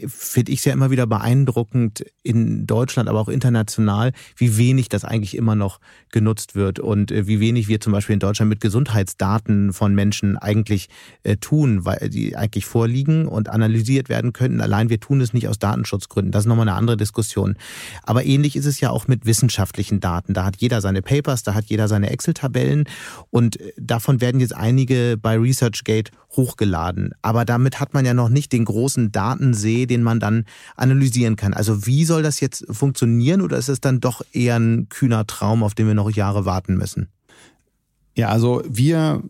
finde 0.06 0.52
ich 0.52 0.58
es 0.58 0.64
ja 0.64 0.72
immer 0.72 0.90
wieder 0.90 1.06
beeindruckend 1.06 2.04
in 2.22 2.66
Deutschland, 2.66 3.08
aber 3.08 3.20
auch 3.20 3.28
international, 3.28 4.12
wie 4.36 4.58
wenig 4.58 4.88
das 4.88 5.04
eigentlich 5.04 5.36
immer 5.36 5.54
noch 5.54 5.80
genutzt 6.10 6.56
wird 6.56 6.80
und 6.80 7.12
äh, 7.12 7.26
wie 7.28 7.40
wenig 7.40 7.68
wir 7.68 7.80
zum 7.80 7.92
Beispiel 7.92 8.14
in 8.14 8.20
Deutschland 8.20 8.48
mit 8.48 8.60
Gesundheitsdaten 8.60 9.72
von 9.72 9.94
Menschen 9.94 10.36
eigentlich 10.36 10.88
äh, 11.22 11.36
tun, 11.36 11.84
weil 11.84 12.10
die 12.10 12.36
eigentlich 12.36 12.66
vorliegen 12.66 13.26
und 13.26 13.48
analysiert 13.48 14.08
werden 14.08 14.32
könnten. 14.32 14.60
Allein 14.60 14.90
wir 14.90 14.98
tun 14.98 15.20
es 15.20 15.32
nicht 15.32 15.48
aus 15.48 15.58
Datenschutzgründen. 15.58 16.32
Das 16.32 16.42
ist 16.42 16.48
nochmal 16.48 16.68
eine 16.68 16.76
andere 16.76 16.96
Diskussion. 16.96 17.56
Aber 18.02 18.24
ähnlich 18.24 18.56
ist 18.56 18.66
es 18.66 18.80
ja 18.80 18.90
auch 18.90 19.06
mit 19.06 19.24
wissenschaftlichen 19.24 20.00
Daten. 20.00 20.34
Da 20.34 20.44
hat 20.44 20.56
jeder 20.56 20.80
seine 20.80 21.00
Papers, 21.00 21.44
da 21.44 21.54
hat 21.54 21.66
jeder 21.66 21.86
seine 21.86 22.10
Excel-Tabellen 22.10 22.88
und 23.30 23.60
äh, 23.60 23.72
davon 23.78 24.15
Davon 24.16 24.20
werden 24.20 24.40
jetzt 24.40 24.56
einige 24.56 25.18
bei 25.20 25.36
ResearchGate 25.36 26.10
hochgeladen. 26.36 27.10
Aber 27.22 27.44
damit 27.44 27.80
hat 27.80 27.92
man 27.92 28.06
ja 28.06 28.14
noch 28.14 28.28
nicht 28.30 28.52
den 28.52 28.64
großen 28.64 29.12
Datensee, 29.12 29.86
den 29.86 30.02
man 30.02 30.20
dann 30.20 30.44
analysieren 30.74 31.36
kann. 31.36 31.52
Also 31.52 31.86
wie 31.86 32.04
soll 32.04 32.22
das 32.22 32.40
jetzt 32.40 32.64
funktionieren 32.70 33.42
oder 33.42 33.58
ist 33.58 33.68
es 33.68 33.80
dann 33.80 34.00
doch 34.00 34.22
eher 34.32 34.56
ein 34.56 34.88
kühner 34.88 35.26
Traum, 35.26 35.62
auf 35.62 35.74
den 35.74 35.86
wir 35.86 35.94
noch 35.94 36.10
Jahre 36.10 36.44
warten 36.44 36.76
müssen? 36.76 37.08
Ja, 38.16 38.28
also 38.28 38.62
wir 38.66 39.22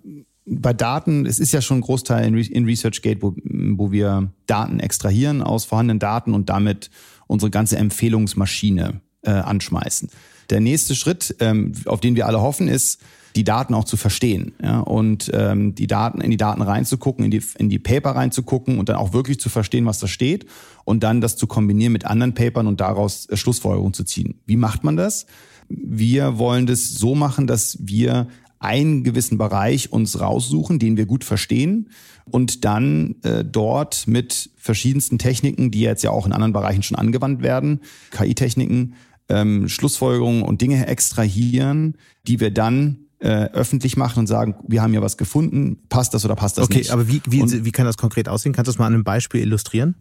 bei 0.45 0.73
Daten, 0.73 1.27
es 1.27 1.41
ist 1.41 1.53
ja 1.53 1.61
schon 1.61 1.79
ein 1.79 1.83
Großteil 1.83 2.25
in, 2.25 2.65
ResearchGate, 2.65 3.21
wo, 3.21 3.35
wo 3.43 3.91
wir 3.91 4.31
Daten 4.47 4.79
extrahieren 4.79 5.43
aus 5.43 5.65
vorhandenen 5.65 5.99
Daten 5.99 6.33
und 6.33 6.49
damit 6.49 6.91
unsere 7.27 7.51
ganze 7.51 7.77
Empfehlungsmaschine 7.77 9.01
äh, 9.23 9.31
anschmeißen. 9.31 10.09
Der 10.51 10.61
nächste 10.61 10.95
Schritt, 10.95 11.35
ähm, 11.41 11.73
auf 11.87 11.99
den 11.99 12.15
wir 12.15 12.29
alle 12.29 12.41
hoffen, 12.41 12.69
ist, 12.69 13.01
die 13.37 13.45
Daten 13.45 13.75
auch 13.75 13.85
zu 13.85 13.97
verstehen 13.97 14.55
ja, 14.63 14.81
und 14.81 15.31
ähm, 15.35 15.75
die 15.75 15.87
Daten 15.87 16.21
in 16.21 16.31
die 16.31 16.37
Daten 16.39 16.63
reinzugucken, 16.63 17.25
in 17.25 17.31
die, 17.31 17.43
in 17.59 17.69
die 17.69 17.79
Paper 17.79 18.11
reinzugucken 18.11 18.79
und 18.79 18.89
dann 18.89 18.97
auch 18.97 19.13
wirklich 19.13 19.39
zu 19.39 19.51
verstehen, 19.51 19.85
was 19.85 19.99
da 19.99 20.09
steht 20.09 20.47
und 20.85 21.03
dann 21.03 21.21
das 21.21 21.37
zu 21.37 21.47
kombinieren 21.47 21.93
mit 21.93 22.07
anderen 22.07 22.35
Papern 22.35 22.67
und 22.67 22.81
daraus 22.81 23.29
äh, 23.29 23.37
Schlussfolgerungen 23.37 23.93
zu 23.93 24.05
ziehen. 24.05 24.41
Wie 24.47 24.57
macht 24.57 24.85
man 24.85 24.97
das? 24.97 25.27
Wir 25.69 26.39
wollen 26.39 26.67
das 26.67 26.95
so 26.95 27.15
machen, 27.15 27.47
dass 27.47 27.79
wir 27.81 28.29
einen 28.59 29.05
gewissen 29.05 29.37
Bereich 29.37 29.93
uns 29.93 30.19
raussuchen, 30.19 30.79
den 30.79 30.97
wir 30.97 31.05
gut 31.05 31.25
verstehen 31.25 31.91
und 32.25 32.65
dann 32.65 33.17
äh, 33.23 33.45
dort 33.45 34.07
mit 34.07 34.51
verschiedensten 34.57 35.19
Techniken, 35.19 35.71
die 35.71 35.81
jetzt 35.81 36.03
ja 36.03 36.11
auch 36.11 36.27
in 36.27 36.33
anderen 36.33 36.55
Bereichen 36.55 36.83
schon 36.83 36.97
angewandt 36.97 37.43
werden, 37.43 37.81
KI-Techniken, 38.13 38.95
ähm, 39.29 39.69
Schlussfolgerungen 39.69 40.43
und 40.43 40.63
Dinge 40.63 40.87
extrahieren, 40.87 41.97
die 42.27 42.41
wir 42.41 42.51
dann 42.51 43.06
äh, 43.19 43.47
öffentlich 43.53 43.97
machen 43.97 44.21
und 44.21 44.27
sagen, 44.27 44.57
wir 44.67 44.83
haben 44.83 44.93
ja 44.93 45.03
was 45.03 45.17
gefunden, 45.17 45.79
passt 45.89 46.15
das 46.15 46.25
oder 46.25 46.37
passt 46.37 46.59
das 46.59 46.67
okay, 46.67 46.79
nicht. 46.79 46.91
Okay, 46.91 47.01
aber 47.01 47.09
wie, 47.09 47.23
wie, 47.27 47.65
wie 47.65 47.73
kann 47.73 47.87
das 47.87 47.97
konkret 47.97 48.29
aussehen? 48.29 48.53
Kannst 48.53 48.69
du 48.69 48.73
das 48.73 48.79
mal 48.79 48.87
an 48.87 48.95
einem 48.95 49.05
Beispiel 49.05 49.41
illustrieren? 49.41 49.95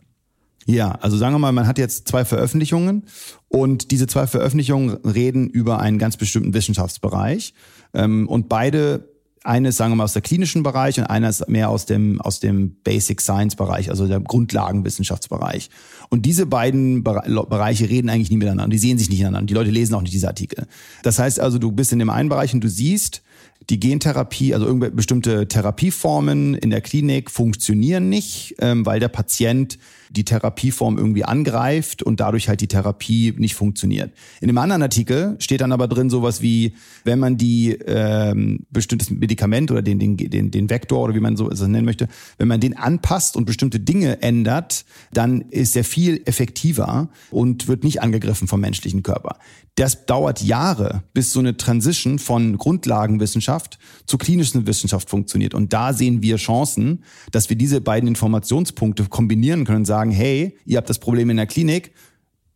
Ja, 0.65 0.93
also 0.93 1.15
sagen 1.15 1.33
wir 1.35 1.39
mal, 1.39 1.51
man 1.51 1.67
hat 1.67 1.77
jetzt 1.77 2.07
zwei 2.07 2.25
Veröffentlichungen 2.25 3.03
und 3.49 3.91
diese 3.91 4.07
zwei 4.07 4.25
Veröffentlichungen 4.25 4.89
reden 5.05 5.47
über 5.47 5.79
einen 5.79 5.99
ganz 5.99 6.17
bestimmten 6.17 6.53
Wissenschaftsbereich 6.53 7.53
ähm, 7.93 8.27
und 8.27 8.49
beide 8.49 9.14
eine 9.45 9.69
ist, 9.69 9.77
sagen 9.77 9.91
wir 9.91 9.97
mal, 9.97 10.03
aus 10.03 10.13
der 10.13 10.21
klinischen 10.21 10.63
Bereich 10.63 10.99
und 10.99 11.05
einer 11.05 11.29
ist 11.29 11.47
mehr 11.47 11.69
aus 11.69 11.85
dem, 11.85 12.21
aus 12.21 12.39
dem 12.39 12.75
Basic 12.83 13.21
Science 13.21 13.55
Bereich, 13.55 13.89
also 13.89 14.07
der 14.07 14.19
Grundlagenwissenschaftsbereich. 14.19 15.69
Und 16.09 16.25
diese 16.25 16.45
beiden 16.45 17.03
Bereiche 17.03 17.89
reden 17.89 18.09
eigentlich 18.09 18.31
nie 18.31 18.37
miteinander. 18.37 18.71
Die 18.71 18.77
sehen 18.77 18.97
sich 18.97 19.09
nicht 19.09 19.19
miteinander. 19.19 19.47
Die 19.47 19.53
Leute 19.53 19.71
lesen 19.71 19.95
auch 19.95 20.01
nicht 20.01 20.13
diese 20.13 20.27
Artikel. 20.27 20.67
Das 21.03 21.19
heißt 21.19 21.39
also, 21.39 21.57
du 21.57 21.71
bist 21.71 21.91
in 21.91 21.99
dem 21.99 22.09
einen 22.09 22.29
Bereich 22.29 22.53
und 22.53 22.63
du 22.63 22.69
siehst, 22.69 23.21
die 23.69 23.79
Gentherapie, 23.79 24.53
also 24.53 24.65
irgendwelche 24.65 24.95
bestimmte 24.95 25.47
Therapieformen 25.47 26.53
in 26.55 26.69
der 26.69 26.81
Klinik 26.81 27.31
funktionieren 27.31 28.09
nicht, 28.09 28.55
ähm, 28.59 28.85
weil 28.85 28.99
der 28.99 29.07
Patient 29.07 29.79
die 30.09 30.25
Therapieform 30.25 30.97
irgendwie 30.97 31.23
angreift 31.23 32.03
und 32.03 32.19
dadurch 32.19 32.49
halt 32.49 32.61
die 32.61 32.67
Therapie 32.67 33.33
nicht 33.37 33.55
funktioniert. 33.55 34.13
In 34.41 34.47
dem 34.47 34.57
anderen 34.57 34.81
Artikel 34.81 35.35
steht 35.39 35.61
dann 35.61 35.71
aber 35.71 35.87
drin 35.87 36.09
sowas 36.09 36.41
wie, 36.41 36.73
wenn 37.03 37.19
man 37.19 37.37
die 37.37 37.71
ähm, 37.71 38.65
bestimmtes 38.69 39.09
Medikament 39.09 39.71
oder 39.71 39.81
den, 39.81 39.99
den, 39.99 40.17
den, 40.17 40.51
den 40.51 40.69
Vektor 40.69 41.01
oder 41.01 41.15
wie 41.15 41.19
man 41.19 41.37
so 41.37 41.49
es 41.49 41.61
nennen 41.61 41.85
möchte, 41.85 42.07
wenn 42.37 42.47
man 42.47 42.59
den 42.59 42.77
anpasst 42.77 43.35
und 43.35 43.45
bestimmte 43.45 43.79
Dinge 43.79 44.21
ändert, 44.21 44.85
dann 45.13 45.41
ist 45.41 45.75
er 45.75 45.83
viel 45.83 46.21
effektiver 46.25 47.09
und 47.31 47.67
wird 47.67 47.83
nicht 47.83 48.01
angegriffen 48.01 48.47
vom 48.47 48.61
menschlichen 48.61 49.03
Körper. 49.03 49.37
Das 49.75 50.05
dauert 50.05 50.41
Jahre, 50.41 51.03
bis 51.13 51.33
so 51.33 51.41
eine 51.41 51.57
Transition 51.57 52.17
von 52.17 52.57
Grundlagenwissenschaft 52.57 53.77
zur 54.05 54.19
klinischen 54.19 54.67
Wissenschaft 54.67 55.09
funktioniert. 55.09 55.53
Und 55.53 55.73
da 55.73 55.91
sehen 55.91 56.21
wir 56.21 56.37
Chancen, 56.37 57.03
dass 57.31 57.49
wir 57.49 57.57
diese 57.57 57.81
beiden 57.81 58.07
Informationspunkte 58.07 59.03
kombinieren 59.05 59.65
können 59.65 59.83
sagen, 59.95 60.11
hey, 60.11 60.57
ihr 60.65 60.77
habt 60.77 60.89
das 60.89 60.99
Problem 60.99 61.29
in 61.29 61.37
der 61.37 61.45
Klinik, 61.45 61.91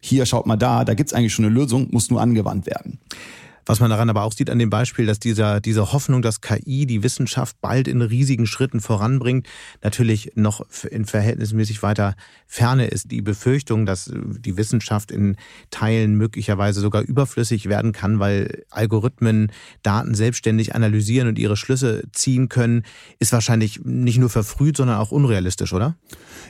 hier 0.01 0.25
schaut 0.25 0.45
mal 0.45 0.57
da, 0.57 0.83
da 0.83 0.93
gibt's 0.93 1.13
eigentlich 1.13 1.33
schon 1.33 1.45
eine 1.45 1.53
Lösung, 1.53 1.87
muss 1.91 2.09
nur 2.09 2.21
angewandt 2.21 2.65
werden. 2.65 2.99
Was 3.69 3.79
man 3.79 3.91
daran 3.91 4.09
aber 4.09 4.23
auch 4.23 4.33
sieht 4.33 4.49
an 4.49 4.57
dem 4.57 4.71
Beispiel, 4.71 5.05
dass 5.05 5.19
dieser, 5.19 5.61
diese 5.61 5.93
Hoffnung, 5.93 6.23
dass 6.23 6.41
KI 6.41 6.87
die 6.87 7.03
Wissenschaft 7.03 7.61
bald 7.61 7.87
in 7.87 8.01
riesigen 8.01 8.47
Schritten 8.47 8.79
voranbringt, 8.81 9.45
natürlich 9.83 10.31
noch 10.33 10.65
in 10.89 11.05
verhältnismäßig 11.05 11.83
weiter 11.83 12.15
Ferne 12.47 12.87
ist. 12.87 13.11
Die 13.11 13.21
Befürchtung, 13.21 13.85
dass 13.85 14.11
die 14.11 14.57
Wissenschaft 14.57 15.11
in 15.11 15.35
Teilen 15.69 16.15
möglicherweise 16.15 16.81
sogar 16.81 17.03
überflüssig 17.03 17.69
werden 17.69 17.91
kann, 17.91 18.17
weil 18.17 18.63
Algorithmen 18.71 19.51
Daten 19.83 20.15
selbstständig 20.15 20.73
analysieren 20.73 21.27
und 21.27 21.37
ihre 21.37 21.55
Schlüsse 21.55 22.05
ziehen 22.11 22.49
können, 22.49 22.81
ist 23.19 23.33
wahrscheinlich 23.33 23.81
nicht 23.85 24.17
nur 24.17 24.31
verfrüht, 24.31 24.77
sondern 24.77 24.97
auch 24.97 25.11
unrealistisch, 25.11 25.73
oder? 25.73 25.95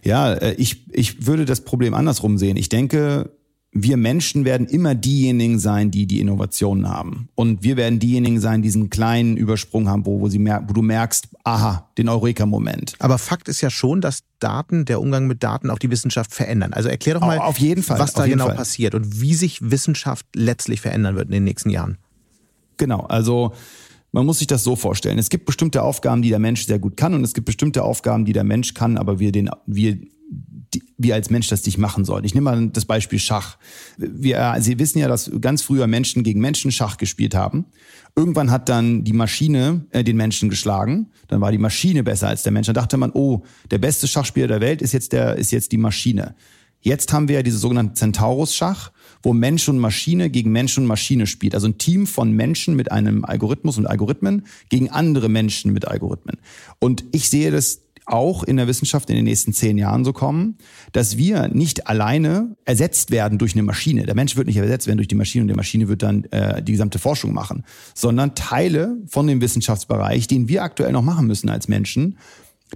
Ja, 0.06 0.36
äh, 0.36 0.54
ich, 0.54 0.86
ich 0.94 1.28
würde 1.28 1.44
das 1.44 1.66
Problem 1.66 1.96
andersrum 1.96 2.38
sehen. 2.38 2.56
Ich 2.56 2.70
denke, 2.70 3.30
wir 3.72 3.98
Menschen 3.98 4.46
werden 4.46 4.66
immer 4.66 4.96
diejenigen 4.96 5.60
sein, 5.60 5.92
die 5.92 6.08
die 6.08 6.20
Innovationen 6.20 6.90
haben. 6.90 7.30
Und 7.36 7.62
wir 7.62 7.78
werden 7.78 8.00
diejenigen 8.00 8.40
sein, 8.40 8.62
die 8.62 8.68
diesen 8.68 8.90
kleinen 8.90 9.38
Übersprung 9.38 9.88
haben, 9.88 10.06
wo, 10.06 10.22
wo, 10.22 10.28
sie 10.28 10.40
mer 10.40 10.64
wo 10.68 10.74
du 10.74 10.82
merkst, 10.82 11.28
aha, 11.44 11.88
den 11.98 12.10
Eureka-Moment. 12.10 12.96
Aber 12.98 13.20
Fakt 13.20 13.48
ist 13.48 13.62
ja 13.62 13.70
schon, 13.70 14.02
dass 14.02 14.24
Daten, 14.40 14.86
der 14.86 15.00
Umgang 15.00 15.28
mit 15.28 15.44
Daten 15.44 15.70
auch 15.70 15.78
die 15.78 15.92
Wissenschaft 15.92 16.34
verändern. 16.34 16.74
Also 16.74 16.90
erklär 16.90 17.16
doch 17.16 17.22
mal, 17.22 17.38
auf 17.38 17.60
jeden 17.60 17.84
Fall, 17.84 18.00
was 18.00 18.14
da 18.14 18.26
genau 18.26 18.48
Fall. 18.48 18.56
passiert 18.56 18.96
und 18.96 19.22
wie 19.22 19.36
sich 19.36 19.60
Wissenschaft 19.62 20.26
letztlich 20.36 20.82
verändern 20.82 21.16
wird 21.16 21.28
in 21.28 21.34
den 21.34 21.44
nächsten 21.44 21.70
Jahren. 21.70 22.00
Genau, 22.78 23.02
also 23.02 23.54
man 24.12 24.26
muss 24.26 24.40
sich 24.40 24.48
das 24.48 24.64
so 24.64 24.76
vorstellen. 24.76 25.20
Es 25.20 25.30
gibt 25.30 25.46
bestimmte 25.46 25.84
Aufgaben, 25.84 26.24
die 26.24 26.30
der 26.30 26.40
Mensch 26.40 26.66
sehr 26.66 26.80
gut 26.80 26.98
kann 26.98 27.14
und 27.14 27.24
es 27.24 27.34
gibt 27.34 27.46
bestimmte 27.46 27.84
Aufgaben, 27.84 28.26
die 28.26 28.34
der 28.34 28.44
Mensch 28.44 28.74
kann, 28.74 28.98
aber 28.98 29.20
wir 29.20 29.32
den, 29.32 29.52
wir 29.68 30.00
wir 30.98 31.16
als 31.16 31.30
Mensch 31.30 31.48
das 31.48 31.66
nicht 31.66 31.78
machen 31.78 32.06
sollen. 32.06 32.26
Ich 32.26 32.34
nehme 32.36 32.52
mal 32.52 32.70
das 32.70 32.86
Beispiel 32.86 33.20
Schach. 33.20 33.58
Wir, 33.98 34.56
Sie 34.60 34.80
wissen 34.80 35.00
ja, 35.00 35.08
dass 35.08 35.32
ganz 35.42 35.62
früher 35.62 35.88
Menschen 35.88 36.24
gegen 36.24 36.40
Menschen 36.42 36.72
Schach 36.72 36.98
gespielt 36.98 37.36
haben. 37.36 37.66
Irgendwann 38.16 38.52
hat 38.52 38.70
dann 38.70 39.04
die 39.04 39.14
Maschine 39.14 39.86
äh, 39.92 40.04
den 40.04 40.18
Menschen 40.18 40.50
geschlagen. 40.50 41.12
Dann 41.28 41.42
war 41.42 41.52
die 41.52 41.58
Maschine 41.58 42.04
besser 42.04 42.28
als 42.28 42.44
der 42.44 42.52
Mensch. 42.52 42.68
Dann 42.68 42.76
dachte 42.76 42.98
man, 42.98 43.12
oh, 43.14 43.44
der 43.72 43.78
beste 43.78 44.08
Schachspieler 44.08 44.48
der 44.48 44.62
Welt 44.62 44.82
ist 44.82 44.94
jetzt 44.94 45.14
der, 45.14 45.36
ist 45.36 45.52
jetzt 45.52 45.72
die 45.72 45.78
Maschine. 45.78 46.36
Jetzt 46.82 47.12
haben 47.12 47.28
wir 47.28 47.36
ja 47.36 47.44
diese 47.44 47.58
sogenannten 47.58 47.96
Centaurus-Schach, 47.96 48.92
wo 49.22 49.34
Mensch 49.34 49.68
und 49.68 49.80
Maschine 49.80 50.30
gegen 50.30 50.52
Mensch 50.52 50.78
und 50.78 50.86
Maschine 50.86 51.28
spielt. 51.28 51.54
Also 51.54 51.68
ein 51.68 51.78
Team 51.78 52.08
von 52.08 52.32
Menschen 52.32 52.76
mit 52.76 52.92
einem 52.92 53.26
Algorithmus 53.26 53.78
und 53.78 53.86
Algorithmen 53.86 54.46
gegen 54.70 54.90
andere 54.90 55.28
Menschen 55.28 55.74
mit 55.74 55.88
Algorithmen. 55.88 56.38
Und 56.80 57.04
ich 57.12 57.30
sehe 57.30 57.52
das 57.52 57.82
auch 58.10 58.44
in 58.44 58.58
der 58.58 58.68
Wissenschaft 58.68 59.10
in 59.10 59.16
den 59.16 59.26
nächsten 59.26 59.54
zehn 59.54 59.78
Jahren 59.78 60.04
so 60.04 60.14
kommen, 60.14 60.58
dass 60.92 61.18
wir 61.18 61.48
nicht 61.48 61.88
alleine 61.88 62.56
ersetzt 62.66 63.12
werden 63.12 63.38
durch 63.38 63.54
eine 63.54 63.64
Maschine. 63.64 64.06
Der 64.06 64.16
Mensch 64.16 64.36
wird 64.36 64.48
nicht 64.48 64.58
ersetzt 64.58 64.88
werden 64.88 64.98
durch 64.98 65.08
die 65.08 65.16
Maschine 65.16 65.44
und 65.44 65.48
die 65.48 65.56
Maschine 65.56 65.88
wird 65.88 66.04
dann 66.04 66.26
äh, 66.26 66.62
die 66.62 66.74
gesamte 66.74 67.00
Forschung 67.00 67.34
machen, 67.34 67.64
sondern 67.94 68.36
Teile 68.36 68.98
von 69.08 69.28
dem 69.28 69.42
Wissenschaftsbereich, 69.42 70.28
den 70.28 70.48
wir 70.48 70.64
aktuell 70.64 70.92
noch 70.92 71.04
machen 71.04 71.28
müssen 71.28 71.50
als 71.50 71.68
Menschen, 71.68 72.18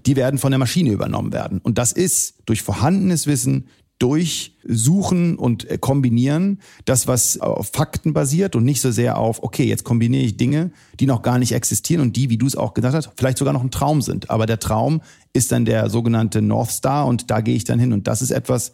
die 0.05 0.15
werden 0.15 0.39
von 0.39 0.51
der 0.51 0.59
Maschine 0.59 0.91
übernommen 0.91 1.33
werden. 1.33 1.59
Und 1.59 1.77
das 1.77 1.91
ist 1.91 2.35
durch 2.45 2.61
vorhandenes 2.61 3.27
Wissen, 3.27 3.67
durchsuchen 4.03 5.37
und 5.37 5.69
äh, 5.69 5.77
kombinieren, 5.77 6.59
das, 6.83 7.07
was 7.07 7.39
auf 7.39 7.71
Fakten 7.71 8.11
basiert 8.11 8.57
und 8.57 8.65
nicht 8.65 8.81
so 8.81 8.91
sehr 8.91 9.17
auf, 9.17 9.41
okay, 9.43 9.63
jetzt 9.63 9.85
kombiniere 9.85 10.23
ich 10.23 10.35
Dinge, 10.35 10.71
die 10.99 11.05
noch 11.05 11.21
gar 11.21 11.39
nicht 11.39 11.53
existieren 11.53 12.01
und 12.01 12.17
die, 12.17 12.29
wie 12.29 12.37
du 12.37 12.45
es 12.45 12.57
auch 12.57 12.73
gesagt 12.73 12.95
hast, 12.95 13.11
vielleicht 13.15 13.37
sogar 13.37 13.53
noch 13.53 13.63
ein 13.63 13.71
Traum 13.71 14.01
sind. 14.01 14.29
Aber 14.29 14.45
der 14.45 14.59
Traum 14.59 15.01
ist 15.31 15.53
dann 15.53 15.63
der 15.63 15.89
sogenannte 15.89 16.41
North 16.41 16.71
Star 16.71 17.07
und 17.07 17.31
da 17.31 17.39
gehe 17.39 17.55
ich 17.55 17.63
dann 17.63 17.79
hin. 17.79 17.93
Und 17.93 18.07
das 18.07 18.21
ist 18.21 18.31
etwas, 18.31 18.73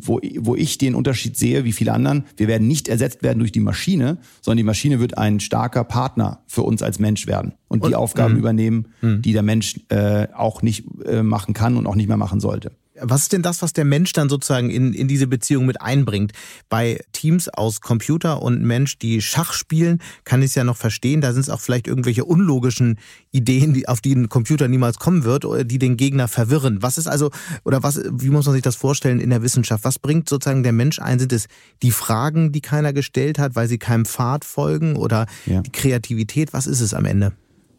wo, 0.00 0.20
wo 0.38 0.56
ich 0.56 0.78
den 0.78 0.94
Unterschied 0.94 1.36
sehe, 1.36 1.64
wie 1.64 1.72
viele 1.72 1.92
anderen. 1.92 2.24
Wir 2.38 2.48
werden 2.48 2.66
nicht 2.66 2.88
ersetzt 2.88 3.22
werden 3.22 3.40
durch 3.40 3.52
die 3.52 3.60
Maschine, 3.60 4.18
sondern 4.40 4.56
die 4.56 4.62
Maschine 4.62 5.00
wird 5.00 5.18
ein 5.18 5.38
starker 5.38 5.84
Partner 5.84 6.40
für 6.46 6.62
uns 6.62 6.82
als 6.82 6.98
Mensch 6.98 7.26
werden 7.26 7.52
und, 7.68 7.82
und 7.82 7.90
die 7.90 7.94
Aufgaben 7.94 8.34
mh. 8.34 8.38
übernehmen, 8.38 8.88
mh. 9.02 9.16
die 9.16 9.34
der 9.34 9.42
Mensch 9.42 9.80
äh, 9.90 10.28
auch 10.34 10.62
nicht 10.62 10.86
äh, 11.04 11.22
machen 11.22 11.52
kann 11.52 11.76
und 11.76 11.86
auch 11.86 11.96
nicht 11.96 12.08
mehr 12.08 12.16
machen 12.16 12.40
sollte. 12.40 12.72
Was 13.00 13.22
ist 13.22 13.32
denn 13.32 13.42
das, 13.42 13.62
was 13.62 13.72
der 13.72 13.86
Mensch 13.86 14.12
dann 14.12 14.28
sozusagen 14.28 14.68
in, 14.68 14.92
in 14.92 15.08
diese 15.08 15.26
Beziehung 15.26 15.64
mit 15.64 15.80
einbringt? 15.80 16.32
Bei 16.68 17.00
Teams 17.12 17.48
aus 17.48 17.80
Computer 17.80 18.42
und 18.42 18.62
Mensch, 18.62 18.98
die 18.98 19.22
Schach 19.22 19.54
spielen, 19.54 20.02
kann 20.24 20.42
ich 20.42 20.48
es 20.48 20.54
ja 20.54 20.64
noch 20.64 20.76
verstehen. 20.76 21.22
Da 21.22 21.32
sind 21.32 21.40
es 21.40 21.48
auch 21.48 21.60
vielleicht 21.60 21.86
irgendwelche 21.86 22.26
unlogischen 22.26 22.98
Ideen, 23.30 23.72
die, 23.72 23.88
auf 23.88 24.02
die 24.02 24.14
ein 24.14 24.28
Computer 24.28 24.68
niemals 24.68 24.98
kommen 24.98 25.24
wird, 25.24 25.46
oder 25.46 25.64
die 25.64 25.78
den 25.78 25.96
Gegner 25.96 26.28
verwirren. 26.28 26.82
Was 26.82 26.98
ist 26.98 27.06
also, 27.06 27.30
oder 27.64 27.82
was, 27.82 28.00
wie 28.12 28.28
muss 28.28 28.44
man 28.44 28.54
sich 28.54 28.62
das 28.62 28.76
vorstellen 28.76 29.20
in 29.20 29.30
der 29.30 29.42
Wissenschaft? 29.42 29.84
Was 29.84 29.98
bringt 29.98 30.28
sozusagen 30.28 30.62
der 30.62 30.72
Mensch 30.72 30.98
ein? 30.98 31.18
Sind 31.18 31.32
es 31.32 31.46
die 31.82 31.92
Fragen, 31.92 32.52
die 32.52 32.60
keiner 32.60 32.92
gestellt 32.92 33.38
hat, 33.38 33.56
weil 33.56 33.68
sie 33.68 33.78
keinem 33.78 34.04
Pfad 34.04 34.44
folgen 34.44 34.96
oder 34.96 35.26
ja. 35.46 35.62
die 35.62 35.72
Kreativität? 35.72 36.52
Was 36.52 36.66
ist 36.66 36.80
es 36.80 36.92
am 36.92 37.06
Ende? 37.06 37.32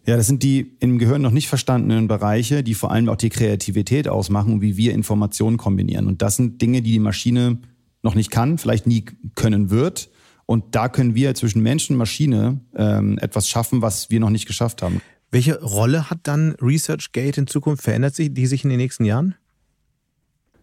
Ja, 0.05 0.17
das 0.17 0.27
sind 0.27 0.43
die 0.43 0.75
im 0.79 0.97
Gehirn 0.97 1.21
noch 1.21 1.31
nicht 1.31 1.47
verstandenen 1.47 2.07
Bereiche, 2.07 2.61
die 2.61 2.73
vor 2.73 2.91
allem 2.91 3.07
auch 3.07 3.15
die 3.15 3.29
Kreativität 3.29 4.09
ausmachen 4.09 4.53
und 4.53 4.61
wie 4.61 4.75
wir 4.75 4.93
Informationen 4.93 5.57
kombinieren. 5.57 6.07
Und 6.07 6.21
das 6.21 6.35
sind 6.35 6.61
Dinge, 6.61 6.81
die 6.81 6.91
die 6.91 6.99
Maschine 6.99 7.59
noch 8.01 8.15
nicht 8.15 8.29
kann, 8.29 8.57
vielleicht 8.57 8.85
nie 8.85 9.05
können 9.35 9.69
wird. 9.69 10.09
Und 10.45 10.75
da 10.75 10.89
können 10.89 11.15
wir 11.15 11.33
zwischen 11.35 11.61
Mensch 11.61 11.89
und 11.89 11.95
Maschine 11.95 12.59
ähm, 12.75 13.17
etwas 13.19 13.47
schaffen, 13.47 13.81
was 13.81 14.09
wir 14.09 14.19
noch 14.19 14.29
nicht 14.29 14.45
geschafft 14.45 14.81
haben. 14.81 15.01
Welche 15.31 15.61
Rolle 15.61 16.09
hat 16.09 16.19
dann 16.23 16.55
ResearchGate 16.61 17.39
in 17.39 17.47
Zukunft? 17.47 17.81
Verändert 17.81 18.13
sich 18.13 18.33
die 18.33 18.45
sich 18.45 18.65
in 18.65 18.69
den 18.69 18.79
nächsten 18.79 19.05
Jahren? 19.05 19.35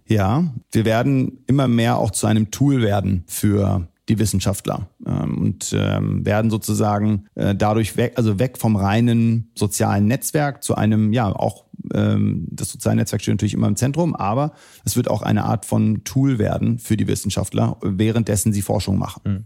Ja, 0.06 0.52
wir 0.70 0.84
werden 0.84 1.38
immer 1.46 1.66
mehr 1.66 1.96
auch 1.96 2.10
zu 2.10 2.26
einem 2.26 2.50
Tool 2.50 2.82
werden 2.82 3.24
für 3.26 3.88
die 4.10 4.18
Wissenschaftler 4.18 4.90
ähm, 5.06 5.38
und 5.38 5.74
ähm, 5.74 6.26
werden 6.26 6.50
sozusagen 6.50 7.26
äh, 7.36 7.54
dadurch 7.54 7.96
weg, 7.96 8.14
also 8.16 8.38
weg 8.38 8.58
vom 8.58 8.76
reinen 8.76 9.50
sozialen 9.54 10.06
Netzwerk 10.06 10.62
zu 10.62 10.74
einem, 10.74 11.12
ja, 11.12 11.32
auch 11.32 11.64
ähm, 11.94 12.46
das 12.50 12.68
soziale 12.68 12.96
Netzwerk 12.96 13.22
steht 13.22 13.34
natürlich 13.34 13.54
immer 13.54 13.68
im 13.68 13.76
Zentrum, 13.76 14.14
aber 14.14 14.52
es 14.84 14.96
wird 14.96 15.08
auch 15.08 15.22
eine 15.22 15.44
Art 15.44 15.64
von 15.64 16.04
Tool 16.04 16.38
werden 16.38 16.78
für 16.78 16.96
die 16.96 17.06
Wissenschaftler, 17.06 17.78
währenddessen 17.82 18.52
sie 18.52 18.62
Forschung 18.62 18.98
machen. 18.98 19.22
Mhm. 19.24 19.44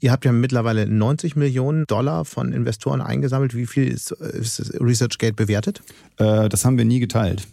Ihr 0.00 0.10
habt 0.10 0.24
ja 0.24 0.32
mittlerweile 0.32 0.88
90 0.88 1.36
Millionen 1.36 1.86
Dollar 1.86 2.24
von 2.24 2.52
Investoren 2.52 3.00
eingesammelt. 3.00 3.54
Wie 3.54 3.66
viel 3.66 3.86
ist, 3.86 4.10
ist 4.10 4.74
ResearchGate 4.80 5.36
bewertet? 5.36 5.82
Äh, 6.16 6.48
das 6.48 6.64
haben 6.64 6.76
wir 6.76 6.84
nie 6.84 6.98
geteilt. 6.98 7.46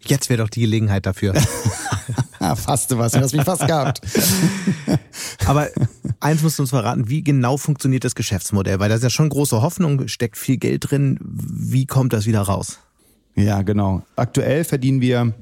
Jetzt 0.00 0.28
wäre 0.28 0.42
doch 0.42 0.50
die 0.50 0.60
Gelegenheit 0.60 1.06
dafür. 1.06 1.32
fast 2.54 2.90
du 2.90 2.98
was, 2.98 3.12
du 3.12 3.20
hast 3.20 3.32
mich 3.32 3.44
fast 3.44 3.66
gehabt. 3.66 4.00
Aber 5.46 5.68
eins 6.20 6.42
musst 6.42 6.58
du 6.58 6.62
uns 6.62 6.70
verraten, 6.70 7.08
wie 7.08 7.22
genau 7.22 7.56
funktioniert 7.56 8.04
das 8.04 8.14
Geschäftsmodell? 8.14 8.78
Weil 8.78 8.88
da 8.88 8.94
ist 8.94 9.02
ja 9.02 9.10
schon 9.10 9.28
große 9.28 9.62
Hoffnung, 9.62 10.06
steckt 10.08 10.36
viel 10.36 10.58
Geld 10.58 10.90
drin. 10.90 11.18
Wie 11.22 11.86
kommt 11.86 12.12
das 12.12 12.26
wieder 12.26 12.42
raus? 12.42 12.78
Ja, 13.34 13.62
genau. 13.62 14.02
Aktuell 14.16 14.64
verdienen 14.64 15.00
wir 15.00 15.34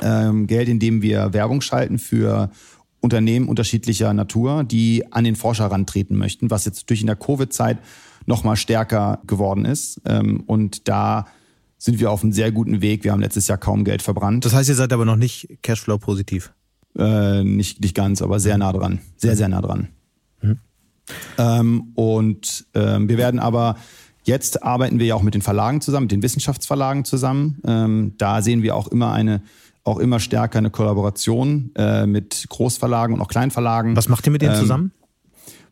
ähm, 0.00 0.46
Geld, 0.46 0.68
indem 0.68 1.02
wir 1.02 1.32
Werbung 1.32 1.60
schalten 1.60 1.98
für 1.98 2.50
Unternehmen 3.00 3.48
unterschiedlicher 3.48 4.12
Natur, 4.14 4.64
die 4.64 5.04
an 5.12 5.24
den 5.24 5.36
Forscher 5.36 5.66
rantreten 5.66 6.16
möchten, 6.16 6.50
was 6.50 6.64
jetzt 6.64 6.88
durch 6.88 7.02
in 7.02 7.06
der 7.06 7.16
Covid-Zeit 7.16 7.78
nochmal 8.26 8.56
stärker 8.56 9.20
geworden 9.26 9.64
ist. 9.64 10.00
Ähm, 10.06 10.42
und 10.46 10.88
da 10.88 11.26
sind 11.84 12.00
wir 12.00 12.10
auf 12.10 12.22
einem 12.22 12.32
sehr 12.32 12.50
guten 12.50 12.80
Weg. 12.80 13.04
Wir 13.04 13.12
haben 13.12 13.20
letztes 13.20 13.46
Jahr 13.46 13.58
kaum 13.58 13.84
Geld 13.84 14.00
verbrannt. 14.00 14.46
Das 14.46 14.54
heißt, 14.54 14.70
ihr 14.70 14.74
seid 14.74 14.94
aber 14.94 15.04
noch 15.04 15.16
nicht 15.16 15.58
Cashflow 15.60 15.98
positiv? 15.98 16.54
Äh, 16.96 17.44
nicht, 17.44 17.82
nicht 17.82 17.94
ganz, 17.94 18.22
aber 18.22 18.40
sehr 18.40 18.56
nah 18.56 18.72
dran. 18.72 19.00
Sehr, 19.18 19.36
sehr 19.36 19.50
nah 19.50 19.60
dran. 19.60 19.88
Mhm. 20.40 20.58
Ähm, 21.36 21.92
und 21.94 22.64
ähm, 22.74 23.08
wir 23.10 23.18
werden 23.18 23.38
aber 23.38 23.76
Jetzt 24.26 24.62
arbeiten 24.62 24.98
wir 24.98 25.04
ja 25.04 25.14
auch 25.16 25.22
mit 25.22 25.34
den 25.34 25.42
Verlagen 25.42 25.82
zusammen, 25.82 26.04
mit 26.04 26.12
den 26.12 26.22
Wissenschaftsverlagen 26.22 27.04
zusammen. 27.04 27.60
Ähm, 27.66 28.14
da 28.16 28.40
sehen 28.40 28.62
wir 28.62 28.74
auch 28.74 28.88
immer 28.88 29.12
eine, 29.12 29.42
auch 29.84 29.98
immer 29.98 30.18
stärker 30.18 30.56
eine 30.56 30.70
Kollaboration 30.70 31.72
äh, 31.76 32.06
mit 32.06 32.46
Großverlagen 32.48 33.14
und 33.14 33.20
auch 33.20 33.28
Kleinverlagen. 33.28 33.94
Was 33.96 34.08
macht 34.08 34.26
ihr 34.26 34.32
mit 34.32 34.40
denen 34.40 34.54
ähm, 34.54 34.60
zusammen? 34.60 34.92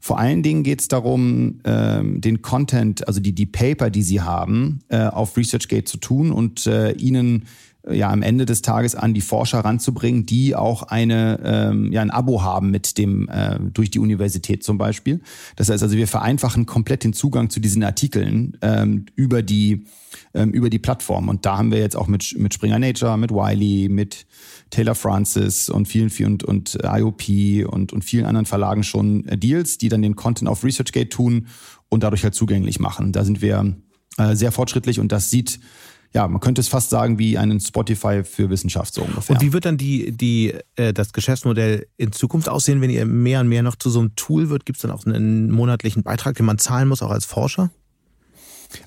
Vor 0.05 0.19
allen 0.19 0.43
Dingen 0.43 0.65
geht 0.65 0.81
es 0.81 0.89
darum, 0.89 1.61
ähm, 1.63 2.21
den 2.21 2.43
Content, 2.43 3.07
also 3.07 3.21
die, 3.21 3.33
die 3.33 3.47
Paper, 3.47 3.89
die 3.89 4.03
sie 4.03 4.21
haben, 4.21 4.81
äh, 4.89 5.07
auf 5.07 5.37
ResearchGate 5.37 5.85
zu 5.85 5.97
tun 5.97 6.33
und 6.33 6.67
äh, 6.67 6.91
ihnen 6.95 7.45
äh, 7.87 7.97
ja 7.97 8.11
am 8.11 8.23
Ende 8.23 8.45
des 8.45 8.63
Tages 8.63 8.97
an 8.97 9.15
die 9.15 9.21
Forscher 9.21 9.61
ranzubringen, 9.61 10.27
die 10.27 10.57
auch 10.57 10.83
eine 10.83 11.39
ähm, 11.45 11.93
ja 11.93 12.03
ein 12.03 12.11
Abo 12.11 12.43
haben 12.43 12.73
mit 12.73 12.99
dem 12.99 13.29
äh, 13.29 13.61
durch 13.73 13.93
die 13.93 14.01
Universität 14.01 14.65
zum 14.65 14.77
Beispiel. 14.77 15.21
Das 15.55 15.69
heißt 15.69 15.85
also, 15.85 15.97
wir 15.97 16.09
vereinfachen 16.09 16.67
komplett 16.67 17.05
den 17.05 17.13
Zugang 17.13 17.49
zu 17.49 17.61
diesen 17.61 17.85
Artikeln 17.85 18.59
ähm, 18.61 19.07
über 19.15 19.43
die 19.43 19.85
ähm, 20.35 20.51
über 20.51 20.69
die 20.69 20.81
Plattform 20.81 21.29
und 21.29 21.47
da 21.47 21.59
haben 21.59 21.71
wir 21.71 21.79
jetzt 21.79 21.95
auch 21.95 22.09
mit 22.09 22.35
mit 22.37 22.53
Springer 22.53 22.81
Nature, 22.81 23.17
mit 23.17 23.31
Wiley, 23.31 23.89
mit 23.89 24.27
Taylor 24.73 24.95
Francis 24.95 25.69
und 25.69 25.87
vielen, 25.87 26.11
vielen 26.11 26.33
und, 26.33 26.45
und 26.45 26.79
IOP 26.83 27.69
und, 27.71 27.93
und 27.93 28.03
vielen 28.03 28.25
anderen 28.25 28.47
Verlagen 28.47 28.83
schon 28.83 29.25
äh, 29.29 29.39
Deals, 29.39 29.79
die 29.79 29.89
dann 29.89 30.03
den 30.03 30.17
Content 30.17 30.49
auf 30.49 30.65
ResearchGate 30.65 31.11
tun 31.11 31.47
und 31.89 32.03
dadurch 32.03 32.25
halt 32.25 32.35
zugänglich 32.35 32.81
machen. 32.81 33.13
Da 33.13 33.25
sind 33.25 33.43
wir 33.43 33.77
äh, 34.17 34.35
sehr 34.35 34.51
fortschrittlich 34.51 34.99
und 34.99 35.13
das 35.13 35.31
sieht 35.31 35.61
ja, 36.15 36.29
man 36.29 36.41
könnte 36.41 36.61
es 36.61 36.69
fast 36.69 36.91
sagen 36.91 37.19
wie 37.19 37.39
einen 37.39 37.59
Spotify 37.59 38.23
für 38.23 38.51
Wissenschaft 38.51 38.93
so 38.93 39.03
ungefähr. 39.03 39.35
Und 39.35 39.43
wie 39.43 39.55
wird 39.55 39.65
dann 39.65 39.79
die, 39.79 40.13
die, 40.13 40.53
äh, 40.77 40.93
das 40.93 41.15
Geschäftsmodell 41.15 41.87
in 41.97 42.13
Zukunft 42.13 42.51
aussehen, 42.51 42.83
wenn 42.83 42.91
ihr 42.91 43.07
mehr 43.07 43.41
und 43.41 43.49
mehr 43.49 43.63
noch 43.63 43.77
zu 43.77 43.89
so 43.89 44.01
einem 44.01 44.15
Tool 44.15 44.51
wird? 44.51 44.67
Gibt 44.67 44.77
es 44.77 44.83
dann 44.83 44.91
auch 44.91 45.07
einen 45.07 45.51
monatlichen 45.51 46.03
Beitrag, 46.03 46.37
den 46.37 46.45
man 46.45 46.59
zahlen 46.59 46.89
muss, 46.89 47.01
auch 47.01 47.11
als 47.11 47.25
Forscher? 47.25 47.71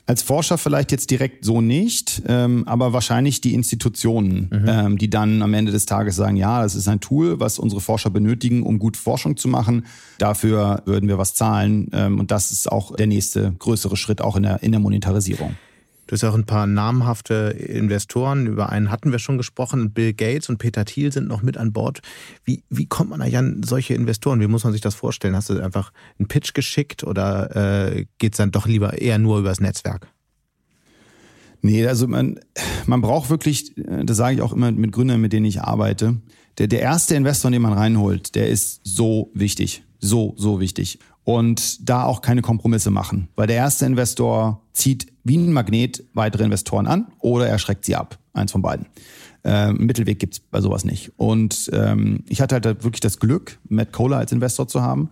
Als 0.06 0.22
Forscher 0.22 0.58
vielleicht 0.58 0.92
jetzt 0.92 1.12
direkt 1.12 1.46
so 1.46 1.62
nicht, 1.62 2.22
ähm, 2.28 2.64
aber 2.68 2.94
wahrscheinlich 2.94 3.42
die 3.42 3.54
Institutionen, 3.54 4.50
mhm. 4.52 4.66
ähm, 4.68 4.98
die 4.98 5.10
dann 5.10 5.42
am 5.42 5.54
Ende 5.54 5.72
des 5.72 5.86
Tages 5.86 6.16
sagen, 6.16 6.36
ja, 6.36 6.62
das 6.62 6.76
ist 6.76 6.88
ein 6.88 7.00
Tool, 7.00 7.40
was 7.40 7.60
unsere 7.60 7.82
Forscher 7.82 8.10
benötigen, 8.10 8.64
um 8.64 8.80
gut 8.80 8.98
Forschung 8.98 9.38
zu 9.38 9.48
machen. 9.48 9.86
Dafür 10.18 10.82
würden 10.86 11.10
wir 11.10 11.18
was 11.18 11.36
zahlen. 11.36 11.90
Ähm, 11.94 12.20
und 12.20 12.32
das 12.32 12.52
ist 12.52 12.72
auch 12.72 12.96
der 12.96 13.08
nächste 13.08 13.54
größere 13.60 13.98
Schritt 13.98 14.22
auch 14.22 14.36
in 14.36 14.44
der, 14.44 14.64
in 14.64 14.72
der 14.72 14.80
Monetarisierung. 14.80 15.56
Du 16.08 16.14
hast 16.14 16.24
auch 16.24 16.36
ein 16.36 16.46
paar 16.46 16.68
namhafte 16.68 17.56
Investoren, 17.58 18.46
über 18.46 18.70
einen 18.70 18.92
hatten 18.92 19.12
wir 19.12 19.18
schon 19.18 19.38
gesprochen. 19.38 19.92
Bill 19.92 20.14
Gates 20.14 20.50
und 20.50 20.60
Peter 20.60 20.86
Thiel 20.86 21.12
sind 21.12 21.28
noch 21.28 21.42
mit 21.42 21.58
an 21.58 21.74
Bord. 21.74 22.02
Wie, 22.44 22.64
wie 22.70 22.86
kommt 22.86 23.10
man 23.10 23.22
eigentlich 23.22 23.38
an 23.38 23.64
solche 23.64 23.96
Investoren? 23.96 24.40
Wie 24.40 24.48
muss 24.48 24.64
man 24.64 24.72
sich 24.72 24.82
das 24.82 24.94
vorstellen? 24.94 25.36
Hast 25.36 25.50
du 25.50 25.60
einfach 25.60 25.92
einen 26.20 26.28
Pitch 26.28 26.54
geschickt 26.54 27.04
oder 27.04 27.96
äh, 27.96 28.06
geht 28.20 28.34
es 28.34 28.38
dann 28.38 28.52
doch 28.52 28.68
lieber 28.68 29.02
eher 29.02 29.18
nur 29.18 29.40
übers 29.40 29.60
Netzwerk? 29.60 30.08
Nee, 31.62 31.88
also 31.88 32.08
man, 32.08 32.40
man 32.86 33.02
braucht 33.02 33.32
wirklich, 33.32 33.74
das 33.76 34.18
sage 34.18 34.36
ich 34.36 34.42
auch 34.42 34.54
immer 34.54 34.72
mit 34.72 34.92
Gründern, 34.92 35.20
mit 35.20 35.34
denen 35.34 35.48
ich 35.48 35.62
arbeite, 35.62 36.22
der, 36.60 36.68
der 36.68 36.82
erste 36.82 37.16
Investor, 37.16 37.50
den 37.50 37.64
man 37.64 37.74
reinholt, 37.74 38.36
der 38.36 38.50
ist 38.50 38.82
so 38.84 39.32
wichtig. 39.34 39.84
So, 40.00 40.36
so 40.38 40.60
wichtig 40.60 41.00
und 41.26 41.90
da 41.90 42.04
auch 42.04 42.22
keine 42.22 42.42
Kompromisse 42.42 42.92
machen. 42.92 43.28
Weil 43.36 43.48
der 43.48 43.58
erste 43.58 43.86
Investor 43.86 44.62
zieht 44.72 45.08
wie 45.24 45.38
ein 45.38 45.52
Magnet 45.52 46.04
weitere 46.14 46.44
Investoren 46.44 46.88
an 46.88 47.08
oder 47.20 47.48
er 47.48 47.60
schreckt 47.60 47.84
sie 47.84 47.96
ab. 47.96 48.18
Eins 48.34 48.52
von 48.52 48.62
beiden. 48.62 48.86
Ähm, 49.44 49.78
Mittelweg 49.78 50.20
gibt's 50.20 50.40
bei 50.40 50.62
sowas 50.62 50.86
nicht. 50.86 51.12
Und 51.18 51.70
ähm, 51.74 52.24
ich 52.30 52.42
hatte 52.42 52.56
halt 52.56 52.66
wirklich 52.84 53.00
das 53.00 53.20
Glück, 53.20 53.58
Matt 53.68 53.92
Kohler 53.92 54.18
als 54.18 54.32
Investor 54.32 54.68
zu 54.68 54.82
haben. 54.82 55.10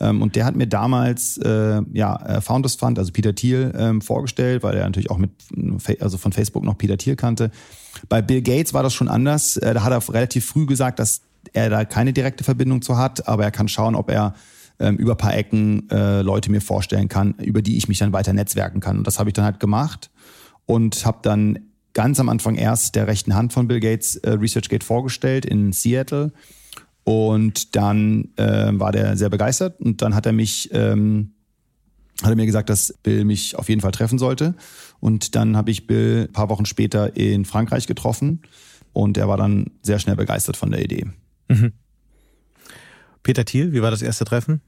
Ähm, 0.00 0.20
und 0.20 0.34
der 0.34 0.44
hat 0.44 0.56
mir 0.56 0.66
damals 0.66 1.38
äh, 1.38 1.80
ja 1.92 2.16
äh, 2.16 2.40
Founders 2.40 2.74
Fund, 2.74 2.98
also 2.98 3.12
Peter 3.12 3.34
Thiel, 3.34 3.72
ähm, 3.76 4.00
vorgestellt, 4.00 4.62
weil 4.64 4.76
er 4.76 4.84
natürlich 4.84 5.10
auch 5.10 5.18
mit 5.18 5.30
also 6.00 6.18
von 6.18 6.32
Facebook 6.32 6.64
noch 6.64 6.76
Peter 6.76 6.98
Thiel 6.98 7.14
kannte. 7.14 7.50
Bei 8.08 8.20
Bill 8.20 8.42
Gates 8.42 8.74
war 8.74 8.82
das 8.82 8.94
schon 8.94 9.08
anders. 9.08 9.56
Äh, 9.58 9.74
da 9.74 9.84
hat 9.84 9.92
er 9.92 10.14
relativ 10.14 10.44
früh 10.44 10.66
gesagt, 10.66 10.98
dass 10.98 11.22
er 11.52 11.70
da 11.70 11.84
keine 11.84 12.12
direkte 12.12 12.42
Verbindung 12.42 12.82
zu 12.82 12.96
hat, 12.98 13.28
aber 13.28 13.44
er 13.44 13.50
kann 13.50 13.68
schauen, 13.68 13.94
ob 13.94 14.10
er 14.10 14.34
ähm, 14.78 14.96
über 14.96 15.14
paar 15.14 15.34
Ecken 15.34 15.88
äh, 15.90 16.22
Leute 16.22 16.50
mir 16.50 16.60
vorstellen 16.60 17.08
kann, 17.08 17.34
über 17.34 17.62
die 17.62 17.76
ich 17.76 17.88
mich 17.88 17.98
dann 17.98 18.12
weiter 18.12 18.32
netzwerken 18.32 18.80
kann. 18.80 18.98
Und 18.98 19.06
das 19.06 19.18
habe 19.18 19.30
ich 19.30 19.34
dann 19.34 19.44
halt 19.44 19.60
gemacht 19.60 20.10
und 20.66 21.04
habe 21.06 21.18
dann 21.22 21.58
ganz 21.94 22.20
am 22.20 22.28
Anfang 22.28 22.56
erst 22.56 22.94
der 22.94 23.06
rechten 23.06 23.34
Hand 23.34 23.52
von 23.52 23.68
Bill 23.68 23.80
Gates 23.80 24.16
äh, 24.16 24.30
ResearchGate 24.30 24.84
vorgestellt 24.84 25.44
in 25.44 25.72
Seattle. 25.72 26.32
Und 27.04 27.74
dann 27.74 28.28
äh, 28.36 28.70
war 28.72 28.92
der 28.92 29.16
sehr 29.16 29.28
begeistert 29.28 29.80
und 29.80 30.02
dann 30.02 30.14
hat 30.14 30.24
er 30.24 30.32
mich, 30.32 30.70
ähm, 30.72 31.32
hat 32.22 32.30
er 32.30 32.36
mir 32.36 32.46
gesagt, 32.46 32.70
dass 32.70 32.94
Bill 33.02 33.24
mich 33.24 33.58
auf 33.58 33.68
jeden 33.68 33.80
Fall 33.80 33.90
treffen 33.90 34.18
sollte. 34.18 34.54
Und 35.00 35.34
dann 35.34 35.56
habe 35.56 35.72
ich 35.72 35.88
Bill 35.88 36.28
ein 36.28 36.32
paar 36.32 36.48
Wochen 36.48 36.64
später 36.64 37.16
in 37.16 37.44
Frankreich 37.44 37.88
getroffen 37.88 38.42
und 38.92 39.18
er 39.18 39.26
war 39.26 39.36
dann 39.36 39.72
sehr 39.82 39.98
schnell 39.98 40.14
begeistert 40.14 40.56
von 40.56 40.70
der 40.70 40.84
Idee. 40.84 41.06
Mhm. 41.48 41.72
Peter 43.22 43.44
Thiel, 43.44 43.72
wie 43.72 43.82
war 43.82 43.90
das 43.90 44.02
erste 44.02 44.24
Treffen? 44.24 44.60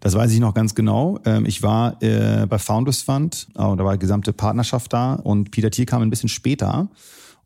Das 0.00 0.14
weiß 0.14 0.32
ich 0.32 0.40
noch 0.40 0.54
ganz 0.54 0.74
genau. 0.74 1.20
Ähm, 1.24 1.44
ich 1.44 1.62
war 1.62 2.02
äh, 2.02 2.46
bei 2.46 2.58
Founders 2.58 3.02
Fund, 3.02 3.48
oh, 3.54 3.74
da 3.76 3.84
war 3.84 3.92
die 3.92 3.98
gesamte 3.98 4.32
Partnerschaft 4.32 4.92
da 4.92 5.14
und 5.14 5.50
Peter 5.50 5.70
Thiel 5.70 5.86
kam 5.86 6.02
ein 6.02 6.10
bisschen 6.10 6.28
später 6.28 6.88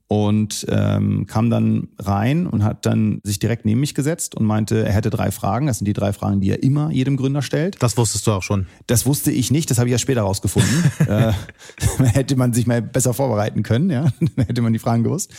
und 0.07 0.67
ähm, 0.69 1.27
kam 1.27 1.49
dann 1.49 1.89
rein 1.99 2.47
und 2.47 2.63
hat 2.63 2.85
dann 2.85 3.21
sich 3.23 3.39
direkt 3.39 3.65
neben 3.65 3.81
mich 3.81 3.95
gesetzt 3.95 4.35
und 4.35 4.45
meinte, 4.45 4.85
er 4.85 4.93
hätte 4.93 5.09
drei 5.09 5.31
Fragen. 5.31 5.67
Das 5.67 5.79
sind 5.79 5.87
die 5.87 5.95
drei 5.95 6.13
Fragen, 6.13 6.41
die 6.41 6.51
er 6.51 6.63
immer 6.63 6.91
jedem 6.91 7.17
Gründer 7.17 7.41
stellt. 7.41 7.83
Das 7.83 7.97
wusstest 7.97 8.27
du 8.27 8.33
auch 8.33 8.43
schon. 8.43 8.67
Das 8.87 9.07
wusste 9.07 9.31
ich 9.31 9.51
nicht, 9.51 9.71
das 9.71 9.79
habe 9.79 9.89
ich 9.89 9.93
ja 9.93 9.99
später 9.99 10.23
rausgefunden. 10.23 10.85
äh, 11.09 11.33
hätte 12.05 12.37
man 12.37 12.53
sich 12.53 12.67
mal 12.67 12.83
besser 12.83 13.15
vorbereiten 13.15 13.63
können, 13.63 13.89
ja, 13.89 14.13
dann 14.37 14.47
hätte 14.47 14.61
man 14.61 14.73
die 14.73 14.79
Fragen 14.79 15.05
gewusst. 15.05 15.33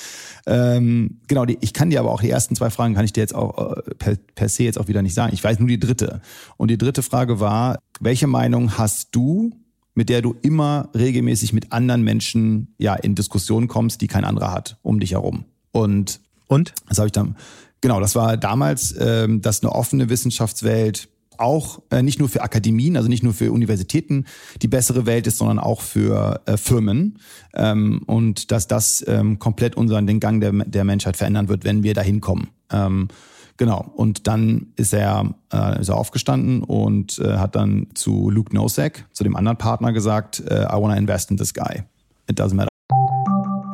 Ähm, 0.47 1.19
genau, 1.27 1.45
die, 1.45 1.57
ich 1.61 1.73
kann 1.73 1.91
dir 1.91 1.99
aber 1.99 2.11
auch 2.11 2.21
die 2.21 2.29
ersten 2.29 2.55
zwei 2.55 2.69
Fragen 2.69 2.95
kann 2.95 3.05
ich 3.05 3.13
dir 3.13 3.21
jetzt 3.21 3.35
auch 3.35 3.77
äh, 3.77 3.95
per, 3.95 4.15
per 4.33 4.49
se 4.49 4.63
jetzt 4.63 4.79
auch 4.79 4.87
wieder 4.87 5.03
nicht 5.03 5.13
sagen. 5.13 5.33
Ich 5.33 5.43
weiß 5.43 5.59
nur 5.59 5.67
die 5.67 5.79
dritte. 5.79 6.21
Und 6.57 6.71
die 6.71 6.77
dritte 6.77 7.03
Frage 7.03 7.39
war, 7.39 7.77
welche 7.99 8.27
Meinung 8.27 8.77
hast 8.77 9.09
du 9.11 9.51
mit 9.95 10.09
der 10.09 10.21
du 10.21 10.35
immer 10.41 10.89
regelmäßig 10.93 11.53
mit 11.53 11.71
anderen 11.71 12.03
Menschen 12.03 12.75
ja 12.77 12.93
in 12.93 13.15
Diskussionen 13.15 13.67
kommst, 13.67 14.01
die 14.01 14.07
kein 14.07 14.25
anderer 14.25 14.51
hat 14.51 14.77
um 14.83 14.99
dich 14.99 15.11
herum. 15.11 15.45
Und 15.71 16.19
und 16.47 16.73
das 16.87 16.99
habe 16.99 17.07
ich 17.07 17.11
dann 17.11 17.35
genau, 17.81 17.99
das 17.99 18.15
war 18.15 18.37
damals, 18.37 18.95
ähm, 18.99 19.41
dass 19.41 19.63
eine 19.63 19.71
offene 19.71 20.09
Wissenschaftswelt 20.09 21.09
auch 21.37 21.81
äh, 21.89 22.01
nicht 22.01 22.19
nur 22.19 22.29
für 22.29 22.41
Akademien, 22.41 22.97
also 22.97 23.09
nicht 23.09 23.23
nur 23.23 23.33
für 23.33 23.51
Universitäten 23.51 24.25
die 24.61 24.67
bessere 24.67 25.05
Welt 25.05 25.27
ist, 25.27 25.37
sondern 25.37 25.59
auch 25.59 25.81
für 25.81 26.41
äh, 26.45 26.57
Firmen 26.57 27.19
ähm, 27.53 28.01
und 28.05 28.51
dass 28.51 28.67
das 28.67 29.03
ähm, 29.07 29.39
komplett 29.39 29.75
unseren 29.75 30.07
den 30.07 30.19
Gang 30.19 30.39
der, 30.41 30.51
der 30.51 30.83
Menschheit 30.83 31.17
verändern 31.17 31.49
wird, 31.49 31.63
wenn 31.63 31.83
wir 31.83 31.93
dahin 31.93 32.21
kommen. 32.21 32.49
Ähm, 32.71 33.09
Genau. 33.57 33.91
Und 33.95 34.27
dann 34.27 34.73
ist 34.75 34.93
er, 34.93 35.33
äh, 35.53 35.79
ist 35.79 35.89
er 35.89 35.95
aufgestanden 35.95 36.61
und 36.63 37.19
äh, 37.19 37.37
hat 37.37 37.55
dann 37.55 37.87
zu 37.93 38.29
Luke 38.29 38.53
Nosek, 38.53 39.05
zu 39.13 39.23
dem 39.23 39.35
anderen 39.35 39.57
Partner, 39.57 39.93
gesagt, 39.93 40.41
äh, 40.41 40.65
I 40.65 40.73
wanna 40.73 40.95
invest 40.97 41.31
in 41.31 41.37
this 41.37 41.53
guy. 41.53 41.83
It 42.29 42.39
doesn't 42.39 42.55
matter. 42.55 42.69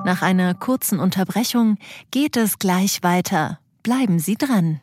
Nach 0.03 0.21
einer 0.21 0.53
kurzen 0.53 0.99
Unterbrechung 0.99 1.77
geht 2.11 2.35
es 2.35 2.59
gleich 2.59 3.03
weiter. 3.03 3.59
Bleiben 3.83 4.19
Sie 4.19 4.35
dran. 4.35 4.81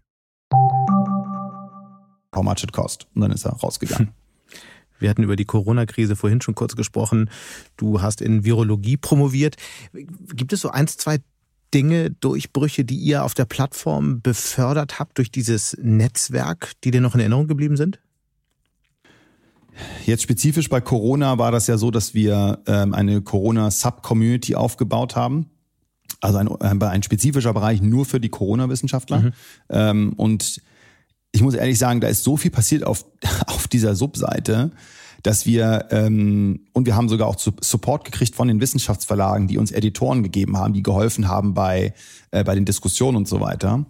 How 2.34 2.42
much 2.42 2.62
it 2.62 2.72
cost? 2.72 3.06
Und 3.14 3.22
dann 3.22 3.30
ist 3.30 3.44
er 3.44 3.52
rausgegangen. 3.52 4.12
Wir 4.98 5.10
hatten 5.10 5.22
über 5.22 5.36
die 5.36 5.44
Corona-Krise 5.44 6.16
vorhin 6.16 6.40
schon 6.40 6.54
kurz 6.54 6.76
gesprochen. 6.76 7.30
Du 7.76 8.02
hast 8.02 8.20
in 8.20 8.44
Virologie 8.44 8.96
promoviert. 8.96 9.56
Gibt 9.92 10.52
es 10.52 10.60
so 10.60 10.70
eins, 10.70 10.96
zwei 10.96 11.18
Dinge, 11.74 12.10
Durchbrüche, 12.10 12.84
die 12.84 12.96
ihr 12.96 13.24
auf 13.24 13.34
der 13.34 13.44
Plattform 13.44 14.20
befördert 14.20 14.98
habt 14.98 15.18
durch 15.18 15.30
dieses 15.30 15.76
Netzwerk, 15.82 16.72
die 16.84 16.90
dir 16.90 17.00
noch 17.00 17.14
in 17.14 17.20
Erinnerung 17.20 17.48
geblieben 17.48 17.76
sind? 17.76 17.98
Jetzt 20.06 20.22
spezifisch 20.22 20.68
bei 20.68 20.80
Corona 20.80 21.38
war 21.38 21.52
das 21.52 21.66
ja 21.66 21.76
so, 21.76 21.90
dass 21.90 22.14
wir 22.14 22.60
ähm, 22.66 22.94
eine 22.94 23.20
Corona-Sub-Community 23.20 24.54
aufgebaut 24.54 25.16
haben. 25.16 25.50
Also 26.20 26.38
ein, 26.38 26.48
ein, 26.48 26.82
ein, 26.82 27.02
spezifischer 27.02 27.52
Bereich 27.52 27.82
nur 27.82 28.06
für 28.06 28.20
die 28.20 28.30
Corona-Wissenschaftler. 28.30 29.18
Mhm. 29.18 29.32
Ähm, 29.68 30.12
und 30.14 30.62
ich 31.36 31.42
muss 31.42 31.54
ehrlich 31.54 31.78
sagen, 31.78 32.00
da 32.00 32.08
ist 32.08 32.24
so 32.24 32.38
viel 32.38 32.50
passiert 32.50 32.82
auf, 32.84 33.04
auf 33.46 33.68
dieser 33.68 33.94
Subseite, 33.94 34.70
dass 35.22 35.44
wir, 35.44 35.86
ähm, 35.90 36.60
und 36.72 36.86
wir 36.86 36.96
haben 36.96 37.10
sogar 37.10 37.28
auch 37.28 37.36
Support 37.38 38.04
gekriegt 38.04 38.34
von 38.34 38.48
den 38.48 38.60
Wissenschaftsverlagen, 38.60 39.46
die 39.46 39.58
uns 39.58 39.70
Editoren 39.70 40.22
gegeben 40.22 40.56
haben, 40.56 40.72
die 40.72 40.82
geholfen 40.82 41.28
haben 41.28 41.52
bei, 41.52 41.92
äh, 42.30 42.42
bei 42.42 42.54
den 42.54 42.64
Diskussionen 42.64 43.18
und 43.18 43.28
so 43.28 43.40
weiter. 43.40 43.84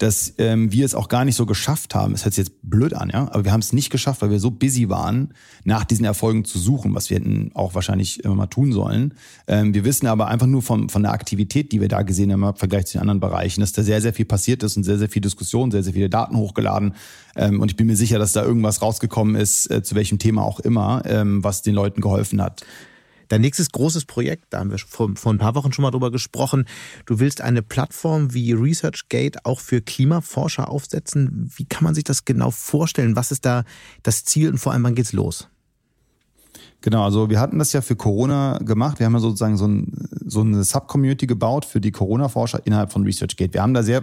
Dass 0.00 0.32
ähm, 0.38 0.72
wir 0.72 0.86
es 0.86 0.94
auch 0.94 1.08
gar 1.08 1.26
nicht 1.26 1.36
so 1.36 1.44
geschafft 1.44 1.94
haben. 1.94 2.14
Es 2.14 2.24
hört 2.24 2.34
sich 2.34 2.46
jetzt 2.46 2.56
blöd 2.62 2.94
an, 2.94 3.10
ja, 3.10 3.28
aber 3.30 3.44
wir 3.44 3.52
haben 3.52 3.60
es 3.60 3.74
nicht 3.74 3.90
geschafft, 3.90 4.22
weil 4.22 4.30
wir 4.30 4.40
so 4.40 4.50
busy 4.50 4.88
waren, 4.88 5.34
nach 5.64 5.84
diesen 5.84 6.06
Erfolgen 6.06 6.46
zu 6.46 6.58
suchen, 6.58 6.94
was 6.94 7.10
wir 7.10 7.18
hätten 7.18 7.50
auch 7.54 7.74
wahrscheinlich 7.74 8.24
immer 8.24 8.34
mal 8.34 8.46
tun 8.46 8.72
sollen. 8.72 9.12
Ähm, 9.46 9.74
wir 9.74 9.84
wissen 9.84 10.06
aber 10.06 10.28
einfach 10.28 10.46
nur 10.46 10.62
von, 10.62 10.88
von 10.88 11.02
der 11.02 11.12
Aktivität, 11.12 11.70
die 11.72 11.82
wir 11.82 11.88
da 11.88 12.00
gesehen 12.00 12.32
haben 12.32 12.42
im 12.42 12.54
Vergleich 12.54 12.86
zu 12.86 12.94
den 12.94 13.02
anderen 13.02 13.20
Bereichen, 13.20 13.60
dass 13.60 13.72
da 13.72 13.82
sehr, 13.82 14.00
sehr 14.00 14.14
viel 14.14 14.24
passiert 14.24 14.62
ist 14.62 14.78
und 14.78 14.84
sehr, 14.84 14.96
sehr 14.96 15.10
viel 15.10 15.20
Diskussion, 15.20 15.70
sehr, 15.70 15.82
sehr 15.82 15.92
viele 15.92 16.08
Daten 16.08 16.34
hochgeladen. 16.34 16.94
Ähm, 17.36 17.60
und 17.60 17.70
ich 17.70 17.76
bin 17.76 17.86
mir 17.86 17.96
sicher, 17.96 18.18
dass 18.18 18.32
da 18.32 18.42
irgendwas 18.42 18.80
rausgekommen 18.80 19.36
ist, 19.36 19.70
äh, 19.70 19.82
zu 19.82 19.94
welchem 19.96 20.18
Thema 20.18 20.44
auch 20.44 20.60
immer, 20.60 21.02
ähm, 21.04 21.44
was 21.44 21.60
den 21.60 21.74
Leuten 21.74 22.00
geholfen 22.00 22.40
hat. 22.40 22.64
Dein 23.30 23.42
nächstes 23.42 23.70
großes 23.70 24.06
Projekt, 24.06 24.46
da 24.50 24.58
haben 24.58 24.72
wir 24.72 24.78
vor, 24.78 25.08
vor 25.14 25.32
ein 25.32 25.38
paar 25.38 25.54
Wochen 25.54 25.72
schon 25.72 25.84
mal 25.84 25.92
drüber 25.92 26.10
gesprochen. 26.10 26.66
Du 27.06 27.20
willst 27.20 27.40
eine 27.40 27.62
Plattform 27.62 28.34
wie 28.34 28.52
ResearchGate 28.52 29.46
auch 29.46 29.60
für 29.60 29.80
Klimaforscher 29.80 30.68
aufsetzen. 30.68 31.48
Wie 31.54 31.64
kann 31.64 31.84
man 31.84 31.94
sich 31.94 32.02
das 32.02 32.24
genau 32.24 32.50
vorstellen? 32.50 33.14
Was 33.14 33.30
ist 33.30 33.46
da 33.46 33.62
das 34.02 34.24
Ziel 34.24 34.50
und 34.50 34.58
vor 34.58 34.72
allem, 34.72 34.82
wann 34.82 34.96
geht's 34.96 35.12
los? 35.12 35.48
Genau, 36.80 37.04
also 37.04 37.30
wir 37.30 37.38
hatten 37.38 37.60
das 37.60 37.72
ja 37.72 37.82
für 37.82 37.94
Corona 37.94 38.58
gemacht. 38.58 38.98
Wir 38.98 39.06
haben 39.06 39.14
ja 39.14 39.20
sozusagen 39.20 39.56
so, 39.56 39.68
ein, 39.68 40.08
so 40.26 40.40
eine 40.40 40.64
Subcommunity 40.64 41.28
gebaut 41.28 41.64
für 41.64 41.80
die 41.80 41.92
Corona-Forscher 41.92 42.66
innerhalb 42.66 42.90
von 42.92 43.04
ResearchGate. 43.04 43.54
Wir 43.54 43.62
haben 43.62 43.74
da 43.74 43.84
sehr, 43.84 44.02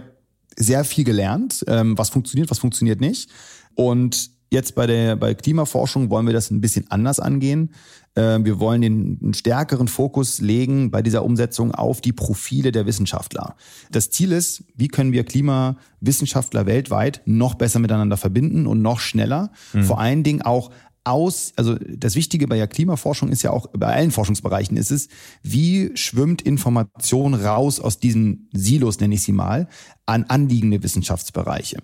sehr 0.56 0.84
viel 0.84 1.04
gelernt, 1.04 1.66
ähm, 1.68 1.98
was 1.98 2.08
funktioniert, 2.08 2.50
was 2.50 2.60
funktioniert 2.60 3.02
nicht. 3.02 3.28
Und 3.74 4.37
jetzt 4.50 4.74
bei 4.74 4.86
der 4.86 5.16
bei 5.16 5.34
Klimaforschung 5.34 6.10
wollen 6.10 6.26
wir 6.26 6.32
das 6.32 6.50
ein 6.50 6.60
bisschen 6.60 6.90
anders 6.90 7.20
angehen. 7.20 7.70
Ähm, 8.16 8.44
wir 8.44 8.58
wollen 8.58 8.80
den 8.80 9.18
einen 9.22 9.34
stärkeren 9.34 9.88
Fokus 9.88 10.40
legen 10.40 10.90
bei 10.90 11.02
dieser 11.02 11.24
Umsetzung 11.24 11.74
auf 11.74 12.00
die 12.00 12.12
Profile 12.12 12.72
der 12.72 12.86
Wissenschaftler. 12.86 13.54
Das 13.90 14.10
Ziel 14.10 14.32
ist, 14.32 14.64
wie 14.74 14.88
können 14.88 15.12
wir 15.12 15.24
Klimawissenschaftler 15.24 16.66
weltweit 16.66 17.22
noch 17.26 17.54
besser 17.54 17.78
miteinander 17.78 18.16
verbinden 18.16 18.66
und 18.66 18.82
noch 18.82 19.00
schneller, 19.00 19.52
mhm. 19.72 19.84
vor 19.84 20.00
allen 20.00 20.22
Dingen 20.22 20.42
auch 20.42 20.70
aus, 21.04 21.52
also 21.56 21.76
das 21.76 22.16
Wichtige 22.16 22.46
bei 22.46 22.56
der 22.56 22.66
Klimaforschung 22.66 23.30
ist 23.30 23.42
ja 23.42 23.50
auch, 23.50 23.68
bei 23.68 23.86
allen 23.86 24.10
Forschungsbereichen 24.10 24.76
ist 24.76 24.90
es, 24.90 25.08
wie 25.42 25.90
schwimmt 25.94 26.42
Information 26.42 27.34
raus 27.34 27.80
aus 27.80 27.98
diesen 27.98 28.48
Silos, 28.52 29.00
nenne 29.00 29.14
ich 29.14 29.22
sie 29.22 29.32
mal, 29.32 29.68
an 30.08 30.24
anliegende 30.24 30.82
Wissenschaftsbereiche. 30.82 31.78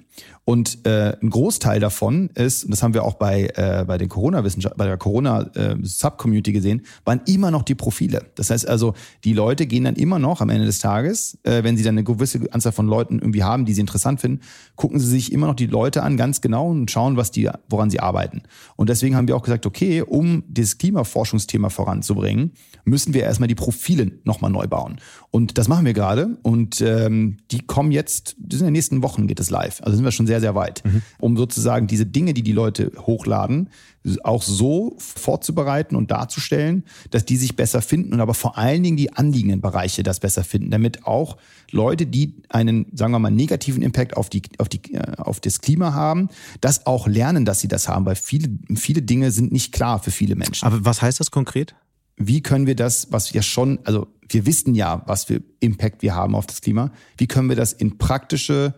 Und 0.47 0.87
äh, 0.87 1.17
ein 1.23 1.31
Großteil 1.31 1.81
davon 1.81 2.31
ist, 2.35 2.65
und 2.65 2.71
das 2.71 2.83
haben 2.83 2.95
wir 2.95 3.05
auch 3.05 3.15
bei, 3.15 3.51
äh, 3.55 3.85
bei 3.87 3.99
den 3.99 4.09
Corona-Wissenschaft, 4.09 4.77
bei 4.77 4.87
der 4.87 4.97
Corona-Subcommunity 4.97 6.51
äh, 6.51 6.55
gesehen, 6.55 6.83
waren 7.05 7.21
immer 7.27 7.51
noch 7.51 7.63
die 7.63 7.75
Profile. 7.75 8.25
Das 8.35 8.51
heißt 8.51 8.69
also, 8.69 8.95
die 9.25 9.33
Leute 9.33 9.67
gehen 9.67 9.85
dann 9.85 9.97
immer 9.97 10.19
noch 10.19 10.41
am 10.41 10.49
Ende 10.49 10.65
des 10.65 10.79
Tages, 10.79 11.39
äh, 11.45 11.63
wenn 11.65 11.77
sie 11.77 11.83
dann 11.83 11.95
eine 11.95 12.05
gewisse 12.05 12.41
Anzahl 12.53 12.73
von 12.73 12.87
Leuten 12.87 13.19
irgendwie 13.19 13.43
haben, 13.43 13.67
die 13.67 13.75
sie 13.75 13.81
interessant 13.81 14.21
finden, 14.21 14.41
gucken 14.77 14.99
sie 14.99 15.07
sich 15.07 15.33
immer 15.33 15.47
noch 15.47 15.55
die 15.55 15.67
Leute 15.67 16.03
an, 16.03 16.17
ganz 16.17 16.41
genau 16.41 16.71
und 16.71 16.91
schauen, 16.91 17.17
was 17.19 17.31
die, 17.31 17.51
woran 17.69 17.91
sie 17.91 18.01
arbeiten. 18.01 18.43
Und 18.77 18.89
deswegen 18.89 19.17
haben 19.17 19.29
wir 19.29 19.37
auch 19.37 19.43
gesagt, 19.43 19.67
okay, 19.67 20.03
um 20.03 20.45
dieses 20.49 20.79
Klimaforschungsthema 20.79 21.69
voranzubringen, 21.69 22.53
müssen 22.85 23.15
wir 23.15 23.23
erstmal 23.23 23.49
die 23.49 23.55
Profile 23.55 24.13
nochmal 24.25 24.51
neu 24.51 24.67
bauen. 24.67 24.99
Und 25.31 25.59
das 25.59 25.69
machen 25.69 25.85
wir 25.85 25.95
gerade. 25.95 26.39
Und 26.43 26.81
ähm, 26.81 27.39
die 27.51 27.61
kommen 27.61 27.93
jetzt, 27.93 28.14
das 28.23 28.61
in 28.61 28.67
den 28.67 28.73
nächsten 28.73 29.03
Wochen 29.03 29.27
geht 29.27 29.41
es 29.41 29.51
live. 29.51 29.81
Also 29.83 29.97
sind 29.97 30.05
wir 30.05 30.13
schon 30.13 30.27
sehr, 30.27 30.41
sehr 30.41 30.55
weit. 30.55 30.85
Mhm. 30.85 31.03
Um 31.19 31.37
sozusagen 31.37 31.87
diese 31.87 32.07
Dinge, 32.07 32.35
die 32.35 32.43
die 32.43 32.53
Leute 32.53 32.93
hochladen, 32.99 33.71
auch 34.23 34.43
so 34.43 34.97
vorzubereiten 34.99 35.97
und 35.97 36.11
darzustellen, 36.11 36.85
dass 37.11 37.25
die 37.25 37.37
sich 37.37 37.57
besser 37.57 37.81
finden 37.81 38.13
und 38.13 38.21
aber 38.21 38.35
vor 38.35 38.59
allen 38.59 38.83
Dingen 38.83 38.97
die 38.97 39.13
anliegenden 39.13 39.61
Bereiche 39.61 40.03
das 40.03 40.21
besser 40.21 40.45
finden, 40.45 40.71
damit 40.71 41.07
auch 41.07 41.39
Leute, 41.71 42.07
die 42.07 42.43
einen, 42.51 42.87
sagen 42.93 43.13
wir 43.13 43.19
mal, 43.19 43.31
negativen 43.31 43.83
Impact 43.83 44.17
auf 44.17 44.29
die, 44.29 44.43
auf 44.59 44.69
die, 44.69 44.93
äh, 44.93 45.17
auf 45.17 45.41
das 45.41 45.61
Klima 45.61 45.95
haben, 45.95 46.29
das 46.61 46.87
auch 46.87 47.07
lernen, 47.07 47.45
dass 47.45 47.61
sie 47.61 47.69
das 47.69 47.89
haben, 47.89 48.05
weil 48.05 48.17
viele, 48.17 48.51
viele 48.75 49.03
Dinge 49.03 49.31
sind 49.31 49.53
nicht 49.53 49.73
klar 49.73 49.99
für 49.99 50.11
viele 50.11 50.37
Menschen. 50.37 50.67
Aber 50.67 50.85
was 50.85 51.01
heißt 51.01 51.19
das 51.19 51.31
konkret? 51.31 51.75
wie 52.17 52.43
können 52.43 52.67
wir 52.67 52.77
das, 52.77 53.09
was 53.11 53.35
wir 53.35 53.43
schon, 53.43 53.81
also 53.85 54.07
wir 54.29 54.47
wissen 54.47 54.75
ja, 54.75 55.03
was 55.07 55.25
für 55.25 55.43
Impact 55.61 56.03
wir 56.03 56.15
haben 56.15 56.35
auf 56.35 56.47
das 56.47 56.61
Klima, 56.61 56.91
wie 57.17 57.27
können 57.27 57.49
wir 57.49 57.57
das 57.57 57.73
in 57.73 57.99
praktische, 57.99 58.75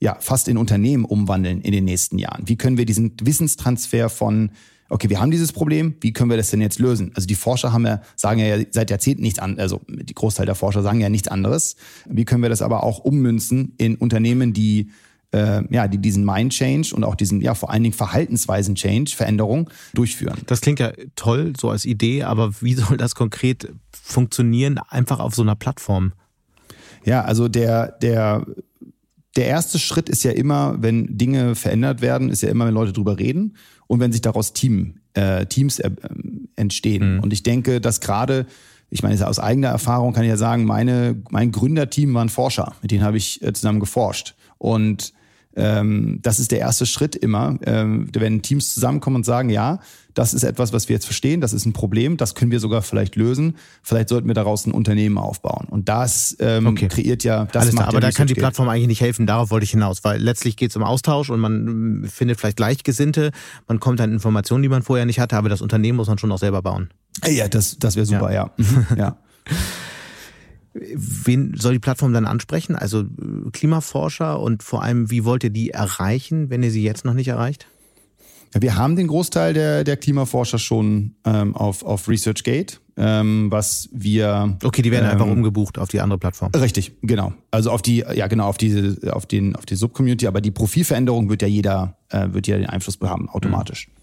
ja, 0.00 0.16
fast 0.20 0.48
in 0.48 0.56
Unternehmen 0.56 1.04
umwandeln 1.04 1.60
in 1.60 1.72
den 1.72 1.84
nächsten 1.84 2.18
Jahren? 2.18 2.46
Wie 2.46 2.56
können 2.56 2.76
wir 2.76 2.86
diesen 2.86 3.14
Wissenstransfer 3.22 4.08
von, 4.08 4.50
okay, 4.88 5.08
wir 5.10 5.20
haben 5.20 5.30
dieses 5.30 5.52
Problem, 5.52 5.94
wie 6.00 6.12
können 6.12 6.30
wir 6.30 6.36
das 6.36 6.50
denn 6.50 6.60
jetzt 6.60 6.78
lösen? 6.78 7.12
Also 7.14 7.26
die 7.26 7.34
Forscher 7.34 7.72
haben 7.72 7.86
ja, 7.86 8.02
sagen 8.16 8.40
ja 8.40 8.58
seit 8.70 8.90
Jahrzehnten 8.90 9.22
nichts 9.22 9.38
an, 9.38 9.58
also 9.58 9.80
die 9.88 10.14
Großteil 10.14 10.46
der 10.46 10.54
Forscher 10.54 10.82
sagen 10.82 11.00
ja 11.00 11.08
nichts 11.08 11.28
anderes. 11.28 11.76
Wie 12.06 12.24
können 12.24 12.42
wir 12.42 12.50
das 12.50 12.62
aber 12.62 12.82
auch 12.82 12.98
ummünzen 12.98 13.74
in 13.78 13.96
Unternehmen, 13.96 14.52
die 14.52 14.90
äh, 15.34 15.62
ja, 15.70 15.88
die 15.88 15.98
diesen 15.98 16.24
Mind-Change 16.24 16.94
und 16.94 17.02
auch 17.02 17.16
diesen, 17.16 17.40
ja, 17.40 17.54
vor 17.54 17.70
allen 17.70 17.82
Dingen 17.82 17.94
Verhaltensweisen-Change, 17.94 19.16
Veränderung 19.16 19.68
durchführen. 19.92 20.38
Das 20.46 20.60
klingt 20.60 20.78
ja 20.78 20.92
toll, 21.16 21.54
so 21.58 21.70
als 21.70 21.84
Idee, 21.84 22.22
aber 22.22 22.52
wie 22.60 22.74
soll 22.74 22.96
das 22.96 23.14
konkret 23.14 23.72
funktionieren, 23.92 24.78
einfach 24.88 25.18
auf 25.18 25.34
so 25.34 25.42
einer 25.42 25.56
Plattform? 25.56 26.12
Ja, 27.04 27.22
also 27.22 27.48
der, 27.48 27.88
der, 28.00 28.46
der 29.36 29.46
erste 29.46 29.78
Schritt 29.78 30.08
ist 30.08 30.22
ja 30.22 30.30
immer, 30.30 30.76
wenn 30.78 31.18
Dinge 31.18 31.56
verändert 31.56 32.00
werden, 32.00 32.30
ist 32.30 32.42
ja 32.42 32.48
immer, 32.48 32.66
wenn 32.66 32.74
Leute 32.74 32.92
drüber 32.92 33.18
reden 33.18 33.56
und 33.88 33.98
wenn 34.00 34.12
sich 34.12 34.22
daraus 34.22 34.52
Team, 34.52 35.00
äh, 35.14 35.46
Teams 35.46 35.80
äh, 35.80 35.90
entstehen. 36.54 37.16
Mhm. 37.16 37.20
Und 37.20 37.32
ich 37.32 37.42
denke, 37.42 37.80
dass 37.80 38.00
gerade 38.00 38.46
ich 38.90 39.02
meine, 39.02 39.26
aus 39.26 39.40
eigener 39.40 39.68
Erfahrung 39.68 40.12
kann 40.12 40.22
ich 40.22 40.28
ja 40.28 40.36
sagen, 40.36 40.66
meine, 40.66 41.20
mein 41.30 41.50
Gründerteam 41.50 42.14
waren 42.14 42.28
Forscher, 42.28 42.76
mit 42.80 42.92
denen 42.92 43.02
habe 43.02 43.16
ich 43.16 43.42
äh, 43.42 43.52
zusammen 43.52 43.80
geforscht. 43.80 44.36
Und 44.58 45.12
ähm, 45.56 46.18
das 46.22 46.38
ist 46.38 46.50
der 46.50 46.58
erste 46.58 46.86
Schritt 46.86 47.16
immer, 47.16 47.56
ähm, 47.64 48.08
wenn 48.12 48.42
Teams 48.42 48.74
zusammenkommen 48.74 49.16
und 49.16 49.24
sagen, 49.24 49.50
ja, 49.50 49.80
das 50.14 50.32
ist 50.32 50.44
etwas, 50.44 50.72
was 50.72 50.88
wir 50.88 50.94
jetzt 50.94 51.06
verstehen, 51.06 51.40
das 51.40 51.52
ist 51.52 51.66
ein 51.66 51.72
Problem, 51.72 52.16
das 52.16 52.34
können 52.34 52.52
wir 52.52 52.60
sogar 52.60 52.82
vielleicht 52.82 53.16
lösen. 53.16 53.56
Vielleicht 53.82 54.08
sollten 54.08 54.28
wir 54.28 54.34
daraus 54.34 54.64
ein 54.66 54.72
Unternehmen 54.72 55.18
aufbauen. 55.18 55.66
Und 55.68 55.88
das 55.88 56.36
ähm, 56.38 56.68
okay. 56.68 56.88
kreiert 56.88 57.24
ja 57.24 57.46
das. 57.46 57.64
Alles 57.64 57.74
macht 57.74 57.88
aber 57.88 58.00
da 58.00 58.10
kann 58.12 58.28
die 58.28 58.34
Plattform 58.34 58.68
eigentlich 58.68 58.86
nicht 58.86 59.00
helfen, 59.00 59.26
darauf 59.26 59.50
wollte 59.50 59.64
ich 59.64 59.72
hinaus, 59.72 60.04
weil 60.04 60.20
letztlich 60.20 60.56
geht 60.56 60.70
es 60.70 60.76
um 60.76 60.82
Austausch 60.82 61.30
und 61.30 61.40
man 61.40 62.06
findet 62.08 62.38
vielleicht 62.38 62.56
Gleichgesinnte, 62.56 63.32
man 63.66 63.80
kommt 63.80 64.00
an 64.00 64.12
Informationen, 64.12 64.62
die 64.62 64.68
man 64.68 64.82
vorher 64.82 65.06
nicht 65.06 65.18
hatte, 65.18 65.36
aber 65.36 65.48
das 65.48 65.60
Unternehmen 65.60 65.96
muss 65.96 66.08
man 66.08 66.18
schon 66.18 66.30
auch 66.30 66.38
selber 66.38 66.62
bauen. 66.62 66.90
Ja, 67.26 67.48
das, 67.48 67.78
das 67.78 67.96
wäre 67.96 68.06
super, 68.06 68.32
ja. 68.32 68.50
ja. 68.90 68.96
ja. 68.96 69.16
Wen 70.74 71.54
soll 71.56 71.74
die 71.74 71.78
Plattform 71.78 72.12
dann 72.12 72.26
ansprechen? 72.26 72.74
Also 72.74 73.02
äh, 73.02 73.50
Klimaforscher 73.52 74.40
und 74.40 74.62
vor 74.62 74.82
allem, 74.82 75.10
wie 75.10 75.24
wollt 75.24 75.44
ihr 75.44 75.50
die 75.50 75.70
erreichen, 75.70 76.50
wenn 76.50 76.62
ihr 76.62 76.70
sie 76.70 76.82
jetzt 76.82 77.04
noch 77.04 77.14
nicht 77.14 77.28
erreicht? 77.28 77.68
Ja, 78.54 78.62
wir 78.62 78.76
haben 78.76 78.94
den 78.96 79.08
Großteil 79.08 79.52
der, 79.52 79.84
der 79.84 79.96
Klimaforscher 79.96 80.58
schon 80.58 81.16
ähm, 81.24 81.56
auf, 81.56 81.84
auf 81.84 82.08
ResearchGate, 82.08 82.80
ähm, 82.96 83.50
was 83.50 83.88
wir. 83.92 84.56
Okay, 84.62 84.82
die 84.82 84.92
werden 84.92 85.06
ähm, 85.06 85.12
einfach 85.12 85.26
umgebucht 85.26 85.78
auf 85.78 85.88
die 85.88 86.00
andere 86.00 86.18
Plattform. 86.18 86.52
Richtig, 86.54 86.92
genau. 87.02 87.32
Also 87.50 87.70
auf 87.70 87.82
die, 87.82 88.04
ja 88.14 88.28
genau, 88.28 88.46
auf 88.46 88.56
diese, 88.56 89.12
auf 89.12 89.26
den, 89.26 89.56
auf 89.56 89.66
die 89.66 89.74
Subcommunity, 89.74 90.28
aber 90.28 90.40
die 90.40 90.52
Profilveränderung 90.52 91.28
wird 91.28 91.42
ja 91.42 91.48
jeder, 91.48 91.98
äh, 92.10 92.28
wird 92.30 92.46
ja 92.46 92.56
den 92.56 92.66
Einfluss 92.66 92.98
haben, 93.02 93.28
automatisch. 93.28 93.88
Mhm. 93.88 93.93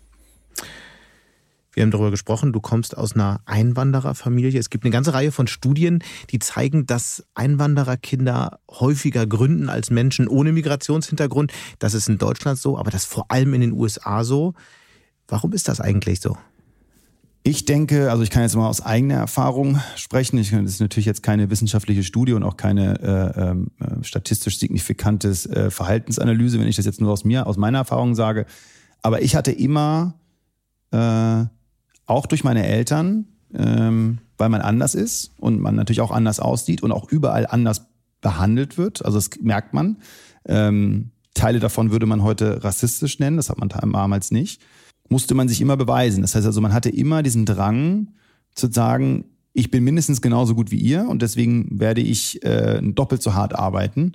Wir 1.74 1.84
haben 1.84 1.91
darüber 1.91 2.11
gesprochen, 2.11 2.51
du 2.51 2.59
kommst 2.59 2.97
aus 2.97 3.13
einer 3.13 3.41
Einwandererfamilie. 3.45 4.59
Es 4.59 4.69
gibt 4.69 4.84
eine 4.84 4.91
ganze 4.91 5.13
Reihe 5.13 5.32
von 5.32 5.47
Studien, 5.47 6.03
die 6.30 6.39
zeigen, 6.39 6.86
dass 6.86 7.24
Einwandererkinder 7.34 8.59
häufiger 8.69 9.26
gründen 9.26 9.69
als 9.69 9.89
Menschen 9.89 10.28
ohne 10.28 10.51
Migrationshintergrund. 10.51 11.53
Das 11.80 11.93
ist 11.93 12.09
in 12.09 12.17
Deutschland 12.17 12.59
so, 12.59 12.78
aber 12.78 12.91
das 12.91 13.05
vor 13.05 13.32
allem 13.32 13.53
in 13.53 13.61
den 13.61 13.72
USA 13.72 14.24
so. 14.24 14.53
Warum 15.28 15.53
ist 15.53 15.69
das 15.69 15.80
eigentlich 15.80 16.19
so? 16.19 16.38
Ich 17.43 17.65
denke, 17.65 18.11
also 18.11 18.22
ich 18.22 18.30
kann 18.30 18.43
jetzt 18.43 18.55
mal 18.55 18.67
aus 18.67 18.82
eigener 18.82 19.15
Erfahrung 19.15 19.80
sprechen. 19.95 20.38
Ich, 20.38 20.51
das 20.51 20.61
ist 20.61 20.82
natürlich 20.82 21.07
jetzt 21.07 21.24
keine 21.24 21.49
wissenschaftliche 21.49 22.03
Studie 22.03 22.34
und 22.34 22.43
auch 22.43 22.55
keine 22.55 22.99
äh, 23.36 23.41
ähm, 23.41 23.72
äh, 23.80 24.03
statistisch 24.03 24.59
signifikantes 24.59 25.47
äh, 25.47 25.72
Verhaltensanalyse, 25.72 26.59
wenn 26.59 26.67
ich 26.67 26.76
das 26.76 26.86
jetzt 26.86 27.01
nur 27.01 27.11
aus 27.11 27.24
mir, 27.24 27.47
aus 27.47 27.57
meiner 27.57 27.80
Erfahrung 27.80 28.13
sage. 28.13 28.45
Aber 29.01 29.24
ich 29.24 29.36
hatte 29.36 29.51
immer 29.51 30.13
äh, 30.91 31.45
auch 32.12 32.26
durch 32.26 32.43
meine 32.43 32.66
Eltern, 32.66 33.26
ähm, 33.53 34.20
weil 34.38 34.49
man 34.49 34.62
anders 34.62 34.95
ist 34.95 35.32
und 35.38 35.59
man 35.59 35.76
natürlich 35.76 36.01
auch 36.01 36.12
anders 36.12 36.39
aussieht 36.39 36.84
und 36.84 36.91
auch 36.91 37.09
überall 37.12 37.47
anders 37.47 37.88
behandelt 38.22 38.78
wird. 38.78 39.03
Also 39.03 39.18
das 39.18 39.30
merkt 39.41 39.74
man. 39.74 39.97
Ähm, 40.45 41.12
Teile 41.34 41.59
davon 41.59 41.91
würde 41.91 42.05
man 42.05 42.24
heute 42.24 42.64
rassistisch 42.64 43.20
nennen, 43.20 43.38
das 43.38 43.49
hat 43.49 43.57
man 43.57 43.70
damals 43.70 44.32
nicht. 44.32 44.62
Musste 45.09 45.34
man 45.34 45.47
sich 45.47 45.62
immer 45.62 45.78
beweisen. 45.78 46.22
Das 46.22 46.36
heißt 46.36 46.45
also, 46.45 46.62
man 46.62 46.74
hatte 46.74 46.89
immer 46.89 47.24
diesen 47.24 47.45
Drang 47.45 48.09
zu 48.53 48.70
sagen, 48.72 49.26
ich 49.53 49.72
bin 49.72 49.84
mindestens 49.84 50.22
genauso 50.22 50.55
gut 50.55 50.72
wie 50.72 50.80
ihr 50.80 51.07
und 51.09 51.22
deswegen 51.22 51.80
werde 51.80 52.01
ich 52.01 52.43
äh, 52.43 52.82
doppelt 52.82 53.22
so 53.22 53.34
hart 53.34 53.55
arbeiten, 53.55 54.14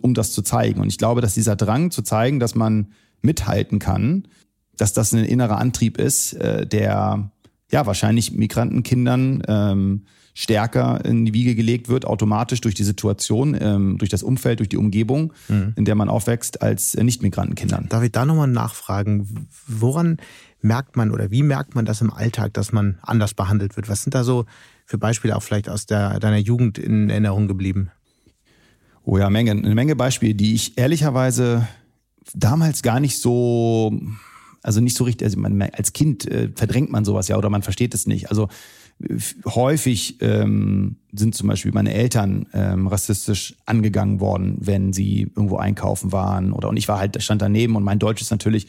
um 0.00 0.14
das 0.14 0.32
zu 0.32 0.42
zeigen. 0.42 0.80
Und 0.80 0.88
ich 0.88 0.98
glaube, 0.98 1.20
dass 1.20 1.34
dieser 1.34 1.56
Drang 1.56 1.90
zu 1.90 2.02
zeigen, 2.02 2.40
dass 2.40 2.54
man 2.54 2.88
mithalten 3.20 3.78
kann, 3.78 4.28
dass 4.76 4.92
das 4.92 5.12
ein 5.12 5.24
innerer 5.24 5.58
Antrieb 5.58 5.98
ist, 5.98 6.34
äh, 6.34 6.66
der 6.66 7.30
ja 7.70 7.86
wahrscheinlich 7.86 8.32
Migrantenkindern 8.32 9.42
ähm, 9.46 10.04
stärker 10.34 11.04
in 11.04 11.24
die 11.24 11.34
Wiege 11.34 11.54
gelegt 11.54 11.88
wird, 11.88 12.04
automatisch 12.04 12.60
durch 12.60 12.74
die 12.74 12.84
Situation, 12.84 13.56
ähm, 13.60 13.98
durch 13.98 14.08
das 14.08 14.22
Umfeld, 14.22 14.60
durch 14.60 14.68
die 14.68 14.76
Umgebung, 14.76 15.32
mhm. 15.48 15.72
in 15.74 15.84
der 15.84 15.96
man 15.96 16.08
aufwächst, 16.08 16.62
als 16.62 16.94
Nicht-Migrantenkindern. 16.94 17.88
Darf 17.88 18.04
ich 18.04 18.12
da 18.12 18.24
nochmal 18.24 18.46
nachfragen? 18.46 19.48
Woran 19.66 20.18
merkt 20.60 20.96
man 20.96 21.10
oder 21.10 21.30
wie 21.30 21.42
merkt 21.42 21.74
man 21.74 21.84
das 21.84 22.00
im 22.00 22.12
Alltag, 22.12 22.54
dass 22.54 22.72
man 22.72 22.98
anders 23.02 23.34
behandelt 23.34 23.76
wird? 23.76 23.88
Was 23.88 24.04
sind 24.04 24.14
da 24.14 24.22
so 24.22 24.46
für 24.86 24.96
Beispiele 24.96 25.36
auch 25.36 25.42
vielleicht 25.42 25.68
aus 25.68 25.86
der, 25.86 26.20
deiner 26.20 26.38
Jugend 26.38 26.78
in 26.78 27.10
Erinnerung 27.10 27.48
geblieben? 27.48 27.90
Oh 29.04 29.18
ja, 29.18 29.30
Menge, 29.30 29.50
eine 29.50 29.74
Menge 29.74 29.96
Beispiele, 29.96 30.34
die 30.34 30.54
ich 30.54 30.78
ehrlicherweise 30.78 31.66
damals 32.34 32.82
gar 32.82 33.00
nicht 33.00 33.18
so, 33.18 33.98
also 34.62 34.80
nicht 34.80 34.96
so 34.96 35.04
richtig, 35.04 35.26
also 35.26 35.38
man, 35.38 35.60
als 35.62 35.92
Kind 35.92 36.26
äh, 36.26 36.50
verdrängt 36.54 36.90
man 36.90 37.04
sowas 37.04 37.28
ja 37.28 37.36
oder 37.36 37.50
man 37.50 37.62
versteht 37.62 37.94
es 37.94 38.06
nicht. 38.06 38.30
Also 38.30 38.48
häufig 39.46 40.20
ähm, 40.20 40.96
sind 41.12 41.34
zum 41.34 41.48
Beispiel 41.48 41.72
meine 41.72 41.94
Eltern 41.94 42.46
ähm, 42.52 42.88
rassistisch 42.88 43.54
angegangen 43.64 44.20
worden, 44.20 44.56
wenn 44.60 44.92
sie 44.92 45.30
irgendwo 45.36 45.56
einkaufen 45.56 46.10
waren 46.10 46.52
oder 46.52 46.68
und 46.68 46.76
ich 46.76 46.88
war 46.88 46.98
halt 46.98 47.22
stand 47.22 47.40
daneben 47.40 47.76
und 47.76 47.84
mein 47.84 48.00
Deutsch 48.00 48.20
ist 48.22 48.32
natürlich 48.32 48.66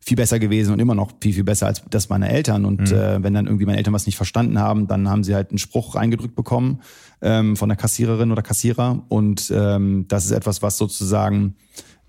viel 0.00 0.16
besser 0.16 0.38
gewesen 0.38 0.72
und 0.72 0.80
immer 0.80 0.94
noch 0.94 1.12
viel 1.20 1.32
viel 1.32 1.44
besser 1.44 1.66
als 1.66 1.82
das 1.90 2.08
meiner 2.08 2.30
Eltern 2.30 2.64
und 2.64 2.90
mhm. 2.90 2.96
äh, 2.96 3.22
wenn 3.24 3.34
dann 3.34 3.46
irgendwie 3.46 3.66
meine 3.66 3.78
Eltern 3.78 3.94
was 3.94 4.06
nicht 4.06 4.16
verstanden 4.16 4.60
haben, 4.60 4.86
dann 4.86 5.08
haben 5.08 5.24
sie 5.24 5.34
halt 5.34 5.50
einen 5.50 5.58
Spruch 5.58 5.96
reingedrückt 5.96 6.36
bekommen 6.36 6.80
ähm, 7.20 7.56
von 7.56 7.68
der 7.68 7.76
Kassiererin 7.76 8.30
oder 8.30 8.42
Kassierer 8.42 9.02
und 9.08 9.52
ähm, 9.54 10.06
das 10.06 10.26
ist 10.26 10.30
etwas, 10.30 10.62
was 10.62 10.78
sozusagen 10.78 11.56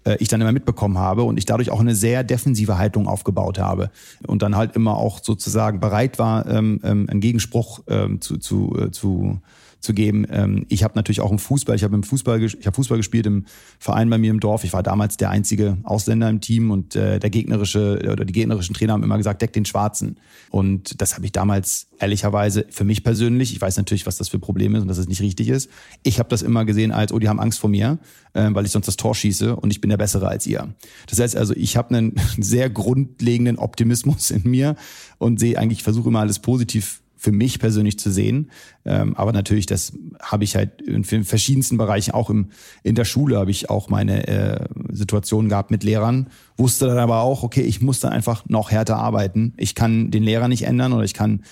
äh, 0.05 0.17
ich 0.19 0.27
dann 0.27 0.41
immer 0.41 0.51
mitbekommen 0.51 0.97
habe 0.97 1.23
und 1.23 1.37
ich 1.37 1.45
dadurch 1.45 1.69
auch 1.71 1.79
eine 1.79 1.95
sehr 1.95 2.23
defensive 2.23 2.77
Haltung 2.77 3.07
aufgebaut 3.07 3.59
habe 3.59 3.89
und 4.25 4.41
dann 4.41 4.55
halt 4.55 4.75
immer 4.75 4.97
auch 4.97 5.23
sozusagen 5.23 5.79
bereit 5.79 6.19
war, 6.19 6.45
ähm, 6.47 6.79
ähm, 6.83 7.09
einen 7.09 7.21
Gegenspruch 7.21 7.81
ähm, 7.87 8.21
zu, 8.21 8.37
zu, 8.37 8.77
äh, 8.79 8.91
zu 8.91 9.39
zu 9.83 9.93
geben. 9.93 10.25
Ähm, 10.29 10.65
ich 10.69 10.83
habe 10.83 10.93
natürlich 10.95 11.19
auch 11.19 11.31
im 11.31 11.39
Fußball, 11.39 11.75
ich 11.75 11.83
habe 11.83 11.93
im 11.93 12.03
Fußball, 12.03 12.41
ich 12.41 12.65
habe 12.65 12.73
Fußball 12.73 12.97
gespielt 12.97 13.25
im 13.25 13.45
Verein 13.79 14.09
bei 14.09 14.17
mir 14.17 14.31
im 14.31 14.39
Dorf. 14.39 14.63
Ich 14.63 14.71
war 14.71 14.81
damals 14.81 15.17
der 15.17 15.29
einzige 15.29 15.77
Ausländer 15.83 16.29
im 16.29 16.39
Team 16.39 16.71
und 16.71 16.95
äh, 16.95 17.19
der 17.19 17.29
gegnerische 17.29 17.99
oder 18.09 18.23
die 18.23 18.31
gegnerischen 18.33 18.73
Trainer 18.73 18.93
haben 18.93 19.03
immer 19.03 19.17
gesagt, 19.17 19.41
deck 19.41 19.51
den 19.51 19.65
Schwarzen. 19.65 20.19
Und 20.49 21.01
das 21.01 21.15
habe 21.15 21.25
ich 21.25 21.33
damals 21.33 21.87
ehrlicherweise 21.99 22.65
für 22.69 22.85
mich 22.85 23.03
persönlich, 23.03 23.53
ich 23.53 23.59
weiß 23.59 23.75
natürlich, 23.75 24.05
was 24.05 24.17
das 24.17 24.29
für 24.29 24.39
Probleme 24.39 24.77
ist 24.77 24.83
und 24.83 24.87
dass 24.87 24.97
es 24.97 25.07
nicht 25.07 25.21
richtig 25.21 25.49
ist. 25.49 25.69
Ich 26.01 26.17
habe 26.17 26.29
das 26.29 26.41
immer 26.41 26.63
gesehen 26.63 26.93
als, 26.93 27.11
oh, 27.11 27.19
die 27.19 27.27
haben 27.27 27.41
Angst 27.41 27.59
vor 27.59 27.69
mir, 27.69 27.99
äh, 28.33 28.49
weil 28.51 28.65
ich 28.65 28.71
sonst 28.71 28.87
das 28.87 28.95
Tor 28.95 29.13
schieße 29.15 29.55
und 29.55 29.71
ich 29.71 29.81
bin 29.81 29.89
der 29.89 29.97
Bessere 29.97 30.29
als 30.29 30.47
ihr. 30.47 30.73
Das 31.09 31.19
heißt 31.19 31.35
also, 31.35 31.53
ich 31.55 31.75
habe 31.75 31.93
einen 31.93 32.15
sehr 32.39 32.69
grundlegenden 32.69 33.57
Optimismus 33.57 34.31
in 34.31 34.49
mir 34.49 34.77
und 35.17 35.41
sehe 35.41 35.57
eigentlich, 35.57 35.83
versuche 35.83 36.07
immer 36.07 36.21
alles 36.21 36.39
positiv 36.39 37.02
für 37.23 37.31
mich 37.31 37.59
persönlich 37.59 37.97
zu 37.97 38.11
sehen. 38.11 38.51
Ähm, 38.83 39.15
aber 39.15 39.31
natürlich, 39.31 39.65
das 39.65 39.93
habe 40.21 40.43
ich 40.43 40.57
halt 40.57 40.81
in 40.81 41.05
verschiedensten 41.05 41.77
Bereichen, 41.77 42.11
auch 42.11 42.29
im, 42.29 42.49
in 42.83 42.95
der 42.95 43.05
Schule 43.05 43.37
habe 43.37 43.49
ich 43.49 43.69
auch 43.69 43.87
meine 43.87 44.27
äh, 44.27 44.65
Situationen 44.91 45.47
gehabt 45.47 45.71
mit 45.71 45.85
Lehrern, 45.85 46.27
wusste 46.57 46.85
dann 46.85 46.97
aber 46.97 47.21
auch, 47.21 47.43
okay, 47.43 47.61
ich 47.61 47.81
muss 47.81 48.01
dann 48.01 48.11
einfach 48.11 48.43
noch 48.49 48.71
härter 48.71 48.97
arbeiten. 48.97 49.53
Ich 49.55 49.73
kann 49.73 50.11
den 50.11 50.23
Lehrer 50.23 50.49
nicht 50.49 50.63
ändern 50.63 50.91
oder 50.91 51.05
ich 51.05 51.13
kann 51.13 51.43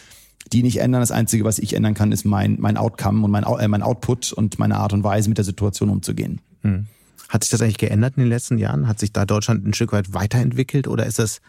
die 0.51 0.61
nicht 0.61 0.81
ändern. 0.81 1.01
Das 1.01 1.11
Einzige, 1.11 1.45
was 1.45 1.57
ich 1.57 1.73
ändern 1.73 1.93
kann, 1.93 2.11
ist 2.11 2.25
mein, 2.25 2.57
mein 2.59 2.75
Outcome 2.75 3.23
und 3.23 3.31
mein, 3.31 3.45
äh, 3.45 3.67
mein 3.69 3.81
Output 3.81 4.33
und 4.33 4.59
meine 4.59 4.75
Art 4.75 4.91
und 4.91 5.05
Weise, 5.05 5.29
mit 5.29 5.37
der 5.37 5.45
Situation 5.45 5.89
umzugehen. 5.89 6.41
Hm. 6.63 6.87
Hat 7.29 7.45
sich 7.45 7.51
das 7.51 7.61
eigentlich 7.61 7.77
geändert 7.77 8.15
in 8.17 8.23
den 8.23 8.29
letzten 8.29 8.57
Jahren? 8.57 8.89
Hat 8.89 8.99
sich 8.99 9.13
da 9.13 9.25
Deutschland 9.25 9.65
ein 9.65 9.73
Stück 9.73 9.93
weit 9.93 10.13
weiterentwickelt 10.13 10.89
oder 10.89 11.05
ist 11.05 11.17
das 11.17 11.39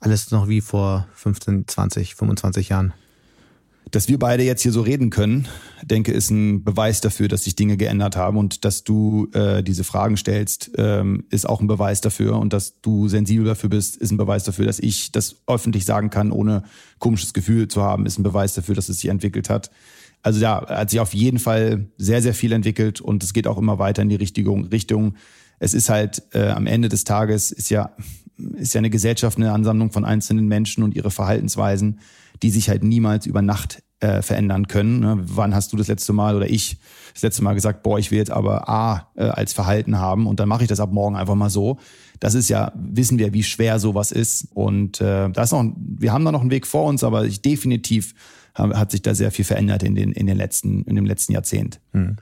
alles 0.00 0.32
noch 0.32 0.48
wie 0.48 0.60
vor 0.60 1.06
15, 1.14 1.68
20, 1.68 2.16
25 2.16 2.70
Jahren? 2.70 2.92
Dass 3.96 4.08
wir 4.08 4.18
beide 4.18 4.42
jetzt 4.42 4.60
hier 4.60 4.72
so 4.72 4.82
reden 4.82 5.08
können, 5.08 5.48
denke, 5.82 6.12
ist 6.12 6.28
ein 6.28 6.62
Beweis 6.62 7.00
dafür, 7.00 7.28
dass 7.28 7.44
sich 7.44 7.56
Dinge 7.56 7.78
geändert 7.78 8.14
haben 8.14 8.36
und 8.36 8.66
dass 8.66 8.84
du 8.84 9.30
äh, 9.32 9.62
diese 9.62 9.84
Fragen 9.84 10.18
stellst, 10.18 10.72
ähm, 10.76 11.24
ist 11.30 11.48
auch 11.48 11.62
ein 11.62 11.66
Beweis 11.66 12.02
dafür 12.02 12.38
und 12.38 12.52
dass 12.52 12.78
du 12.82 13.08
sensibel 13.08 13.46
dafür 13.46 13.70
bist, 13.70 13.96
ist 13.96 14.10
ein 14.10 14.18
Beweis 14.18 14.44
dafür, 14.44 14.66
dass 14.66 14.80
ich 14.80 15.12
das 15.12 15.36
öffentlich 15.46 15.86
sagen 15.86 16.10
kann, 16.10 16.30
ohne 16.30 16.64
komisches 16.98 17.32
Gefühl 17.32 17.68
zu 17.68 17.80
haben, 17.80 18.04
ist 18.04 18.18
ein 18.18 18.22
Beweis 18.22 18.52
dafür, 18.52 18.74
dass 18.74 18.90
es 18.90 19.00
sich 19.00 19.08
entwickelt 19.08 19.48
hat. 19.48 19.70
Also 20.22 20.42
ja, 20.42 20.68
hat 20.68 20.90
sich 20.90 21.00
auf 21.00 21.14
jeden 21.14 21.38
Fall 21.38 21.86
sehr, 21.96 22.20
sehr 22.20 22.34
viel 22.34 22.52
entwickelt 22.52 23.00
und 23.00 23.24
es 23.24 23.32
geht 23.32 23.46
auch 23.46 23.56
immer 23.56 23.78
weiter 23.78 24.02
in 24.02 24.10
die 24.10 24.16
Richtung. 24.16 24.66
Richtung. 24.66 25.14
Es 25.58 25.72
ist 25.72 25.88
halt 25.88 26.22
äh, 26.34 26.48
am 26.48 26.66
Ende 26.66 26.90
des 26.90 27.04
Tages 27.04 27.50
ist 27.50 27.70
ja 27.70 27.96
ist 28.58 28.74
ja 28.74 28.80
eine 28.80 28.90
Gesellschaft 28.90 29.38
eine 29.38 29.52
Ansammlung 29.52 29.90
von 29.90 30.04
einzelnen 30.04 30.46
Menschen 30.48 30.84
und 30.84 30.94
ihre 30.94 31.10
Verhaltensweisen 31.10 31.98
die 32.42 32.50
sich 32.50 32.68
halt 32.68 32.84
niemals 32.84 33.26
über 33.26 33.42
Nacht 33.42 33.82
äh, 34.00 34.22
verändern 34.22 34.68
können. 34.68 35.00
Ne? 35.00 35.18
Wann 35.20 35.54
hast 35.54 35.72
du 35.72 35.76
das 35.76 35.88
letzte 35.88 36.12
Mal 36.12 36.36
oder 36.36 36.48
ich 36.48 36.78
das 37.14 37.22
letzte 37.22 37.42
Mal 37.42 37.54
gesagt, 37.54 37.82
boah, 37.82 37.98
ich 37.98 38.10
will 38.10 38.18
jetzt 38.18 38.30
aber 38.30 38.68
A 38.68 39.10
äh, 39.16 39.24
als 39.24 39.52
Verhalten 39.52 39.98
haben 39.98 40.26
und 40.26 40.38
dann 40.38 40.48
mache 40.48 40.62
ich 40.62 40.68
das 40.68 40.80
ab 40.80 40.92
morgen 40.92 41.16
einfach 41.16 41.34
mal 41.34 41.50
so. 41.50 41.78
Das 42.20 42.34
ist 42.34 42.48
ja, 42.48 42.72
wissen 42.74 43.18
wir, 43.18 43.32
wie 43.32 43.42
schwer 43.42 43.78
sowas 43.78 44.12
ist. 44.12 44.48
Und 44.54 45.00
äh, 45.00 45.30
da 45.30 45.42
ist 45.42 45.52
noch, 45.52 45.64
wir 45.76 46.12
haben 46.12 46.24
da 46.24 46.32
noch 46.32 46.40
einen 46.40 46.50
Weg 46.50 46.66
vor 46.66 46.84
uns, 46.84 47.04
aber 47.04 47.24
ich 47.24 47.42
definitiv 47.42 48.14
hat 48.54 48.90
sich 48.90 49.02
da 49.02 49.14
sehr 49.14 49.30
viel 49.30 49.44
verändert 49.44 49.82
in 49.82 49.94
den, 49.94 50.12
in 50.12 50.26
den 50.26 50.36
letzten, 50.36 50.82
in 50.84 50.96
dem 50.96 51.04
letzten 51.04 51.32
Jahrzehnt. 51.32 51.78
Hm. 51.92 52.16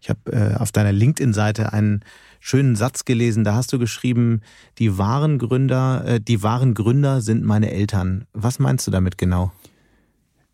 Ich 0.00 0.08
habe 0.08 0.32
äh, 0.32 0.54
auf 0.54 0.72
deiner 0.72 0.92
LinkedIn-Seite 0.92 1.72
einen 1.72 2.02
schönen 2.40 2.76
Satz 2.76 3.04
gelesen. 3.04 3.44
Da 3.44 3.54
hast 3.54 3.72
du 3.72 3.78
geschrieben, 3.78 4.40
die 4.78 4.98
wahren 4.98 5.38
Gründer, 5.38 6.04
äh, 6.06 6.20
die 6.20 6.42
wahren 6.42 6.74
Gründer 6.74 7.20
sind 7.20 7.44
meine 7.44 7.70
Eltern. 7.70 8.26
Was 8.32 8.58
meinst 8.58 8.86
du 8.86 8.90
damit 8.90 9.18
genau? 9.18 9.52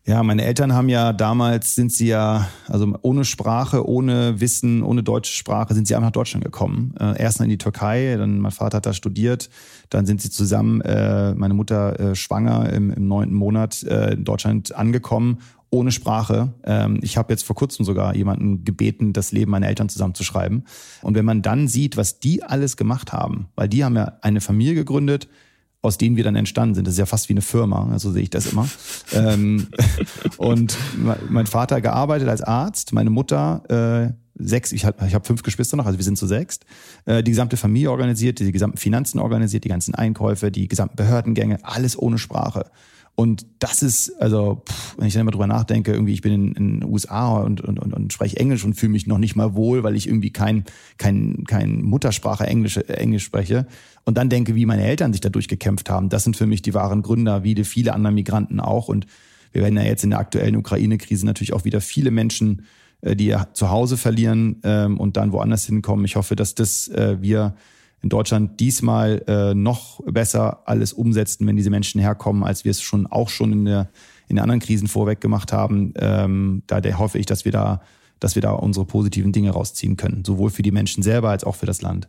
Ja, 0.05 0.21
meine 0.21 0.43
Eltern 0.43 0.73
haben 0.73 0.89
ja 0.89 1.13
damals 1.13 1.75
sind 1.75 1.93
sie 1.93 2.07
ja, 2.07 2.49
also 2.67 2.93
ohne 3.03 3.23
Sprache, 3.23 3.87
ohne 3.87 4.41
Wissen, 4.41 4.83
ohne 4.83 5.01
deutsche 5.01 5.33
Sprache 5.33 5.73
sind 5.73 5.87
sie 5.87 5.95
einfach 5.95 6.07
nach 6.07 6.11
Deutschland 6.11 6.43
gekommen. 6.43 6.93
Äh, 6.99 7.21
erst 7.21 7.39
in 7.39 7.47
die 7.47 7.57
Türkei, 7.57 8.17
dann 8.17 8.39
mein 8.39 8.51
Vater 8.51 8.77
hat 8.77 8.85
da 8.85 8.91
studiert, 8.91 9.49
dann 9.89 10.05
sind 10.05 10.21
sie 10.21 10.29
zusammen, 10.29 10.81
äh, 10.81 11.33
meine 11.35 11.53
Mutter 11.53 11.97
äh, 11.99 12.15
schwanger 12.15 12.73
im, 12.73 12.91
im 12.91 13.07
neunten 13.07 13.33
Monat 13.33 13.81
äh, 13.83 14.15
in 14.15 14.25
Deutschland 14.25 14.75
angekommen 14.75 15.37
ohne 15.69 15.91
Sprache. 15.91 16.53
Ähm, 16.65 16.99
ich 17.01 17.15
habe 17.15 17.31
jetzt 17.31 17.45
vor 17.45 17.55
kurzem 17.55 17.85
sogar 17.85 18.13
jemanden 18.13 18.65
gebeten, 18.65 19.13
das 19.13 19.31
Leben 19.31 19.51
meiner 19.51 19.69
Eltern 19.69 19.87
zusammenzuschreiben. 19.87 20.65
Und 21.01 21.15
wenn 21.15 21.25
man 21.25 21.41
dann 21.41 21.69
sieht, 21.69 21.95
was 21.95 22.19
die 22.19 22.43
alles 22.43 22.75
gemacht 22.75 23.13
haben, 23.13 23.47
weil 23.55 23.69
die 23.69 23.85
haben 23.85 23.95
ja 23.95 24.17
eine 24.21 24.41
Familie 24.41 24.75
gegründet, 24.75 25.29
aus 25.83 25.97
denen 25.97 26.15
wir 26.15 26.23
dann 26.23 26.35
entstanden 26.35 26.75
sind. 26.75 26.87
Das 26.87 26.93
ist 26.93 26.99
ja 26.99 27.05
fast 27.05 27.29
wie 27.29 27.33
eine 27.33 27.41
Firma, 27.41 27.85
so 27.85 27.91
also 27.91 28.11
sehe 28.13 28.23
ich 28.23 28.29
das 28.29 28.47
immer. 28.47 28.67
ähm, 29.11 29.67
und 30.37 30.75
mein 31.29 31.45
Vater 31.45 31.81
gearbeitet 31.81 32.29
als 32.29 32.41
Arzt, 32.41 32.93
meine 32.93 33.09
Mutter 33.09 34.09
äh, 34.09 34.13
sechs, 34.35 34.71
ich 34.71 34.85
habe 34.85 35.05
ich 35.05 35.13
hab 35.13 35.27
fünf 35.27 35.43
Geschwister 35.43 35.75
noch, 35.75 35.85
also 35.85 35.99
wir 35.99 36.05
sind 36.05 36.17
zu 36.17 36.25
sechst, 36.25 36.65
äh, 37.05 37.21
die 37.21 37.31
gesamte 37.31 37.57
Familie 37.57 37.91
organisiert, 37.91 38.39
die 38.39 38.51
gesamten 38.51 38.77
Finanzen 38.77 39.19
organisiert, 39.19 39.65
die 39.65 39.69
ganzen 39.69 39.93
Einkäufe, 39.93 40.51
die 40.51 40.69
gesamten 40.69 40.95
Behördengänge, 40.95 41.59
alles 41.63 41.99
ohne 41.99 42.17
Sprache. 42.17 42.71
Und 43.15 43.45
das 43.59 43.83
ist, 43.83 44.19
also, 44.19 44.63
pff, 44.67 44.97
wenn 44.97 45.07
ich 45.07 45.13
dann 45.13 45.21
immer 45.21 45.31
drüber 45.31 45.45
nachdenke, 45.45 45.91
irgendwie, 45.91 46.13
ich 46.13 46.21
bin 46.21 46.55
in, 46.55 46.79
den 46.79 46.83
USA 46.83 47.37
und, 47.37 47.61
und, 47.61 47.79
und, 47.79 47.93
und 47.93 48.11
spreche 48.11 48.37
Englisch 48.37 48.65
und 48.65 48.73
fühle 48.73 48.91
mich 48.91 49.05
noch 49.05 49.19
nicht 49.19 49.35
mal 49.35 49.53
wohl, 49.53 49.83
weil 49.83 49.95
ich 49.95 50.07
irgendwie 50.07 50.31
kein, 50.31 50.63
kein, 50.97 51.43
kein 51.47 51.83
Muttersprache 51.83 52.47
Englisch, 52.47 52.77
Englisch 52.77 53.23
spreche. 53.23 53.67
Und 54.03 54.17
dann 54.17 54.29
denke, 54.29 54.55
wie 54.55 54.65
meine 54.65 54.83
Eltern 54.83 55.13
sich 55.13 55.21
da 55.21 55.29
durchgekämpft 55.29 55.91
haben. 55.91 56.09
Das 56.09 56.23
sind 56.23 56.35
für 56.35 56.47
mich 56.47 56.63
die 56.63 56.73
wahren 56.73 57.03
Gründer, 57.03 57.43
wie 57.43 57.63
viele 57.63 57.93
andere 57.93 58.13
Migranten 58.13 58.59
auch. 58.59 58.87
Und 58.87 59.05
wir 59.51 59.61
werden 59.61 59.77
ja 59.77 59.83
jetzt 59.83 60.03
in 60.03 60.09
der 60.09 60.19
aktuellen 60.19 60.55
Ukraine-Krise 60.55 61.25
natürlich 61.27 61.53
auch 61.53 61.65
wieder 61.65 61.81
viele 61.81 62.09
Menschen, 62.09 62.63
äh, 63.01 63.15
die 63.15 63.27
ihr 63.27 63.47
zu 63.53 63.69
Hause 63.69 63.95
verlieren 63.95 64.59
ähm, 64.63 64.97
und 64.99 65.17
dann 65.17 65.31
woanders 65.31 65.65
hinkommen. 65.65 66.03
Ich 66.05 66.15
hoffe, 66.15 66.35
dass 66.35 66.55
das 66.55 66.87
äh, 66.87 67.17
wir 67.21 67.53
in 68.03 68.09
Deutschland 68.09 68.59
diesmal 68.59 69.23
äh, 69.27 69.55
noch 69.55 70.01
besser 70.05 70.61
alles 70.65 70.91
umsetzen, 70.93 71.47
wenn 71.47 71.55
diese 71.55 71.69
Menschen 71.69 72.01
herkommen, 72.01 72.43
als 72.43 72.65
wir 72.65 72.71
es 72.71 72.81
schon 72.81 73.07
auch 73.07 73.29
schon 73.29 73.53
in 73.53 73.65
der 73.65 73.89
in 74.27 74.39
anderen 74.39 74.59
Krisen 74.59 74.87
vorweg 74.87 75.21
gemacht 75.21 75.53
haben. 75.53 75.93
Ähm, 75.97 76.63
da 76.67 76.81
der 76.81 76.99
hoffe 76.99 77.17
ich, 77.17 77.25
dass 77.25 77.45
wir 77.45 77.51
da, 77.51 77.81
dass 78.19 78.35
wir 78.35 78.41
da 78.41 78.51
unsere 78.51 78.85
positiven 78.85 79.31
Dinge 79.31 79.51
rausziehen 79.51 79.95
können, 79.95 80.23
sowohl 80.25 80.49
für 80.49 80.63
die 80.63 80.71
Menschen 80.71 81.01
selber 81.01 81.29
als 81.29 81.43
auch 81.43 81.55
für 81.55 81.65
das 81.65 81.81
Land. 81.81 82.07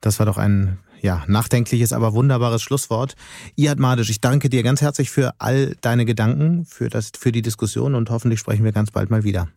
Das 0.00 0.18
war 0.18 0.26
doch 0.26 0.38
ein 0.38 0.78
ja, 1.00 1.24
nachdenkliches, 1.26 1.92
aber 1.92 2.12
wunderbares 2.14 2.62
Schlusswort. 2.62 3.14
Iad 3.56 3.78
Madisch, 3.78 4.10
ich 4.10 4.20
danke 4.20 4.50
dir 4.50 4.62
ganz 4.62 4.80
herzlich 4.82 5.10
für 5.10 5.32
all 5.38 5.74
deine 5.80 6.04
Gedanken, 6.04 6.64
für, 6.64 6.88
das, 6.88 7.12
für 7.18 7.32
die 7.32 7.42
Diskussion 7.42 7.94
und 7.94 8.10
hoffentlich 8.10 8.38
sprechen 8.40 8.64
wir 8.64 8.72
ganz 8.72 8.90
bald 8.90 9.10
mal 9.10 9.24
wieder. 9.24 9.48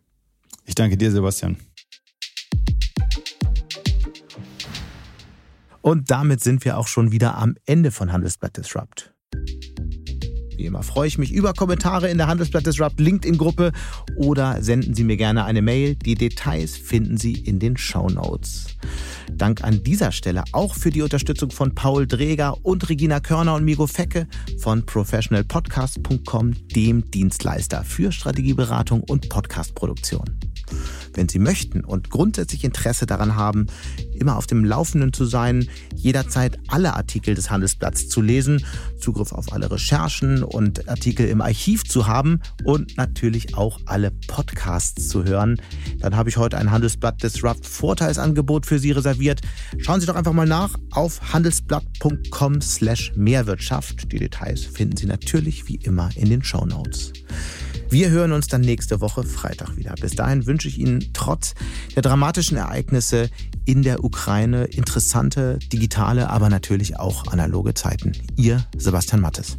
Ich 0.64 0.74
danke 0.74 0.96
dir, 0.96 1.10
Sebastian. 1.12 1.56
Und 5.84 6.10
damit 6.10 6.42
sind 6.42 6.64
wir 6.64 6.78
auch 6.78 6.88
schon 6.88 7.12
wieder 7.12 7.36
am 7.36 7.56
Ende 7.66 7.90
von 7.90 8.10
Handelsblatt 8.10 8.56
Disrupt. 8.56 9.12
Wie 10.56 10.64
immer 10.64 10.82
freue 10.82 11.08
ich 11.08 11.18
mich 11.18 11.30
über 11.30 11.52
Kommentare 11.52 12.08
in 12.08 12.16
der 12.16 12.26
Handelsblatt 12.26 12.64
Disrupt 12.64 12.98
LinkedIn-Gruppe 12.98 13.70
oder 14.16 14.62
senden 14.62 14.94
Sie 14.94 15.04
mir 15.04 15.18
gerne 15.18 15.44
eine 15.44 15.60
Mail. 15.60 15.94
Die 15.94 16.14
Details 16.14 16.74
finden 16.74 17.18
Sie 17.18 17.34
in 17.34 17.58
den 17.58 17.76
Show 17.76 18.08
Notes. 18.08 18.68
Dank 19.30 19.62
an 19.62 19.82
dieser 19.82 20.10
Stelle 20.10 20.44
auch 20.52 20.74
für 20.74 20.88
die 20.88 21.02
Unterstützung 21.02 21.50
von 21.50 21.74
Paul 21.74 22.06
Dreger 22.06 22.56
und 22.64 22.88
Regina 22.88 23.20
Körner 23.20 23.54
und 23.54 23.66
Migo 23.66 23.86
Fecke 23.86 24.26
von 24.60 24.86
professionalpodcast.com, 24.86 26.54
dem 26.68 27.10
Dienstleister 27.10 27.84
für 27.84 28.10
Strategieberatung 28.10 29.02
und 29.02 29.28
Podcastproduktion. 29.28 30.24
Wenn 31.14 31.28
Sie 31.28 31.38
möchten 31.38 31.84
und 31.84 32.10
grundsätzlich 32.10 32.64
Interesse 32.64 33.06
daran 33.06 33.36
haben, 33.36 33.66
immer 34.14 34.36
auf 34.36 34.46
dem 34.46 34.64
Laufenden 34.64 35.12
zu 35.12 35.24
sein, 35.24 35.68
jederzeit 35.94 36.58
alle 36.68 36.94
Artikel 36.94 37.34
des 37.34 37.50
Handelsblatts 37.50 38.08
zu 38.08 38.20
lesen, 38.20 38.64
Zugriff 38.98 39.32
auf 39.32 39.52
alle 39.52 39.70
Recherchen 39.70 40.42
und 40.42 40.88
Artikel 40.88 41.28
im 41.28 41.40
Archiv 41.40 41.84
zu 41.84 42.06
haben 42.06 42.40
und 42.64 42.96
natürlich 42.96 43.56
auch 43.56 43.80
alle 43.86 44.10
Podcasts 44.26 45.08
zu 45.08 45.24
hören, 45.24 45.60
dann 46.00 46.16
habe 46.16 46.28
ich 46.28 46.36
heute 46.36 46.58
ein 46.58 46.70
Handelsblatt 46.70 47.22
Disrupt 47.22 47.66
Vorteilsangebot 47.66 48.66
für 48.66 48.78
Sie 48.78 48.92
reserviert. 48.92 49.40
Schauen 49.78 50.00
Sie 50.00 50.06
doch 50.06 50.16
einfach 50.16 50.32
mal 50.32 50.46
nach 50.46 50.74
auf 50.90 51.32
handelsblatt.com 51.32 52.60
slash 52.60 53.12
Mehrwirtschaft. 53.16 54.12
Die 54.12 54.18
Details 54.18 54.64
finden 54.64 54.96
Sie 54.96 55.06
natürlich 55.06 55.68
wie 55.68 55.76
immer 55.76 56.10
in 56.16 56.30
den 56.30 56.42
Show 56.42 56.64
Notes. 56.64 57.12
Wir 57.94 58.10
hören 58.10 58.32
uns 58.32 58.48
dann 58.48 58.62
nächste 58.62 59.00
Woche 59.00 59.22
Freitag 59.22 59.76
wieder. 59.76 59.94
Bis 59.94 60.16
dahin 60.16 60.46
wünsche 60.46 60.66
ich 60.66 60.80
Ihnen 60.80 61.12
trotz 61.12 61.54
der 61.94 62.02
dramatischen 62.02 62.56
Ereignisse 62.56 63.30
in 63.66 63.84
der 63.84 64.02
Ukraine 64.02 64.64
interessante 64.64 65.60
digitale, 65.72 66.28
aber 66.28 66.48
natürlich 66.48 66.98
auch 66.98 67.28
analoge 67.28 67.72
Zeiten. 67.72 68.10
Ihr 68.34 68.66
Sebastian 68.76 69.20
Mattes. 69.20 69.58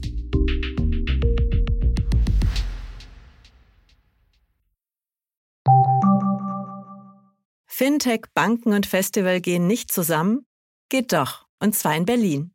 Fintech, 7.67 8.23
Banken 8.33 8.73
und 8.73 8.85
Festival 8.85 9.39
gehen 9.39 9.65
nicht 9.65 9.93
zusammen? 9.93 10.45
Geht 10.89 11.13
doch, 11.13 11.45
und 11.59 11.73
zwar 11.73 11.95
in 11.95 12.03
Berlin. 12.03 12.54